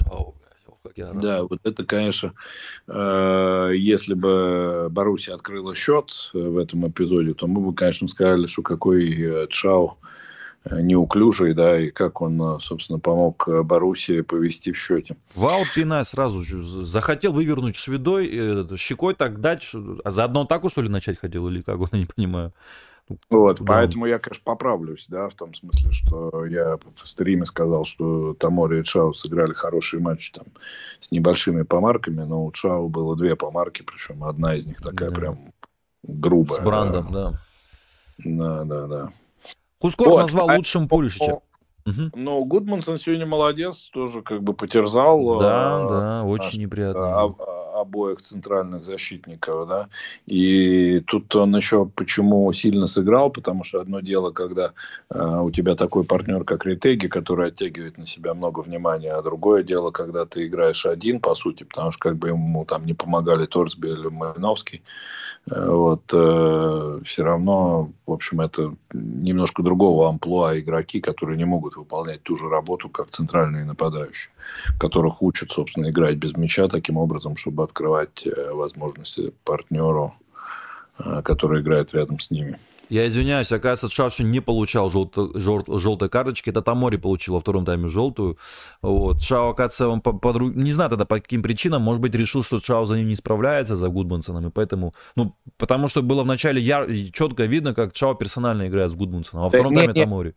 как 0.84 0.98
я 0.98 1.12
Да, 1.12 1.42
вот 1.44 1.60
это, 1.64 1.84
конечно, 1.84 2.34
э, 2.88 3.70
если 3.74 4.14
бы 4.14 4.88
Баруси 4.90 5.30
открыла 5.30 5.74
счет 5.74 6.30
в 6.32 6.58
этом 6.58 6.88
эпизоде, 6.88 7.34
то 7.34 7.46
мы 7.46 7.60
бы, 7.60 7.74
конечно, 7.74 8.06
сказали, 8.06 8.46
что 8.46 8.62
какой 8.62 9.10
э, 9.10 9.46
Чао 9.48 9.96
неуклюжий, 10.70 11.54
да, 11.54 11.78
и 11.78 11.90
как 11.90 12.20
он, 12.20 12.60
собственно, 12.60 12.98
помог 12.98 13.48
Боруссии 13.64 14.22
повести 14.22 14.72
в 14.72 14.78
счете. 14.78 15.16
Вау 15.34 15.62
Пинай 15.74 16.04
сразу 16.04 16.40
же 16.42 16.62
захотел 16.62 17.32
вывернуть 17.32 17.76
шведой, 17.76 18.76
щекой 18.76 19.14
так 19.14 19.40
дать, 19.40 19.70
а 20.04 20.10
заодно 20.10 20.42
атаку, 20.42 20.70
что 20.70 20.82
ли, 20.82 20.88
начать 20.88 21.18
хотел, 21.18 21.48
или 21.48 21.60
как, 21.60 21.78
я 21.92 21.98
не 21.98 22.06
понимаю. 22.06 22.52
Вот, 23.28 23.58
да. 23.58 23.64
поэтому 23.66 24.06
я, 24.06 24.18
конечно, 24.18 24.42
поправлюсь, 24.44 25.06
да, 25.08 25.28
в 25.28 25.34
том 25.34 25.52
смысле, 25.52 25.92
что 25.92 26.46
я 26.46 26.78
в 26.94 27.06
стриме 27.06 27.44
сказал, 27.44 27.84
что 27.84 28.32
Тамори 28.34 28.80
и 28.80 28.84
Чао 28.84 29.12
сыграли 29.12 29.52
хороший 29.52 30.00
матч 30.00 30.30
там 30.30 30.46
с 31.00 31.10
небольшими 31.10 31.62
помарками, 31.62 32.22
но 32.22 32.46
у 32.46 32.52
Чао 32.52 32.88
было 32.88 33.14
две 33.14 33.36
помарки, 33.36 33.82
причем 33.82 34.24
одна 34.24 34.54
из 34.54 34.64
них 34.64 34.80
такая 34.80 35.10
да. 35.10 35.16
прям 35.16 35.38
грубая. 36.02 36.60
С 36.60 36.64
брандом, 36.64 37.12
да. 37.12 37.40
Да, 38.18 38.64
да, 38.64 38.86
да. 38.86 39.12
Хускор 39.84 40.08
вот, 40.08 40.20
назвал 40.22 40.48
а 40.48 40.56
лучшим 40.56 40.88
Пулишича. 40.88 41.40
Угу. 41.84 42.12
Но 42.14 42.42
Гудмансон 42.44 42.96
сегодня 42.96 43.26
молодец, 43.26 43.90
тоже 43.92 44.22
как 44.22 44.42
бы 44.42 44.54
потерзал. 44.54 45.38
Да, 45.38 45.76
а, 45.76 45.88
да, 45.88 46.24
очень 46.24 46.62
неприятно. 46.62 47.20
А, 47.20 47.34
обоих 47.84 48.20
центральных 48.20 48.84
защитников, 48.84 49.68
да, 49.68 49.88
и 50.26 51.00
тут 51.00 51.34
он 51.36 51.56
еще 51.56 51.86
почему 51.86 52.52
сильно 52.52 52.86
сыграл, 52.86 53.30
потому 53.30 53.64
что 53.64 53.80
одно 53.80 54.00
дело, 54.00 54.30
когда 54.30 54.72
э, 55.10 55.40
у 55.42 55.50
тебя 55.50 55.74
такой 55.74 56.04
партнер, 56.04 56.44
как 56.44 56.66
Ритеги, 56.66 57.08
который 57.08 57.48
оттягивает 57.48 57.98
на 57.98 58.06
себя 58.06 58.34
много 58.34 58.60
внимания, 58.60 59.12
а 59.12 59.22
другое 59.22 59.62
дело, 59.62 59.90
когда 59.90 60.24
ты 60.24 60.46
играешь 60.46 60.86
один, 60.86 61.20
по 61.20 61.34
сути, 61.34 61.64
потому 61.64 61.92
что 61.92 62.00
как 62.00 62.16
бы 62.16 62.28
ему 62.28 62.64
там 62.64 62.86
не 62.86 62.94
помогали 62.94 63.46
Торсби 63.46 63.88
или 63.88 64.08
Малиновский, 64.08 64.82
э, 65.50 65.66
вот, 65.70 66.02
э, 66.12 67.00
все 67.04 67.22
равно, 67.22 67.90
в 68.06 68.12
общем, 68.12 68.40
это 68.40 68.74
немножко 68.92 69.62
другого 69.62 70.08
амплуа 70.08 70.58
игроки, 70.58 71.00
которые 71.00 71.36
не 71.36 71.44
могут 71.44 71.76
выполнять 71.76 72.22
ту 72.22 72.36
же 72.36 72.48
работу, 72.48 72.88
как 72.88 73.10
центральные 73.10 73.64
нападающие, 73.64 74.30
которых 74.78 75.22
учат, 75.22 75.50
собственно, 75.50 75.90
играть 75.90 76.16
без 76.16 76.36
мяча 76.36 76.68
таким 76.68 76.96
образом, 76.96 77.36
чтобы 77.36 77.64
открывать 77.74 78.26
э, 78.26 78.52
возможности 78.52 79.32
партнеру, 79.44 80.14
э, 80.98 81.22
который 81.22 81.60
играет 81.60 81.92
рядом 81.92 82.18
с 82.20 82.30
ними. 82.30 82.56
Я 82.90 83.06
извиняюсь, 83.06 83.50
оказывается, 83.50 83.88
Шавши 83.90 84.22
не 84.22 84.40
получал 84.40 84.90
желто, 84.90 85.30
жел, 85.34 85.64
желтой 85.66 86.08
карточки. 86.10 86.50
Это 86.50 86.60
Тамори 86.60 86.98
получил 86.98 87.34
во 87.34 87.40
втором 87.40 87.64
тайме 87.64 87.88
желтую. 87.88 88.36
Вот. 88.82 89.22
Шао, 89.22 89.48
оказывается, 89.48 89.88
он 89.88 90.00
по, 90.02 90.12
по, 90.12 90.38
не 90.38 90.72
знаю 90.72 90.90
тогда 90.90 91.06
по 91.06 91.18
каким 91.18 91.42
причинам, 91.42 91.82
может 91.82 92.02
быть, 92.02 92.14
решил, 92.14 92.44
что 92.44 92.60
Шао 92.60 92.84
за 92.84 92.96
ним 92.96 93.08
не 93.08 93.16
справляется, 93.16 93.74
за 93.74 93.88
Гудмансоном, 93.88 94.46
и 94.46 94.50
поэтому, 94.50 94.94
ну, 95.16 95.34
потому 95.56 95.88
что 95.88 96.02
было 96.02 96.22
вначале 96.22 96.60
яр, 96.60 96.86
четко 97.12 97.46
видно, 97.46 97.74
как 97.74 97.96
Шао 97.96 98.14
персонально 98.14 98.68
играет 98.68 98.90
с 98.92 98.94
Гудмансоном, 98.94 99.46
а 99.46 99.48
во 99.48 99.50
втором 99.50 99.74
да, 99.74 99.80
тайме 99.80 99.94
Тамори. 99.94 100.34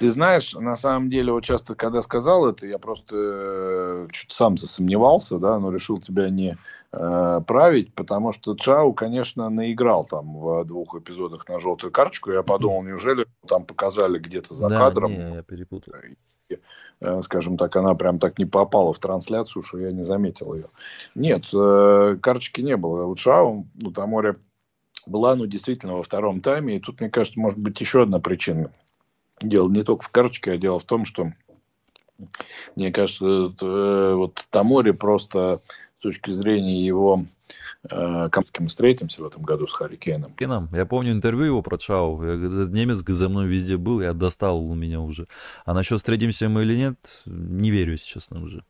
Ты 0.00 0.08
знаешь, 0.08 0.54
на 0.54 0.76
самом 0.76 1.10
деле, 1.10 1.30
вот 1.30 1.44
часто, 1.44 1.74
когда 1.74 2.00
сказал 2.00 2.46
это, 2.46 2.66
я 2.66 2.78
просто 2.78 3.16
э, 3.18 4.08
чуть 4.10 4.32
сам 4.32 4.56
засомневался, 4.56 5.38
да, 5.38 5.58
но 5.58 5.70
решил 5.70 6.00
тебя 6.00 6.30
не 6.30 6.56
э, 6.90 7.40
править, 7.46 7.92
потому 7.92 8.32
что 8.32 8.56
Чау, 8.56 8.94
конечно, 8.94 9.50
наиграл 9.50 10.06
там 10.06 10.40
в 10.40 10.64
двух 10.64 10.94
эпизодах 10.94 11.46
на 11.50 11.60
желтую 11.60 11.92
карточку. 11.92 12.30
Я 12.30 12.42
подумал, 12.42 12.82
неужели 12.82 13.26
там 13.46 13.66
показали 13.66 14.18
где-то 14.18 14.54
за 14.54 14.70
да, 14.70 14.78
кадром. 14.78 15.12
Не, 15.12 15.34
я 15.34 15.42
перепутал. 15.42 15.92
И, 16.48 16.58
э, 17.02 17.20
скажем 17.20 17.58
так, 17.58 17.76
она 17.76 17.94
прям 17.94 18.18
так 18.18 18.38
не 18.38 18.46
попала 18.46 18.94
в 18.94 18.98
трансляцию, 18.98 19.62
что 19.62 19.76
я 19.80 19.92
не 19.92 20.02
заметил 20.02 20.54
ее. 20.54 20.68
Нет, 21.14 21.50
э, 21.54 22.16
карточки 22.22 22.62
не 22.62 22.78
было. 22.78 23.04
У 23.04 23.14
Чау, 23.16 23.66
у 23.84 23.90
Таморе 23.90 24.36
была, 25.04 25.34
ну, 25.36 25.44
действительно, 25.44 25.96
во 25.96 26.02
втором 26.02 26.40
тайме. 26.40 26.76
И 26.76 26.80
тут, 26.80 27.00
мне 27.00 27.10
кажется, 27.10 27.38
может 27.38 27.58
быть 27.58 27.78
еще 27.82 28.04
одна 28.04 28.18
причина 28.18 28.72
дело 29.40 29.68
не 29.70 29.82
только 29.82 30.04
в 30.04 30.08
карточке, 30.10 30.52
а 30.52 30.58
дело 30.58 30.78
в 30.78 30.84
том, 30.84 31.04
что 31.04 31.32
мне 32.76 32.92
кажется, 32.92 33.52
э, 33.60 34.14
вот 34.14 34.46
Тамори 34.50 34.92
просто 34.92 35.62
с 35.98 36.02
точки 36.02 36.30
зрения 36.30 36.84
его 36.84 37.24
э, 37.90 38.28
мы 38.58 38.66
встретимся 38.66 39.22
в 39.22 39.26
этом 39.26 39.42
году 39.42 39.66
с 39.66 39.72
Харикеном. 39.72 40.34
Я 40.72 40.86
помню 40.86 41.12
интервью 41.12 41.44
его 41.44 41.62
про 41.62 41.78
Чау. 41.78 42.22
Этот 42.22 42.72
немец 42.72 42.98
за 43.06 43.28
мной 43.28 43.46
везде 43.46 43.76
был, 43.76 44.00
я 44.00 44.12
достал 44.12 44.60
у 44.60 44.74
меня 44.74 45.00
уже. 45.00 45.26
А 45.64 45.74
насчет 45.74 45.98
встретимся 45.98 46.48
мы 46.48 46.62
или 46.62 46.76
нет, 46.76 47.22
не 47.26 47.70
верю, 47.70 47.92
если 47.92 48.06
честно, 48.06 48.42
уже. 48.42 48.64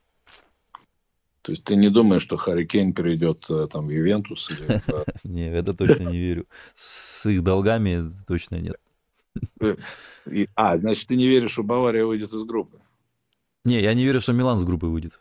То 1.42 1.52
есть 1.52 1.64
ты 1.64 1.74
не 1.74 1.88
думаешь, 1.88 2.22
что 2.22 2.36
Харри 2.36 2.66
Кейн 2.66 2.92
перейдет 2.92 3.48
э, 3.50 3.66
там 3.66 3.86
в 3.86 3.90
Ювентус? 3.90 4.50
Не, 5.24 5.50
это 5.50 5.72
точно 5.72 6.02
не 6.02 6.18
верю. 6.18 6.46
С 6.74 7.24
их 7.26 7.42
долгами 7.42 8.10
точно 8.26 8.56
нет. 8.56 8.76
А, 10.54 10.78
значит, 10.78 11.08
ты 11.08 11.16
не 11.16 11.28
веришь, 11.28 11.52
что 11.52 11.62
Бавария 11.62 12.04
выйдет 12.04 12.32
из 12.32 12.44
группы? 12.44 12.80
Не, 13.64 13.80
я 13.80 13.94
не 13.94 14.04
верю, 14.04 14.20
что 14.20 14.32
Милан 14.32 14.58
с 14.58 14.64
группы 14.64 14.86
выйдет. 14.86 15.20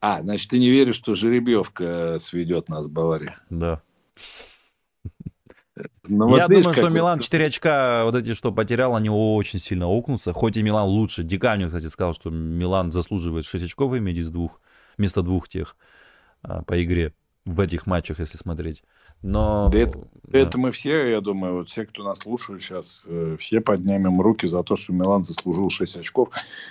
А, 0.00 0.22
значит, 0.22 0.50
ты 0.50 0.58
не 0.58 0.70
веришь, 0.70 0.96
что 0.96 1.14
жеребьевка 1.14 2.18
сведет 2.18 2.68
нас 2.68 2.86
в 2.86 2.90
Баварии? 2.90 3.34
Да. 3.50 3.82
Ну, 6.08 6.28
вот 6.28 6.38
я 6.38 6.46
видишь, 6.48 6.64
думаю, 6.64 6.74
что 6.74 6.88
Милан 6.88 7.18
4 7.18 7.46
очка, 7.46 8.04
вот 8.04 8.14
эти, 8.14 8.34
что 8.34 8.52
потерял, 8.52 8.94
они 8.94 9.08
очень 9.08 9.58
сильно 9.58 9.86
окнутся. 9.86 10.32
Хоть 10.32 10.56
и 10.56 10.62
Милан 10.62 10.88
лучше. 10.88 11.22
Диканю, 11.22 11.68
кстати, 11.68 11.86
сказал, 11.86 12.14
что 12.14 12.30
Милан 12.30 12.92
заслуживает 12.92 13.46
6 13.46 13.64
очков 13.64 13.96
иметь 13.96 14.18
из 14.18 14.30
двух, 14.30 14.60
вместо 14.98 15.22
двух 15.22 15.48
тех 15.48 15.76
а, 16.42 16.62
по 16.62 16.82
игре 16.82 17.14
в 17.44 17.60
этих 17.60 17.86
матчах, 17.86 18.18
если 18.20 18.36
смотреть. 18.36 18.82
Но... 19.22 19.68
Да 19.70 19.78
это, 19.78 19.98
да. 20.24 20.38
это 20.40 20.58
мы 20.58 20.72
все, 20.72 21.06
я 21.06 21.20
думаю, 21.20 21.54
вот 21.54 21.68
все, 21.68 21.86
кто 21.86 22.02
нас 22.02 22.18
слушает 22.18 22.60
сейчас, 22.60 23.04
э, 23.06 23.36
все 23.38 23.60
поднимем 23.60 24.20
руки 24.20 24.46
за 24.46 24.62
то, 24.62 24.74
что 24.76 24.92
Милан 24.92 25.24
заслужил 25.24 25.70
6 25.70 25.96
очков 25.96 26.30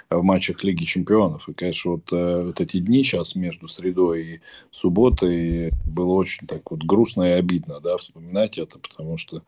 в 0.09 0.21
матчах 0.21 0.63
Лиги 0.63 0.83
Чемпионов. 0.83 1.47
И, 1.47 1.53
конечно, 1.53 1.91
вот, 1.91 2.11
э, 2.11 2.43
вот 2.47 2.59
эти 2.59 2.77
дни 2.77 3.03
сейчас 3.03 3.35
между 3.35 3.67
средой 3.67 4.23
и 4.23 4.41
субботой 4.69 5.71
было 5.85 6.13
очень 6.13 6.45
так 6.45 6.69
вот 6.71 6.83
грустно 6.83 7.23
и 7.23 7.39
обидно, 7.39 7.79
да, 7.79 7.97
вспоминать 7.97 8.57
это, 8.57 8.79
потому 8.79 9.17
что 9.17 9.43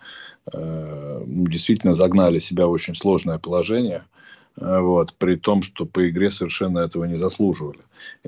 э, 0.54 1.24
ну, 1.26 1.48
действительно 1.48 1.94
загнали 1.94 2.40
себя 2.40 2.68
в 2.68 2.72
очень 2.72 2.96
сложное 2.96 3.38
положение. 3.38 4.06
Э, 4.58 4.80
вот, 4.80 5.14
при 5.16 5.36
том, 5.36 5.64
что 5.64 5.86
по 5.86 6.08
игре 6.10 6.30
совершенно 6.30 6.80
этого 6.80 7.06
не 7.06 7.16
заслуживали. 7.16 7.80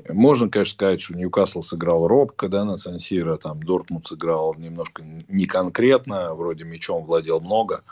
Можно, 0.08 0.48
конечно, 0.48 0.72
сказать, 0.74 1.00
что 1.00 1.16
Ньюкасл 1.16 1.62
сыграл 1.62 2.08
робко, 2.08 2.48
да, 2.48 2.64
на 2.64 2.78
Сан-Сиро, 2.78 3.36
там 3.36 3.62
Дортмунд 3.62 4.06
сыграл 4.06 4.54
немножко 4.54 5.04
не 5.28 5.46
конкретно, 5.46 6.34
вроде 6.34 6.64
мячом 6.64 7.04
владел 7.04 7.40
много, 7.40 7.82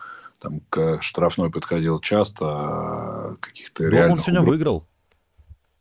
там 0.41 0.61
к 0.69 1.01
штрафной 1.01 1.51
подходил 1.51 2.01
часто, 2.01 2.45
а 2.47 3.37
каких-то 3.41 3.89
реально... 3.89 4.15
он 4.15 4.19
сегодня 4.19 4.43
выиграл. 4.43 4.85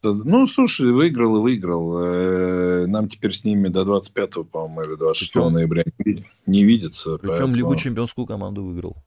Ну, 0.03 0.45
слушай, 0.45 0.91
выиграл 0.91 1.37
и 1.37 1.39
выиграл. 1.39 1.97
Э, 2.03 2.85
нам 2.87 3.07
теперь 3.07 3.31
с 3.31 3.45
ними 3.45 3.69
до 3.69 3.85
25, 3.85 4.49
по-моему, 4.51 4.81
или 4.81 4.97
26 4.97 5.31
Причем... 5.31 5.53
ноября 5.53 5.83
не 6.45 6.65
видится. 6.65 7.17
Причем 7.17 7.29
поэтому... 7.29 7.53
Лигу 7.53 7.75
чемпионскую 7.77 8.27
команду 8.27 8.63
выиграл. 8.65 8.97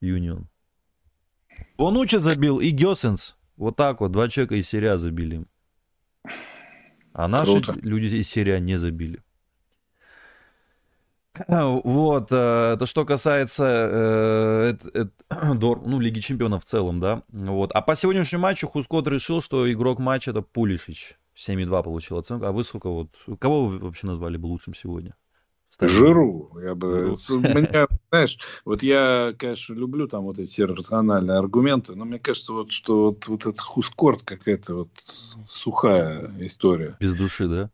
Юнион. 0.00 0.38
Mm. 0.38 0.44
Бонучи 1.76 2.16
забил 2.16 2.60
и 2.60 2.70
Гесенс. 2.70 3.36
Вот 3.56 3.76
так 3.76 4.00
вот, 4.00 4.12
два 4.12 4.28
человека 4.28 4.56
из 4.56 4.68
серия 4.68 4.96
забили. 4.96 5.44
А 7.12 7.28
наши 7.28 7.60
Круто. 7.62 7.78
люди 7.80 8.14
из 8.16 8.28
серия 8.28 8.60
не 8.60 8.76
забили. 8.76 9.22
Вот, 11.48 12.28
э, 12.30 12.72
это 12.74 12.86
что 12.86 13.04
касается 13.04 13.64
э, 13.64 14.74
э, 14.94 15.06
э, 15.30 15.54
Дор, 15.54 15.82
ну, 15.86 16.00
Лиги 16.00 16.20
Чемпионов 16.20 16.64
в 16.64 16.66
целом, 16.66 17.00
да. 17.00 17.22
Вот. 17.28 17.72
А 17.72 17.82
по 17.82 17.94
сегодняшнему 17.94 18.42
матчу 18.42 18.68
Хускот 18.68 19.06
решил, 19.08 19.42
что 19.42 19.70
игрок 19.70 19.98
матча 19.98 20.30
это 20.30 20.42
Пулишич. 20.42 21.16
7,2 21.36 21.82
получил 21.82 22.18
оценку. 22.18 22.46
А 22.46 22.52
вы 22.52 22.64
сколько 22.64 22.88
вот, 22.88 23.10
кого 23.38 23.66
вы 23.66 23.78
вообще 23.78 24.06
назвали 24.06 24.36
бы 24.36 24.46
лучшим 24.46 24.74
сегодня? 24.74 25.14
Жиру. 25.80 26.52
Я 26.62 26.74
бы, 26.74 27.14
меня, 27.30 27.86
знаешь, 28.10 28.38
вот 28.64 28.82
я, 28.82 29.34
конечно, 29.38 29.74
люблю 29.74 30.08
там 30.08 30.24
вот 30.24 30.38
эти 30.38 30.62
рациональные 30.62 31.38
аргументы, 31.38 31.94
но 31.94 32.04
мне 32.04 32.18
кажется, 32.18 32.52
вот, 32.52 32.72
что 32.72 33.06
вот, 33.06 33.26
вот 33.28 33.40
этот 33.42 33.60
хускорт 33.60 34.22
какая-то 34.22 34.74
вот 34.74 34.88
сухая 35.44 36.30
история. 36.40 36.96
Без 37.00 37.12
души, 37.14 37.46
да? 37.48 37.70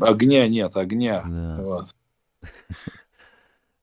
Огня 0.00 0.46
нет, 0.48 0.76
огня. 0.76 1.24
Да. 1.26 1.58
Вот. 1.62 1.84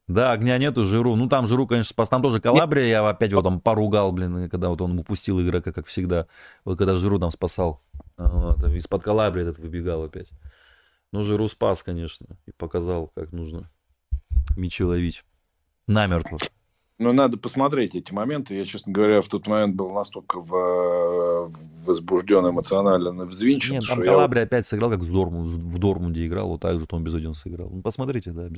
Да, 0.07 0.31
огня 0.31 0.57
нету, 0.57 0.85
Жиру. 0.85 1.15
Ну, 1.15 1.29
там 1.29 1.45
Жиру, 1.45 1.67
конечно, 1.67 1.91
спас. 1.91 2.09
Там 2.09 2.23
тоже 2.23 2.41
Калабрия, 2.41 2.87
я 2.87 3.07
опять 3.07 3.29
его 3.29 3.43
там 3.43 3.61
поругал, 3.61 4.11
блин, 4.11 4.49
когда 4.49 4.69
вот 4.69 4.81
он 4.81 4.97
упустил 4.97 5.39
игрока, 5.39 5.71
как 5.71 5.85
всегда. 5.85 6.25
Вот 6.65 6.79
когда 6.79 6.95
Жиру 6.95 7.19
там 7.19 7.29
спасал. 7.29 7.79
Вот, 8.17 8.63
из-под 8.63 9.03
Калабрии 9.03 9.43
этот 9.43 9.59
выбегал 9.59 10.03
опять. 10.03 10.31
Ну, 11.11 11.23
Жиру 11.23 11.47
спас, 11.47 11.83
конечно, 11.83 12.37
и 12.45 12.51
показал, 12.51 13.11
как 13.15 13.31
нужно 13.31 13.69
мячи 14.55 14.83
ловить. 14.83 15.23
Намертво. 15.87 16.37
Ну, 16.99 17.13
надо 17.13 17.37
посмотреть 17.37 17.95
эти 17.95 18.11
моменты. 18.11 18.55
Я, 18.55 18.65
честно 18.65 18.91
говоря, 18.91 19.21
в 19.21 19.27
тот 19.29 19.47
момент 19.47 19.75
был 19.75 19.89
настолько 19.91 20.41
в, 20.41 21.49
возбужден 21.85 22.49
эмоционально 22.49 23.25
взвинчен. 23.25 23.75
Нет, 23.75 23.87
там 23.87 24.03
Калабри 24.03 24.39
я... 24.39 24.45
опять 24.45 24.65
сыграл, 24.65 24.89
как 24.89 24.99
в, 24.99 25.11
Дорму, 25.11 25.43
в 25.43 25.79
Дормунде 25.79 26.27
играл, 26.27 26.49
вот 26.49 26.61
так 26.61 26.77
же 26.77 26.85
Том 26.85 27.05
Безодин 27.05 27.35
сыграл. 27.35 27.69
Ну, 27.69 27.81
посмотрите, 27.81 28.31
да, 28.31 28.49